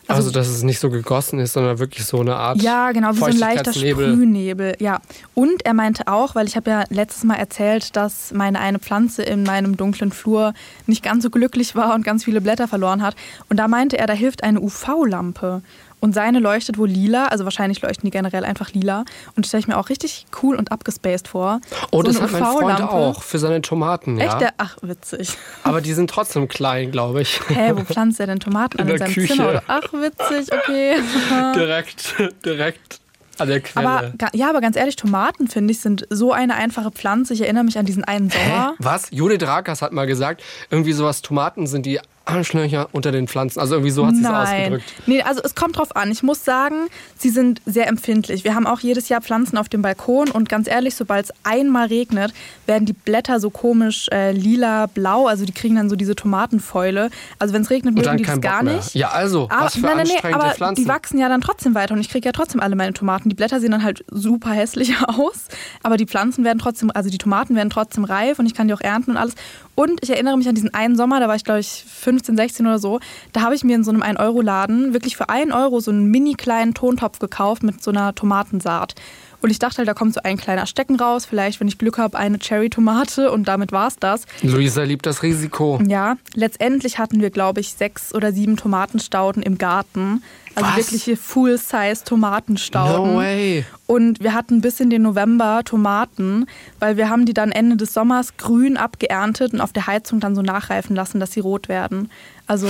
Also, 0.09 0.31
dass 0.31 0.49
es 0.49 0.63
nicht 0.63 0.81
so 0.81 0.91
gegossen 0.91 1.39
ist, 1.39 1.53
sondern 1.53 1.79
wirklich 1.79 2.05
so 2.05 2.21
eine 2.21 2.35
Art 2.35 2.61
Ja, 2.61 2.91
genau, 2.93 3.13
wie 3.13 3.19
so 3.19 3.25
ein 3.27 3.39
leichter. 3.39 3.73
Sprühnebel. 3.73 4.77
Ja. 4.81 5.01
Und 5.35 5.65
er 5.65 5.75
meinte 5.75 6.09
auch, 6.09 6.35
weil 6.35 6.49
ich 6.49 6.57
habe 6.57 6.71
ja 6.71 6.85
letztes 6.91 7.25
Mal 7.25 7.37
erzählt, 7.37 7.95
dass 7.97 8.33
meine 8.33 8.59
eine 8.59 8.79
Pflanze 8.79 9.23
in 9.23 9.45
meinem 9.45 9.77
dunklen 9.77 10.11
Flur 10.11 10.55
nicht 10.87 11.03
ganz 11.03 11.23
so 11.23 11.31
glücklich 11.31 11.77
war 11.77 11.95
und 11.95 12.05
ganz 12.05 12.25
viele 12.25 12.41
Blätter 12.41 12.69
verloren 12.69 13.03
hat. 13.03 13.15
Und 13.49 13.59
da 13.59 13.69
meinte 13.69 13.97
er, 13.97 14.07
da 14.07 14.13
hilft 14.13 14.43
eine 14.43 14.61
UV-Lampe. 14.61 15.63
Und 16.03 16.15
seine 16.15 16.41
leuchtet 16.41 16.79
wohl 16.79 16.89
lila, 16.89 17.27
also 17.27 17.45
wahrscheinlich 17.45 17.81
leuchten 17.81 18.05
die 18.05 18.11
generell 18.11 18.45
einfach 18.45 18.73
lila. 18.73 19.05
Und 19.37 19.45
das 19.45 19.47
stelle 19.47 19.61
ich 19.61 19.69
mir 19.69 19.79
auch 19.79 19.89
richtig 19.89 20.27
cool 20.43 20.57
und 20.57 20.73
abgespaced 20.73 21.29
vor. 21.29 21.61
Oh, 21.93 21.99
So 21.99 22.03
das 22.03 22.21
hat 22.21 22.33
mein 22.33 22.43
Freund 22.43 22.83
auch 22.83 23.23
für 23.23 23.39
seine 23.39 23.63
Tomaten, 23.63 24.19
ja. 24.19 24.27
Echt? 24.27 24.41
Der, 24.41 24.53
ach, 24.59 24.79
witzig. 24.83 25.31
Aber 25.63 25.81
die 25.81 25.93
sind 25.93 26.11
trotzdem 26.11 26.49
klein, 26.49 26.91
glaube 26.91 27.23
ich. 27.23 27.41
Hä, 27.47 27.71
wo 27.77 27.85
pflanzt 27.85 28.19
er 28.19 28.27
denn 28.27 28.41
Tomaten 28.41 28.81
an? 28.81 28.89
In 28.89 28.99
seinem 28.99 29.13
Küche. 29.15 29.35
Zimmer? 29.35 29.49
Oder? 29.51 29.63
Ach, 29.69 29.93
witzig, 29.93 30.53
okay. 30.53 30.97
direkt, 31.55 32.17
direkt 32.45 32.99
an 33.39 33.47
der 33.49 33.61
Quelle. 33.61 33.89
Aber 33.89 34.13
ja, 34.35 34.49
aber 34.49 34.61
ganz 34.61 34.77
ehrlich, 34.77 34.97
Tomaten 34.97 35.47
finde 35.47 35.71
ich 35.71 35.81
sind 35.81 36.07
so 36.11 36.33
eine 36.33 36.57
einfache 36.57 36.91
Pflanze. 36.91 37.33
Ich 37.35 37.43
erinnere 37.43 37.63
mich 37.63 37.79
an 37.79 37.87
diesen 37.87 38.03
einen 38.03 38.29
Hä? 38.29 38.39
Sommer. 38.39 38.75
Was? 38.79 39.07
Judith 39.13 39.47
Rakas 39.47 39.83
hat 39.83 39.93
mal 39.93 40.07
gesagt, 40.09 40.43
irgendwie 40.69 40.93
sowas, 40.93 41.23
Tomaten 41.23 41.69
sind 41.69 41.87
die 41.87 42.01
Arschlöcher 42.25 42.89
unter 42.93 43.13
den 43.13 43.29
Pflanzen. 43.29 43.61
Also 43.61 43.75
irgendwie 43.75 43.91
so 43.91 44.07
hat 44.07 44.15
sie 44.15 44.23
es 44.23 44.29
ausgedrückt. 44.29 44.85
Nee, 45.07 45.23
also 45.23 45.41
es 45.43 45.55
kommt 45.55 45.79
drauf 45.79 45.97
an. 45.97 46.11
Ich 46.11 46.23
muss 46.23 46.45
sagen, 46.45 46.87
sie 47.17 47.31
sind 47.31 47.61
sehr 47.67 47.89
empfindlich. 47.89 48.45
Wir 48.45 48.55
haben 48.55 48.67
auch 48.67 48.81
jedes 48.81 49.09
Jahr 49.09 49.21
Pflanzen 49.21 49.59
auf 49.59 49.69
dem 49.69 49.83
Balkon 49.83 50.31
und 50.31 50.49
ganz 50.49 50.69
ehrlich, 50.69 50.95
sobald 50.95 51.27
es 51.27 51.33
einmal 51.43 51.87
regnet, 51.89 52.33
werden 52.67 52.87
die 52.87 52.93
Blätter 52.93 53.41
so 53.41 53.51
komisch 53.51 54.09
äh, 54.13 54.33
lila, 54.33 54.87
blau. 54.87 55.27
Also 55.27 55.45
die 55.45 55.53
kriegen 55.53 55.77
dann 55.77 55.91
so 55.91 55.97
diese 55.97 56.15
Tomatenfäule. 56.15 57.11
Also 57.39 57.55
wenn 57.55 57.63
es 57.63 57.71
regnet, 57.71 57.95
mögen 57.95 58.17
die 58.17 58.25
das 58.25 58.35
Bock 58.35 58.43
gar 58.43 58.63
mehr. 58.63 58.77
nicht. 58.77 58.95
Ja, 58.95 59.11
also, 59.11 59.49
Aber, 59.51 59.67
was 59.67 59.75
für 59.75 59.81
nein, 59.81 59.99
nein, 59.99 60.09
nee, 60.09 60.33
aber 60.33 60.51
Pflanzen. 60.51 60.85
die 60.85 60.89
wachsen 60.89 61.19
ja 61.19 61.29
dann 61.29 61.41
trotzdem 61.41 61.75
weiter 61.75 61.95
und 61.95 62.01
ich 62.01 62.09
kriege 62.09 62.27
ja 62.27 62.33
trotzdem 62.33 62.61
alle 62.61 62.77
meine 62.77 62.93
Tomaten. 62.93 63.29
Die 63.29 63.35
Blätter 63.35 63.61
sehen 63.61 63.73
dann 63.73 63.83
halt 63.83 64.05
super 64.11 64.51
hässlich 64.51 64.95
aus, 65.07 65.49
aber 65.83 65.97
die 65.97 66.07
Pflanzen 66.07 66.45
werden 66.45 66.59
trotzdem, 66.59 66.91
also 66.95 67.11
die 67.11 67.19
Tomaten 67.19 67.57
werden 67.57 67.71
trotzdem 67.71 68.05
reif 68.05 68.39
und 68.39 68.47
ich 68.47 68.55
kann 68.55 68.69
die 68.69 68.75
auch 68.75 68.81
ernten 68.81 69.13
und 69.13 69.17
alles. 69.17 69.35
Und 69.75 70.01
ich 70.03 70.11
erinnere 70.11 70.37
mich 70.37 70.49
an 70.49 70.55
diesen 70.55 70.75
einen 70.75 70.97
Sommer, 70.97 71.19
da 71.21 71.29
war 71.29 71.37
ich 71.37 71.45
glaube 71.45 71.61
ich 71.61 71.85
15, 71.89 72.37
16 72.37 72.67
oder 72.67 72.79
so, 72.79 73.01
da 73.33 73.41
habe 73.41 73.55
ich 73.55 73.65
mir 73.65 73.75
in 73.75 73.85
so 73.85 73.91
einem 73.91 74.03
1-Euro-Laden 74.03 74.93
wirklich 74.93 75.17
für 75.17 75.29
1 75.29 75.53
Euro 75.53 75.81
so 75.81 75.91
einen 75.91 76.07
mini 76.07 76.35
kleinen 76.35 76.75
Tontopf 76.75 77.19
gekauft 77.19 77.63
mit 77.63 77.83
so 77.83 77.91
einer 77.91 78.15
Tomatensaat. 78.15 78.95
Und 79.43 79.51
ich 79.51 79.59
dachte 79.59 79.79
halt, 79.79 79.89
da 79.89 79.95
kommt 79.95 80.15
so 80.15 80.21
ein 80.23 80.37
kleiner 80.37 80.67
Stecken 80.67 80.97
raus, 80.97 81.27
vielleicht, 81.27 81.61
wenn 81.61 81.69
ich 81.69 81.77
Glück 81.77 81.99
habe, 81.99 82.17
eine 82.17 82.39
Cherry-Tomate 82.39 83.31
und 83.31 83.49
damit 83.49 83.73
war's 83.73 83.97
das. 83.99 84.25
Luisa 84.43 84.85
liebt 84.85 85.05
das 85.05 85.23
Risiko. 85.23 85.81
Ja, 85.87 86.17
letztendlich 86.35 86.99
hatten 86.99 87.21
wir, 87.21 87.31
glaube 87.31 87.61
ich, 87.61 87.75
sechs 87.75 88.15
oder 88.15 88.33
sieben 88.33 88.57
Tomatenstauden 88.57 89.43
im 89.43 89.59
Garten. 89.59 90.23
Also 90.55 90.69
Was? 90.69 90.77
wirkliche 90.77 91.17
Full-Size 91.17 92.05
Tomatenstauden. 92.05 93.15
No 93.15 93.19
way. 93.19 93.65
Und 93.87 94.21
wir 94.21 94.35
hatten 94.35 94.61
bis 94.61 94.81
in 94.81 94.91
den 94.91 95.03
November 95.03 95.63
Tomaten, 95.65 96.47
weil 96.79 96.97
wir 96.97 97.09
haben 97.09 97.27
die 97.27 97.35
dann 97.35 97.53
Ende 97.53 97.77
des 97.77 97.95
Sommers 97.95 98.37
grün 98.37 98.77
abgeerntet 98.77 99.55
und 99.55 99.61
auf 99.61 99.73
der 99.73 99.87
Heizung 99.87 100.21
dann 100.21 100.35
so 100.35 100.43
nachreifen 100.43 100.95
lassen, 100.95 101.21
dass 101.21 101.33
sie 101.33 101.41
rot 101.41 101.69
werden. 101.69 102.11
Also 102.53 102.69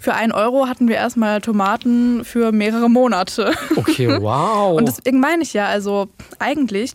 für 0.00 0.14
einen 0.14 0.32
Euro 0.32 0.68
hatten 0.68 0.88
wir 0.88 0.96
erstmal 0.96 1.42
Tomaten 1.42 2.24
für 2.24 2.50
mehrere 2.50 2.88
Monate. 2.88 3.52
Okay, 3.76 4.08
wow. 4.22 4.74
Und 4.74 4.88
deswegen 4.88 5.20
meine 5.20 5.42
ich 5.42 5.52
ja, 5.52 5.66
also 5.66 6.08
eigentlich 6.38 6.92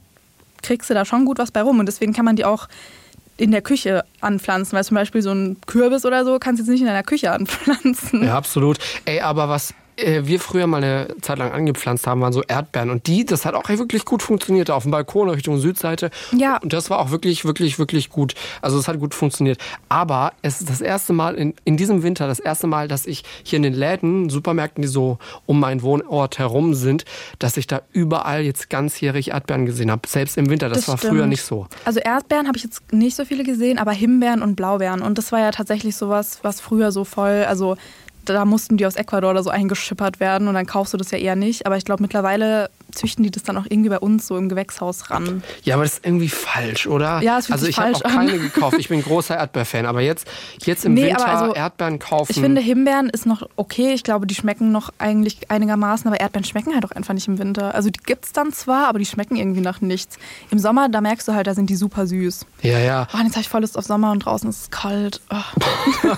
kriegst 0.64 0.90
du 0.90 0.96
da 0.96 1.06
schon 1.06 1.26
gut 1.26 1.38
was 1.38 1.52
bei 1.52 1.62
rum. 1.62 1.78
Und 1.78 1.86
deswegen 1.86 2.12
kann 2.12 2.26
man 2.26 2.36
die 2.36 2.44
auch 2.44 2.70
in 3.38 3.52
der 3.52 3.62
Küche 3.62 4.04
anpflanzen, 4.20 4.76
weil 4.76 4.84
zum 4.84 4.96
Beispiel 4.96 5.22
so 5.22 5.32
ein 5.32 5.58
Kürbis 5.68 6.08
oder 6.08 6.26
so 6.26 6.40
kannst 6.40 6.60
du 6.60 6.64
jetzt 6.64 6.72
nicht 6.72 6.82
in 6.82 6.88
deiner 6.88 7.04
Küche 7.04 7.32
anpflanzen. 7.32 8.26
Ja, 8.26 8.36
absolut. 8.36 8.80
Ey, 9.06 9.22
aber 9.22 9.48
was 9.48 9.76
wir 9.98 10.40
früher 10.40 10.68
mal 10.68 10.84
eine 10.84 11.16
Zeit 11.22 11.38
lang 11.38 11.52
angepflanzt 11.52 12.08
haben, 12.08 12.22
waren 12.22 12.34
so 12.34 12.42
Erdbeeren. 12.44 12.90
Und 12.90 13.08
die, 13.08 13.26
das 13.26 13.46
hat 13.46 13.54
auch 13.54 13.70
wirklich 13.70 14.06
gut 14.06 14.22
funktioniert. 14.24 14.72
Auf 14.72 14.84
dem 14.84 14.92
Balkon 14.92 15.30
Richtung 15.30 15.60
Südseite. 15.60 16.10
Ja. 16.32 16.58
Und 16.58 16.74
das 16.74 16.90
war 16.90 17.00
auch 17.00 17.12
wirklich, 17.12 17.46
wirklich, 17.46 17.80
wirklich 17.80 18.10
gut. 18.10 18.34
Also 18.62 18.78
es 18.80 18.88
hat 18.88 19.00
gut 19.00 19.14
funktioniert. 19.14 19.60
Aber 19.90 20.34
es 20.42 20.62
ist 20.62 20.70
das 20.70 20.82
erste 20.82 21.14
Mal 21.14 21.36
in, 21.36 21.54
in 21.64 21.78
diesem 21.78 22.04
Winter, 22.04 22.28
das 22.28 22.40
erste 22.40 22.68
Mal, 22.68 22.88
dass 22.88 23.06
ich 23.06 23.24
hier 23.44 23.58
in 23.58 23.64
den 23.64 23.74
Läden, 23.74 24.30
Supermärkten, 24.30 24.82
die 24.82 24.88
so 24.88 25.18
um 25.46 25.60
meinen 25.60 25.82
Wohnort 25.82 26.40
herum 26.40 26.74
sind, 26.74 27.06
dass 27.40 27.58
ich 27.58 27.68
da 27.68 27.82
überall 27.92 28.42
jetzt 28.42 28.70
ganzjährig 28.70 29.32
Erdbeeren 29.32 29.66
gesehen 29.66 29.92
habe. 29.92 30.08
Selbst 30.08 30.38
im 30.38 30.50
Winter. 30.50 30.70
Das, 30.70 30.88
war 30.88 30.98
früher 30.98 31.12
stimmt. 31.12 31.30
nicht 31.30 31.44
so. 31.44 31.68
Also 31.86 32.00
Erdbeeren 32.00 32.48
habe 32.48 32.58
ich 32.58 32.64
jetzt 32.64 32.92
nicht 32.92 33.16
so 33.16 33.26
viele 33.26 33.44
gesehen, 33.44 33.78
aber 33.78 33.92
Himbeeren 33.92 34.42
und 34.42 34.56
Blaubeeren. 34.56 35.02
Und 35.02 35.18
das 35.18 35.32
war 35.32 35.40
ja 35.40 35.52
tatsächlich 35.52 35.96
sowas, 35.96 36.40
was 36.42 36.60
früher 36.62 36.92
so 36.92 37.04
voll, 37.04 37.46
also 37.48 37.78
da 38.26 38.46
mussten 38.46 38.78
die 38.78 38.86
aus 38.86 38.96
Ecuador 38.96 39.32
oder 39.32 39.44
so 39.44 39.50
eingeschippert 39.50 40.20
werden 40.20 40.48
und 40.48 40.54
dann 40.54 40.66
kaufst 40.66 40.94
du 40.94 40.98
das 40.98 41.12
ja 41.12 41.18
eher 41.18 41.36
nicht. 41.36 41.66
Aber 41.66 41.78
ich 41.78 41.86
glaube, 41.86 42.02
mittlerweile 42.02 42.70
züchten 42.92 43.24
die 43.24 43.32
das 43.32 43.44
dann 43.44 43.58
auch 43.58 43.66
irgendwie 43.68 43.90
bei 43.90 44.00
uns 44.00 44.28
so 44.28 44.38
im 44.38 44.50
Gewächshaus 44.50 45.10
ran. 45.10 45.44
Ja, 45.64 45.76
aber 45.76 45.84
das 45.84 45.94
ist 45.96 46.06
irgendwie 46.06 46.30
falsch, 46.30 46.86
oder? 46.88 47.22
Ja, 47.22 47.40
es 47.40 47.48
fühlt 47.48 47.54
Also 47.54 47.66
sich 47.66 47.78
ich 47.78 47.84
habe 47.84 48.06
an. 48.06 48.12
keine 48.28 48.38
gekauft. 48.40 48.78
Ich 48.80 48.90
bin 48.90 49.02
großer 49.02 49.36
Erdbeerfan. 49.36 49.86
Aber 49.86 50.02
jetzt, 50.02 50.28
jetzt 50.64 50.86
im 50.86 50.94
Nee, 50.94 51.08
Winter 51.08 51.28
also, 51.28 51.54
Erdbeeren 51.56 51.98
kaufen. 52.00 52.32
Ich 52.32 52.40
finde, 52.40 52.62
Himbeeren 52.62 53.10
ist 53.10 53.26
noch 53.26 53.48
okay. 53.56 53.94
Ich 53.94 54.04
glaube, 54.04 54.28
die 54.28 54.36
schmecken 54.36 54.72
noch 54.72 54.92
eigentlich 55.00 55.50
einigermaßen, 55.50 56.08
aber 56.08 56.20
Erdbeeren 56.20 56.46
schmecken 56.46 56.74
halt 56.76 56.86
auch 56.86 56.92
einfach 56.92 57.14
nicht 57.16 57.28
im 57.28 57.40
Winter. 57.40 57.74
Also 57.74 57.90
die 57.90 58.00
gibt's 58.06 58.32
dann 58.32 58.54
zwar, 58.54 58.88
aber 58.88 59.00
die 59.00 59.06
schmecken 59.06 59.36
irgendwie 59.38 59.62
nach 59.62 59.82
nichts. 59.82 60.18
Im 60.52 60.60
Sommer, 60.60 60.88
da 60.90 61.02
merkst 61.02 61.28
du 61.28 61.34
halt, 61.34 61.48
da 61.48 61.56
sind 61.56 61.70
die 61.70 61.76
super 61.76 62.06
süß. 62.06 62.46
ja, 62.62 62.78
ja. 62.80 63.08
Oh, 63.14 63.18
jetzt 63.24 63.32
habe 63.34 63.42
ich 63.42 63.50
voll 63.50 63.62
Lust 63.62 63.78
auf 63.78 63.86
Sommer 63.86 64.12
und 64.12 64.20
draußen 64.26 64.50
ist 64.50 64.62
es 64.62 64.70
kalt. 64.72 65.20
Oh. 65.32 66.10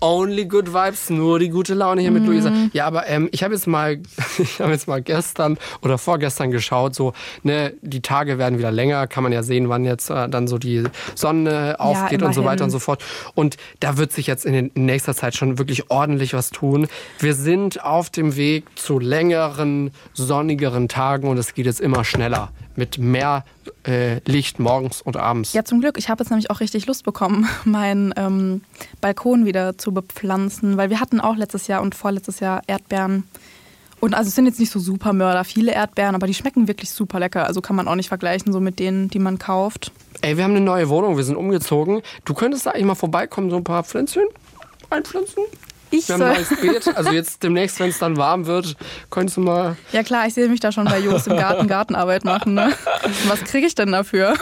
Only 0.00 0.46
good 0.46 0.72
vibes, 0.72 1.10
nur 1.10 1.38
die 1.38 1.48
gute 1.50 1.74
Laune 1.74 2.00
hier 2.00 2.10
Mhm. 2.10 2.18
mit 2.18 2.26
Luisa. 2.26 2.52
Ja, 2.72 2.86
aber 2.86 3.06
ähm, 3.08 3.28
ich 3.32 3.42
habe 3.42 3.54
jetzt 3.54 3.66
mal, 3.66 3.98
ich 4.38 4.60
habe 4.60 4.72
jetzt 4.72 4.88
mal 4.88 5.02
gestern 5.02 5.58
oder 5.82 5.98
vorgestern 5.98 6.13
vorgestern 6.14 6.52
geschaut. 6.52 6.94
So, 6.94 7.12
ne, 7.42 7.72
die 7.82 8.00
Tage 8.00 8.38
werden 8.38 8.56
wieder 8.56 8.70
länger, 8.70 9.08
kann 9.08 9.24
man 9.24 9.32
ja 9.32 9.42
sehen, 9.42 9.68
wann 9.68 9.84
jetzt 9.84 10.10
äh, 10.10 10.28
dann 10.28 10.46
so 10.46 10.58
die 10.58 10.84
Sonne 11.16 11.76
aufgeht 11.80 12.22
und 12.22 12.34
so 12.34 12.44
weiter 12.44 12.62
und 12.62 12.70
so 12.70 12.78
fort. 12.78 13.02
Und 13.34 13.56
da 13.80 13.96
wird 13.96 14.12
sich 14.12 14.28
jetzt 14.28 14.46
in, 14.46 14.54
in 14.54 14.86
nächster 14.86 15.16
Zeit 15.16 15.34
schon 15.34 15.58
wirklich 15.58 15.90
ordentlich 15.90 16.32
was 16.32 16.50
tun. 16.50 16.86
Wir 17.18 17.34
sind 17.34 17.82
auf 17.84 18.10
dem 18.10 18.36
Weg 18.36 18.64
zu 18.76 19.00
längeren, 19.00 19.90
sonnigeren 20.12 20.88
Tagen 20.88 21.26
und 21.26 21.36
es 21.36 21.54
geht 21.54 21.66
jetzt 21.66 21.80
immer 21.80 22.04
schneller 22.04 22.52
mit 22.76 22.98
mehr 22.98 23.44
äh, 23.86 24.20
Licht 24.24 24.60
morgens 24.60 25.02
und 25.02 25.16
abends. 25.16 25.52
Ja, 25.52 25.64
zum 25.64 25.80
Glück. 25.80 25.98
Ich 25.98 26.08
habe 26.08 26.22
jetzt 26.22 26.30
nämlich 26.30 26.50
auch 26.50 26.60
richtig 26.60 26.86
Lust 26.86 27.04
bekommen, 27.04 27.48
meinen 27.64 28.14
ähm, 28.16 28.62
Balkon 29.00 29.46
wieder 29.46 29.76
zu 29.78 29.92
bepflanzen, 29.92 30.76
weil 30.76 30.90
wir 30.90 31.00
hatten 31.00 31.20
auch 31.20 31.36
letztes 31.36 31.66
Jahr 31.66 31.82
und 31.82 31.96
vorletztes 31.96 32.38
Jahr 32.38 32.62
Erdbeeren. 32.68 33.24
Und 34.04 34.12
also 34.12 34.28
es 34.28 34.34
sind 34.34 34.44
jetzt 34.44 34.60
nicht 34.60 34.70
so 34.70 34.78
super 34.78 35.14
Mörder, 35.14 35.44
viele 35.44 35.72
Erdbeeren, 35.72 36.14
aber 36.14 36.26
die 36.26 36.34
schmecken 36.34 36.68
wirklich 36.68 36.90
super 36.90 37.18
lecker. 37.18 37.46
Also 37.46 37.62
kann 37.62 37.74
man 37.74 37.88
auch 37.88 37.94
nicht 37.94 38.08
vergleichen 38.08 38.52
so 38.52 38.60
mit 38.60 38.78
denen, 38.78 39.08
die 39.08 39.18
man 39.18 39.38
kauft. 39.38 39.92
Ey, 40.20 40.36
wir 40.36 40.44
haben 40.44 40.50
eine 40.50 40.60
neue 40.60 40.90
Wohnung, 40.90 41.16
wir 41.16 41.24
sind 41.24 41.36
umgezogen. 41.36 42.02
Du 42.26 42.34
könntest 42.34 42.66
da 42.66 42.72
eigentlich 42.72 42.84
mal 42.84 42.96
vorbeikommen, 42.96 43.48
so 43.48 43.56
ein 43.56 43.64
paar 43.64 43.82
Pflänzchen 43.82 44.24
einpflanzen? 44.90 45.44
Ich 45.90 46.06
wir 46.06 46.16
haben 46.16 46.22
ein 46.22 46.34
neues 46.34 46.48
Beet. 46.60 46.94
Also 46.94 47.12
jetzt 47.12 47.42
demnächst, 47.42 47.80
wenn 47.80 47.88
es 47.88 47.98
dann 47.98 48.18
warm 48.18 48.44
wird, 48.44 48.76
könntest 49.08 49.38
du 49.38 49.40
mal. 49.40 49.78
Ja 49.92 50.02
klar, 50.02 50.26
ich 50.26 50.34
sehe 50.34 50.50
mich 50.50 50.60
da 50.60 50.70
schon 50.70 50.84
bei 50.84 50.98
Jos 50.98 51.26
im 51.26 51.38
Garten 51.38 51.66
Gartenarbeit 51.66 52.26
machen. 52.26 52.52
Ne? 52.52 52.74
Was 53.28 53.42
kriege 53.44 53.66
ich 53.66 53.74
denn 53.74 53.90
dafür? 53.90 54.34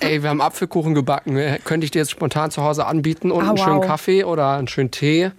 Ey, 0.00 0.24
wir 0.24 0.30
haben 0.30 0.40
Apfelkuchen 0.40 0.92
gebacken. 0.92 1.38
Könnte 1.62 1.84
ich 1.84 1.92
dir 1.92 2.00
jetzt 2.00 2.10
spontan 2.10 2.50
zu 2.50 2.64
Hause 2.64 2.86
anbieten 2.86 3.30
und 3.30 3.44
ah, 3.44 3.50
einen 3.50 3.58
wow. 3.58 3.64
schönen 3.64 3.80
Kaffee 3.80 4.24
oder 4.24 4.56
einen 4.56 4.66
schönen 4.66 4.90
Tee? 4.90 5.30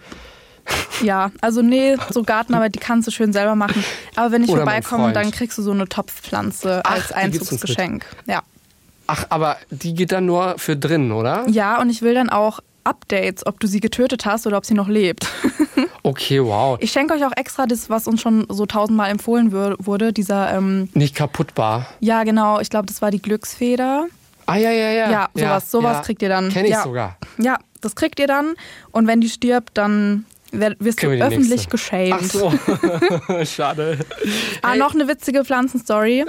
Ja, 1.02 1.32
also 1.42 1.62
nee, 1.62 1.98
so 2.10 2.24
Gartenarbeit, 2.24 2.76
die 2.76 2.80
kannst 2.80 3.08
du 3.08 3.12
schön 3.12 3.34
selber 3.34 3.56
machen. 3.56 3.84
Aber 4.16 4.32
wenn 4.32 4.44
ich 4.44 4.50
Oder 4.50 4.62
vorbeikomme, 4.62 5.14
dann 5.14 5.32
kriegst 5.32 5.58
du 5.58 5.62
so 5.62 5.72
eine 5.72 5.88
Topfpflanze 5.88 6.82
Ach, 6.84 6.92
als 6.92 7.12
Einzugsgeschenk. 7.12 8.06
Ja. 8.28 8.42
Ach, 9.08 9.26
aber 9.30 9.58
die 9.70 9.94
geht 9.94 10.12
dann 10.12 10.26
nur 10.26 10.56
für 10.58 10.76
drin, 10.76 11.12
oder? 11.12 11.48
Ja, 11.50 11.80
und 11.80 11.90
ich 11.90 12.02
will 12.02 12.14
dann 12.14 12.30
auch 12.30 12.60
Updates, 12.86 13.46
ob 13.46 13.60
du 13.60 13.68
sie 13.68 13.80
getötet 13.80 14.26
hast 14.26 14.48
oder 14.48 14.58
ob 14.58 14.66
sie 14.66 14.74
noch 14.74 14.88
lebt. 14.88 15.28
Okay, 16.04 16.42
wow. 16.42 16.78
Ich 16.82 16.92
schenke 16.92 17.16
euch 17.16 17.26
auch 17.26 17.32
extra 17.36 17.66
das, 17.66 17.90
was 17.90 18.08
uns 18.08 18.22
schon 18.22 18.46
so 18.48 18.68
tausendmal 18.68 19.10
empfohlen 19.10 19.52
wurde, 19.52 20.14
dieser... 20.14 20.54
Ähm, 20.54 20.88
Nicht 20.94 21.16
kaputtbar. 21.16 21.88
Ja, 22.00 22.24
genau. 22.24 22.60
Ich 22.60 22.70
glaube, 22.70 22.86
das 22.86 23.02
war 23.02 23.10
die 23.10 23.20
Glücksfeder. 23.20 24.06
Ah, 24.46 24.56
ja, 24.56 24.70
ja, 24.70 24.92
ja. 24.92 25.12
Ja, 25.12 25.30
sowas, 25.34 25.36
ja, 25.36 25.60
sowas 25.62 25.98
ja. 25.98 26.02
kriegt 26.04 26.22
ihr 26.22 26.30
dann. 26.30 26.50
Kenn 26.50 26.66
ich 26.66 26.72
ja. 26.72 26.84
sogar. 26.84 27.18
Ja, 27.40 27.58
das 27.82 27.96
kriegt 27.96 28.20
ihr 28.20 28.28
dann. 28.28 28.54
Und 28.92 29.08
wenn 29.08 29.20
die 29.20 29.30
stirbt, 29.30 29.72
dann 29.74 30.26
wirst 30.80 31.02
du 31.02 31.08
öffentlich 31.08 31.50
nächste. 31.50 31.70
geschämt. 31.70 32.16
Ach 32.18 32.24
so, 32.24 32.54
schade. 33.46 33.98
Ah, 34.62 34.72
hey. 34.72 34.80
noch 34.80 34.94
eine 34.94 35.08
witzige 35.08 35.46
Pflanzenstory. 35.46 36.26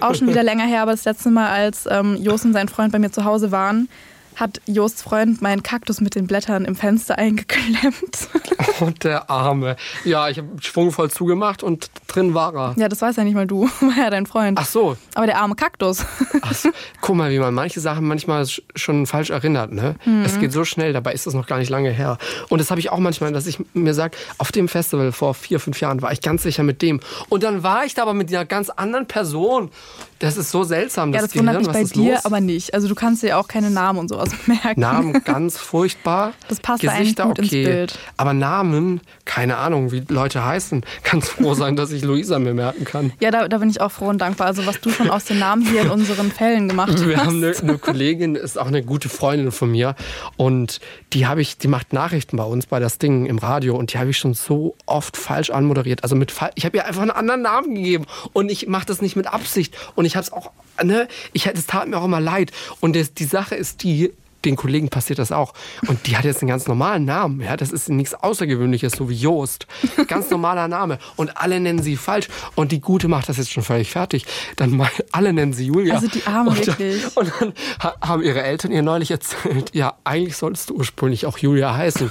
Auch 0.00 0.14
schon 0.14 0.28
wieder 0.28 0.42
länger 0.42 0.64
her, 0.64 0.82
aber 0.82 0.92
das 0.92 1.04
letzte 1.04 1.30
Mal, 1.30 1.48
als 1.48 1.86
ähm, 1.90 2.16
Jos 2.16 2.44
und 2.44 2.52
sein 2.52 2.68
Freund 2.68 2.92
bei 2.92 2.98
mir 2.98 3.10
zu 3.10 3.24
Hause 3.24 3.50
waren, 3.52 3.88
hat 4.36 4.60
Josts 4.66 5.02
Freund 5.02 5.42
meinen 5.42 5.62
Kaktus 5.62 6.00
mit 6.00 6.14
den 6.14 6.26
Blättern 6.26 6.64
im 6.64 6.76
Fenster 6.76 7.18
eingeklemmt. 7.18 8.28
Oh, 8.78 8.90
der 9.02 9.30
Arme. 9.30 9.76
Ja, 10.04 10.28
ich 10.28 10.36
habe 10.36 10.48
schwungvoll 10.60 11.10
zugemacht 11.10 11.62
und 11.62 11.90
drin 12.08 12.34
war 12.34 12.54
er. 12.54 12.74
Ja, 12.76 12.88
das 12.88 13.00
weiß 13.00 13.16
ja 13.16 13.24
nicht 13.24 13.34
mal 13.34 13.46
du. 13.46 13.64
War 13.80 13.96
ja 13.96 14.10
dein 14.10 14.26
Freund. 14.26 14.58
Ach 14.60 14.66
so. 14.66 14.98
Aber 15.14 15.24
der 15.24 15.38
arme 15.38 15.54
Kaktus. 15.54 16.04
Ach 16.42 16.52
so. 16.52 16.70
Guck 17.00 17.16
mal, 17.16 17.30
wie 17.30 17.38
man 17.38 17.54
manche 17.54 17.80
Sachen 17.80 18.06
manchmal 18.06 18.46
schon 18.74 19.06
falsch 19.06 19.30
erinnert. 19.30 19.72
Ne? 19.72 19.94
Mhm. 20.04 20.24
Es 20.24 20.38
geht 20.38 20.52
so 20.52 20.66
schnell, 20.66 20.92
dabei 20.92 21.14
ist 21.14 21.26
das 21.26 21.32
noch 21.32 21.46
gar 21.46 21.58
nicht 21.58 21.70
lange 21.70 21.90
her. 21.90 22.18
Und 22.50 22.60
das 22.60 22.70
habe 22.70 22.78
ich 22.80 22.90
auch 22.90 22.98
manchmal, 22.98 23.32
dass 23.32 23.46
ich 23.46 23.58
mir 23.72 23.94
sage, 23.94 24.18
auf 24.36 24.52
dem 24.52 24.68
Festival 24.68 25.10
vor 25.12 25.32
vier, 25.32 25.58
fünf 25.58 25.80
Jahren 25.80 26.02
war 26.02 26.12
ich 26.12 26.20
ganz 26.20 26.42
sicher 26.42 26.62
mit 26.62 26.82
dem. 26.82 27.00
Und 27.30 27.44
dann 27.44 27.62
war 27.62 27.86
ich 27.86 27.94
da 27.94 28.02
aber 28.02 28.12
mit 28.14 28.28
einer 28.28 28.44
ganz 28.44 28.68
anderen 28.68 29.06
Person. 29.06 29.70
Das 30.18 30.36
ist 30.36 30.50
so 30.50 30.64
seltsam. 30.64 31.12
Ja, 31.12 31.20
das 31.22 31.34
wundert 31.34 31.58
mich 31.58 31.68
bei 31.68 31.84
dir 31.84 32.14
los? 32.14 32.24
aber 32.24 32.40
nicht. 32.40 32.74
Also 32.74 32.88
du 32.88 32.94
kannst 32.94 33.22
dir 33.22 33.38
auch 33.38 33.48
keine 33.48 33.70
Namen 33.70 33.98
und 33.98 34.08
sowas 34.08 34.25
merken. 34.46 34.80
Namen 34.80 35.12
ganz 35.24 35.58
furchtbar. 35.58 36.32
Das 36.48 36.60
passt 36.60 36.82
Gesichter 36.82 37.24
gut 37.24 37.38
okay. 37.38 37.42
ins 37.42 37.50
Bild. 37.50 37.98
Aber 38.16 38.32
Namen, 38.32 39.00
keine 39.26 39.58
Ahnung, 39.58 39.92
wie 39.92 40.02
Leute 40.08 40.44
heißen. 40.44 40.82
Ganz 41.02 41.28
froh 41.28 41.52
sein, 41.52 41.76
dass 41.76 41.90
ich 41.90 42.02
Luisa 42.02 42.38
mir 42.38 42.54
merken 42.54 42.84
kann. 42.84 43.12
Ja, 43.20 43.30
da, 43.30 43.48
da, 43.48 43.58
bin 43.58 43.68
ich 43.68 43.80
auch 43.80 43.90
froh 43.90 44.06
und 44.06 44.18
dankbar. 44.18 44.46
Also 44.46 44.64
was 44.64 44.80
du 44.80 44.90
schon 44.90 45.10
aus 45.10 45.24
den 45.24 45.38
Namen 45.38 45.66
hier 45.66 45.82
in 45.82 45.90
unseren 45.90 46.30
Fällen 46.30 46.68
gemacht 46.68 46.92
hast. 46.92 47.06
Wir 47.06 47.18
haben 47.18 47.42
eine, 47.44 47.54
eine 47.54 47.78
Kollegin, 47.78 48.36
ist 48.36 48.58
auch 48.58 48.68
eine 48.68 48.82
gute 48.82 49.08
Freundin 49.08 49.52
von 49.52 49.70
mir. 49.70 49.94
Und 50.36 50.80
die 51.12 51.26
habe 51.26 51.42
ich, 51.42 51.58
die 51.58 51.68
macht 51.68 51.92
Nachrichten 51.92 52.36
bei 52.36 52.44
uns 52.44 52.66
bei 52.66 52.78
das 52.80 52.98
Ding 52.98 53.26
im 53.26 53.38
Radio 53.38 53.76
und 53.76 53.92
die 53.92 53.98
habe 53.98 54.10
ich 54.10 54.16
schon 54.16 54.34
so 54.34 54.76
oft 54.86 55.16
falsch 55.16 55.50
anmoderiert. 55.50 56.04
Also 56.04 56.16
mit 56.16 56.32
ich 56.54 56.64
habe 56.64 56.76
ihr 56.76 56.86
einfach 56.86 57.02
einen 57.02 57.10
anderen 57.10 57.42
Namen 57.42 57.74
gegeben 57.74 58.06
und 58.32 58.50
ich 58.50 58.68
mache 58.68 58.86
das 58.86 59.02
nicht 59.02 59.16
mit 59.16 59.26
Absicht. 59.26 59.76
Und 59.96 60.04
ich 60.04 60.16
habe 60.16 60.24
es 60.24 60.32
auch, 60.32 60.52
ne, 60.82 61.08
ich, 61.32 61.46
es 61.46 61.66
tat 61.66 61.88
mir 61.88 61.98
auch 61.98 62.04
immer 62.04 62.20
leid. 62.20 62.52
Und 62.80 62.94
das, 62.94 63.12
die 63.12 63.24
Sache 63.24 63.56
ist 63.56 63.82
die, 63.82 64.12
den 64.46 64.56
Kollegen 64.56 64.88
passiert 64.88 65.18
das 65.18 65.32
auch. 65.32 65.52
Und 65.86 66.06
die 66.06 66.16
hat 66.16 66.24
jetzt 66.24 66.40
einen 66.40 66.48
ganz 66.48 66.66
normalen 66.66 67.04
Namen. 67.04 67.40
Ja, 67.40 67.56
das 67.56 67.72
ist 67.72 67.88
nichts 67.88 68.14
Außergewöhnliches, 68.14 68.92
so 68.92 69.10
wie 69.10 69.14
Joost. 69.14 69.66
Ganz 70.08 70.30
normaler 70.30 70.68
Name. 70.68 70.98
Und 71.16 71.36
alle 71.36 71.60
nennen 71.60 71.82
sie 71.82 71.96
falsch. 71.96 72.28
Und 72.54 72.72
die 72.72 72.80
Gute 72.80 73.08
macht 73.08 73.28
das 73.28 73.36
jetzt 73.36 73.52
schon 73.52 73.62
völlig 73.62 73.90
fertig. 73.90 74.24
Dann 74.56 74.76
mal, 74.76 74.88
alle 75.12 75.32
nennen 75.32 75.52
sie 75.52 75.66
Julia. 75.66 75.96
Also 75.96 76.08
die 76.08 76.26
Arme 76.26 76.50
und 76.50 76.66
wirklich. 76.66 77.16
und 77.16 77.32
dann 77.40 77.52
haben 78.00 78.22
ihre 78.22 78.42
Eltern 78.42 78.72
ihr 78.72 78.82
neulich 78.82 79.10
erzählt, 79.10 79.74
ja, 79.74 79.94
eigentlich 80.04 80.36
solltest 80.36 80.70
du 80.70 80.74
ursprünglich 80.76 81.26
auch 81.26 81.38
Julia 81.38 81.76
heißen. 81.76 82.10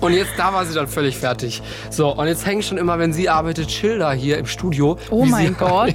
Und 0.00 0.12
jetzt, 0.12 0.32
da 0.36 0.52
war 0.52 0.64
sie 0.64 0.74
dann 0.74 0.88
völlig 0.88 1.16
fertig. 1.16 1.62
So, 1.90 2.14
und 2.14 2.26
jetzt 2.26 2.46
hängen 2.46 2.62
schon 2.62 2.78
immer, 2.78 2.98
wenn 2.98 3.12
sie 3.12 3.28
arbeitet, 3.28 3.70
Schilder 3.70 4.12
hier 4.12 4.38
im 4.38 4.46
Studio. 4.46 4.98
Oh 5.10 5.24
mein 5.24 5.56
Gott. 5.58 5.94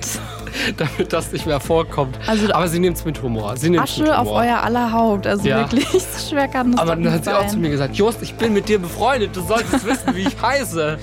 damit 0.78 1.14
das 1.14 1.32
nicht 1.32 1.46
mehr 1.46 1.60
vorkommt. 1.60 2.18
Also, 2.28 2.52
Aber 2.54 2.68
sie 2.68 2.80
nimmt 2.80 2.98
es 2.98 3.06
mit 3.06 3.22
Humor. 3.22 3.56
Sie 3.58 3.78
Asche 3.78 4.02
mit 4.04 4.12
Humor. 4.12 4.20
auf 4.20 4.32
euer 4.32 4.62
aller 4.64 4.92
Haupt. 4.92 5.28
Also 5.28 5.48
ja. 5.48 5.60
wirklich, 5.60 5.88
schwer 6.30 6.48
kann 6.48 6.72
das 6.72 6.82
Aber 6.82 6.96
dann 6.96 7.12
hat 7.12 7.24
sie 7.24 7.32
sein. 7.32 7.36
auch 7.36 7.48
zu 7.48 7.58
mir 7.58 7.70
gesagt, 7.70 7.96
Jost, 7.96 8.22
ich 8.22 8.36
bin 8.36 8.54
mit 8.54 8.68
dir 8.70 8.80
befreundet. 8.80 9.36
Du 9.36 9.42
solltest 9.42 9.86
wissen, 9.86 10.16
wie 10.16 10.22
ich 10.22 10.42
heiße. 10.42 10.98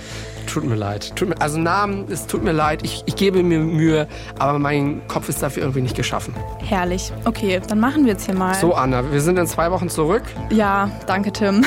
Tut 0.49 0.65
mir 0.65 0.77
leid. 0.77 1.15
Tut 1.15 1.29
mir, 1.29 1.41
also 1.41 1.59
Namen, 1.59 2.07
es 2.11 2.27
tut 2.27 2.43
mir 2.43 2.53
leid. 2.53 2.81
Ich, 2.83 3.03
ich 3.07 3.17
gebe 3.17 3.43
mir 3.43 3.59
Mühe, 3.59 4.09
aber 4.39 4.59
mein 4.59 5.03
Kopf 5.07 5.29
ist 5.29 5.43
dafür 5.43 5.63
irgendwie 5.63 5.83
nicht 5.83 5.95
geschaffen. 5.97 6.35
Herrlich. 6.65 7.13
Okay, 7.27 7.61
dann 7.69 7.81
machen 7.81 8.05
wir 8.07 8.13
jetzt 8.13 8.25
hier 8.25 8.35
mal. 8.35 8.55
So, 8.55 8.75
Anna, 8.75 9.13
wir 9.13 9.21
sind 9.21 9.39
in 9.39 9.47
zwei 9.47 9.71
Wochen 9.71 9.89
zurück. 9.91 10.23
Ja, 10.51 10.91
danke, 11.07 11.33
Tim. 11.33 11.65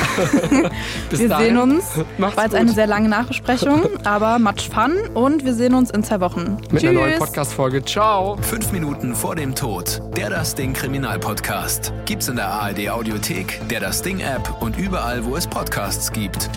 Bis 1.10 1.20
wir 1.20 1.28
dahin. 1.28 1.46
sehen 1.46 1.58
uns. 1.58 1.84
Macht's 2.18 2.36
War 2.36 2.44
jetzt 2.44 2.52
gut. 2.52 2.60
eine 2.60 2.72
sehr 2.72 2.86
lange 2.86 3.08
Nachbesprechung, 3.08 3.82
aber 4.04 4.38
much 4.38 4.68
fun 4.72 4.92
und 5.14 5.44
wir 5.44 5.54
sehen 5.54 5.74
uns 5.74 5.90
in 5.90 6.02
zwei 6.02 6.20
Wochen. 6.20 6.56
Mit 6.70 6.80
Tschüss. 6.80 6.90
einer 6.90 6.92
neuen 7.00 7.18
Podcast-Folge. 7.18 7.84
Ciao. 7.84 8.36
Fünf 8.42 8.72
Minuten 8.72 9.14
vor 9.14 9.36
dem 9.36 9.54
Tod. 9.54 10.02
Der 10.16 10.28
Das 10.30 10.54
Ding 10.54 10.72
Kriminal-Podcast. 10.72 11.92
Gibt's 12.04 12.28
in 12.28 12.36
der 12.36 12.48
ARD-Audiothek, 12.48 13.60
der 13.70 13.80
Das 13.80 14.02
Ding-App 14.02 14.60
und 14.60 14.76
überall, 14.76 15.24
wo 15.24 15.36
es 15.36 15.46
Podcasts 15.46 16.10
gibt. 16.12 16.50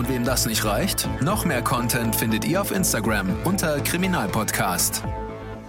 Und 0.00 0.08
wem 0.08 0.24
das 0.24 0.46
nicht 0.46 0.64
reicht, 0.64 1.10
noch 1.22 1.44
mehr 1.44 1.60
Content 1.60 2.16
findet 2.16 2.46
ihr 2.46 2.62
auf 2.62 2.70
Instagram 2.70 3.36
unter 3.44 3.80
Kriminalpodcast. 3.80 5.04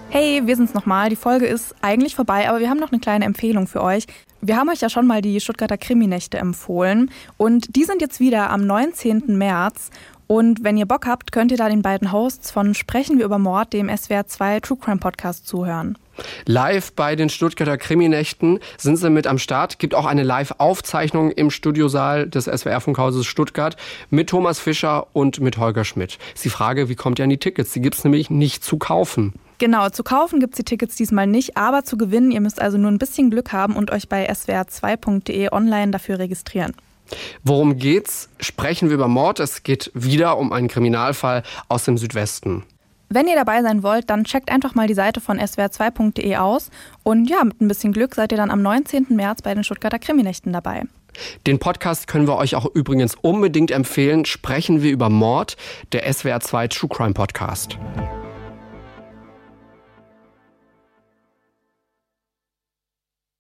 Hey, 0.08 0.44
wir 0.46 0.56
sind's 0.56 0.74
nochmal. 0.74 1.10
Die 1.10 1.18
Folge 1.18 1.48
ist 1.48 1.76
eigentlich 1.82 2.16
vorbei, 2.16 2.48
aber 2.48 2.62
wir 2.62 2.70
haben 2.70 2.80
noch 2.80 2.94
eine 2.94 3.02
kleine 3.02 3.26
Empfehlung 3.26 3.68
für 3.68 3.84
euch. 3.84 4.06
Wir 4.40 4.56
haben 4.56 4.70
euch 4.70 4.80
ja 4.80 4.90
schon 4.90 5.06
mal 5.06 5.22
die 5.22 5.42
Stuttgarter 5.42 5.78
Kriminächte 5.78 6.38
empfohlen 6.38 7.12
und 7.36 7.76
die 7.76 7.84
sind 7.84 8.02
jetzt 8.02 8.22
wieder 8.22 8.52
am 8.52 8.66
19. 8.66 9.38
März. 9.38 9.90
Und 10.28 10.64
wenn 10.64 10.78
ihr 10.78 10.86
Bock 10.86 11.08
habt, 11.08 11.34
könnt 11.34 11.52
ihr 11.52 11.58
da 11.58 11.68
den 11.68 11.82
beiden 11.82 12.14
Hosts 12.14 12.52
von 12.52 12.74
Sprechen 12.74 13.18
wir 13.18 13.26
über 13.26 13.38
Mord, 13.38 13.74
dem 13.74 13.90
SWR 13.90 14.28
2 14.28 14.62
True 14.62 14.78
Crime 14.78 15.00
Podcast, 15.02 15.46
zuhören. 15.46 15.98
Live 16.46 16.94
bei 16.94 17.16
den 17.16 17.30
Stuttgarter 17.30 17.78
Kriminächten 17.78 18.60
sind 18.78 18.98
sie 18.98 19.10
mit 19.10 19.28
am 19.28 19.38
Start. 19.38 19.80
Gibt 19.80 19.96
auch 19.96 20.06
eine 20.06 20.24
Live-Aufzeichnung 20.24 21.32
im 21.32 21.52
Studiosaal 21.52 22.28
des 22.28 22.46
SWR-Funkhauses 22.46 23.26
Stuttgart 23.26 23.78
mit 24.10 24.30
Thomas 24.30 24.60
Fischer 24.60 25.08
und 25.14 25.40
mit 25.40 25.58
Holger 25.58 25.86
Schmidt. 25.86 26.18
Ist 26.34 26.46
die 26.46 26.50
Frage, 26.50 26.90
wie 26.90 26.96
kommt 26.96 27.20
ihr 27.20 27.24
an 27.24 27.30
die 27.30 27.38
Tickets? 27.38 27.72
Die 27.74 27.82
gibt 27.82 27.96
es 27.96 28.04
nämlich 28.04 28.30
nicht 28.30 28.64
zu 28.64 28.78
kaufen. 28.78 29.34
Genau, 29.58 29.90
zu 29.90 30.04
kaufen 30.04 30.40
gibt 30.40 30.56
es 30.56 30.58
die 30.58 30.64
Tickets 30.64 30.96
diesmal 30.96 31.28
nicht, 31.28 31.56
aber 31.56 31.84
zu 31.84 31.96
gewinnen, 31.96 32.32
ihr 32.32 32.42
müsst 32.42 32.60
also 32.60 32.80
nur 32.80 32.90
ein 32.90 32.98
bisschen 32.98 33.30
Glück 33.30 33.52
haben 33.52 33.76
und 33.76 33.92
euch 33.92 34.10
bei 34.10 34.28
swr2.de 34.28 35.52
online 35.52 35.92
dafür 35.92 36.18
registrieren. 36.18 36.74
Worum 37.44 37.78
geht's? 37.78 38.30
Sprechen 38.40 38.90
wir 38.90 38.96
über 38.96 39.08
Mord. 39.08 39.40
Es 39.40 39.64
geht 39.64 39.92
wieder 39.94 40.38
um 40.38 40.52
einen 40.52 40.68
Kriminalfall 40.68 41.44
aus 41.68 41.84
dem 41.84 41.98
Südwesten. 41.98 42.64
Wenn 43.14 43.28
ihr 43.28 43.36
dabei 43.36 43.62
sein 43.62 43.84
wollt, 43.84 44.10
dann 44.10 44.24
checkt 44.24 44.50
einfach 44.50 44.74
mal 44.74 44.88
die 44.88 44.94
Seite 44.94 45.20
von 45.20 45.38
swr2.de 45.38 46.38
aus. 46.38 46.70
Und 47.04 47.30
ja, 47.30 47.44
mit 47.44 47.60
ein 47.60 47.68
bisschen 47.68 47.92
Glück 47.92 48.16
seid 48.16 48.32
ihr 48.32 48.38
dann 48.38 48.50
am 48.50 48.62
19. 48.62 49.08
März 49.10 49.42
bei 49.42 49.54
den 49.54 49.66
Stuttgarter 49.66 50.00
Kriminächten 50.00 50.54
dabei. 50.54 50.84
Den 51.46 51.60
Podcast 51.60 52.08
können 52.08 52.26
wir 52.26 52.38
euch 52.38 52.56
auch 52.56 52.66
übrigens 52.74 53.16
unbedingt 53.16 53.72
empfehlen. 53.72 54.24
Sprechen 54.24 54.82
wir 54.82 54.92
über 54.92 55.10
Mord, 55.10 55.58
der 55.92 56.10
SWR2 56.10 56.70
True 56.70 56.90
Crime 56.90 57.14
Podcast. 57.14 57.78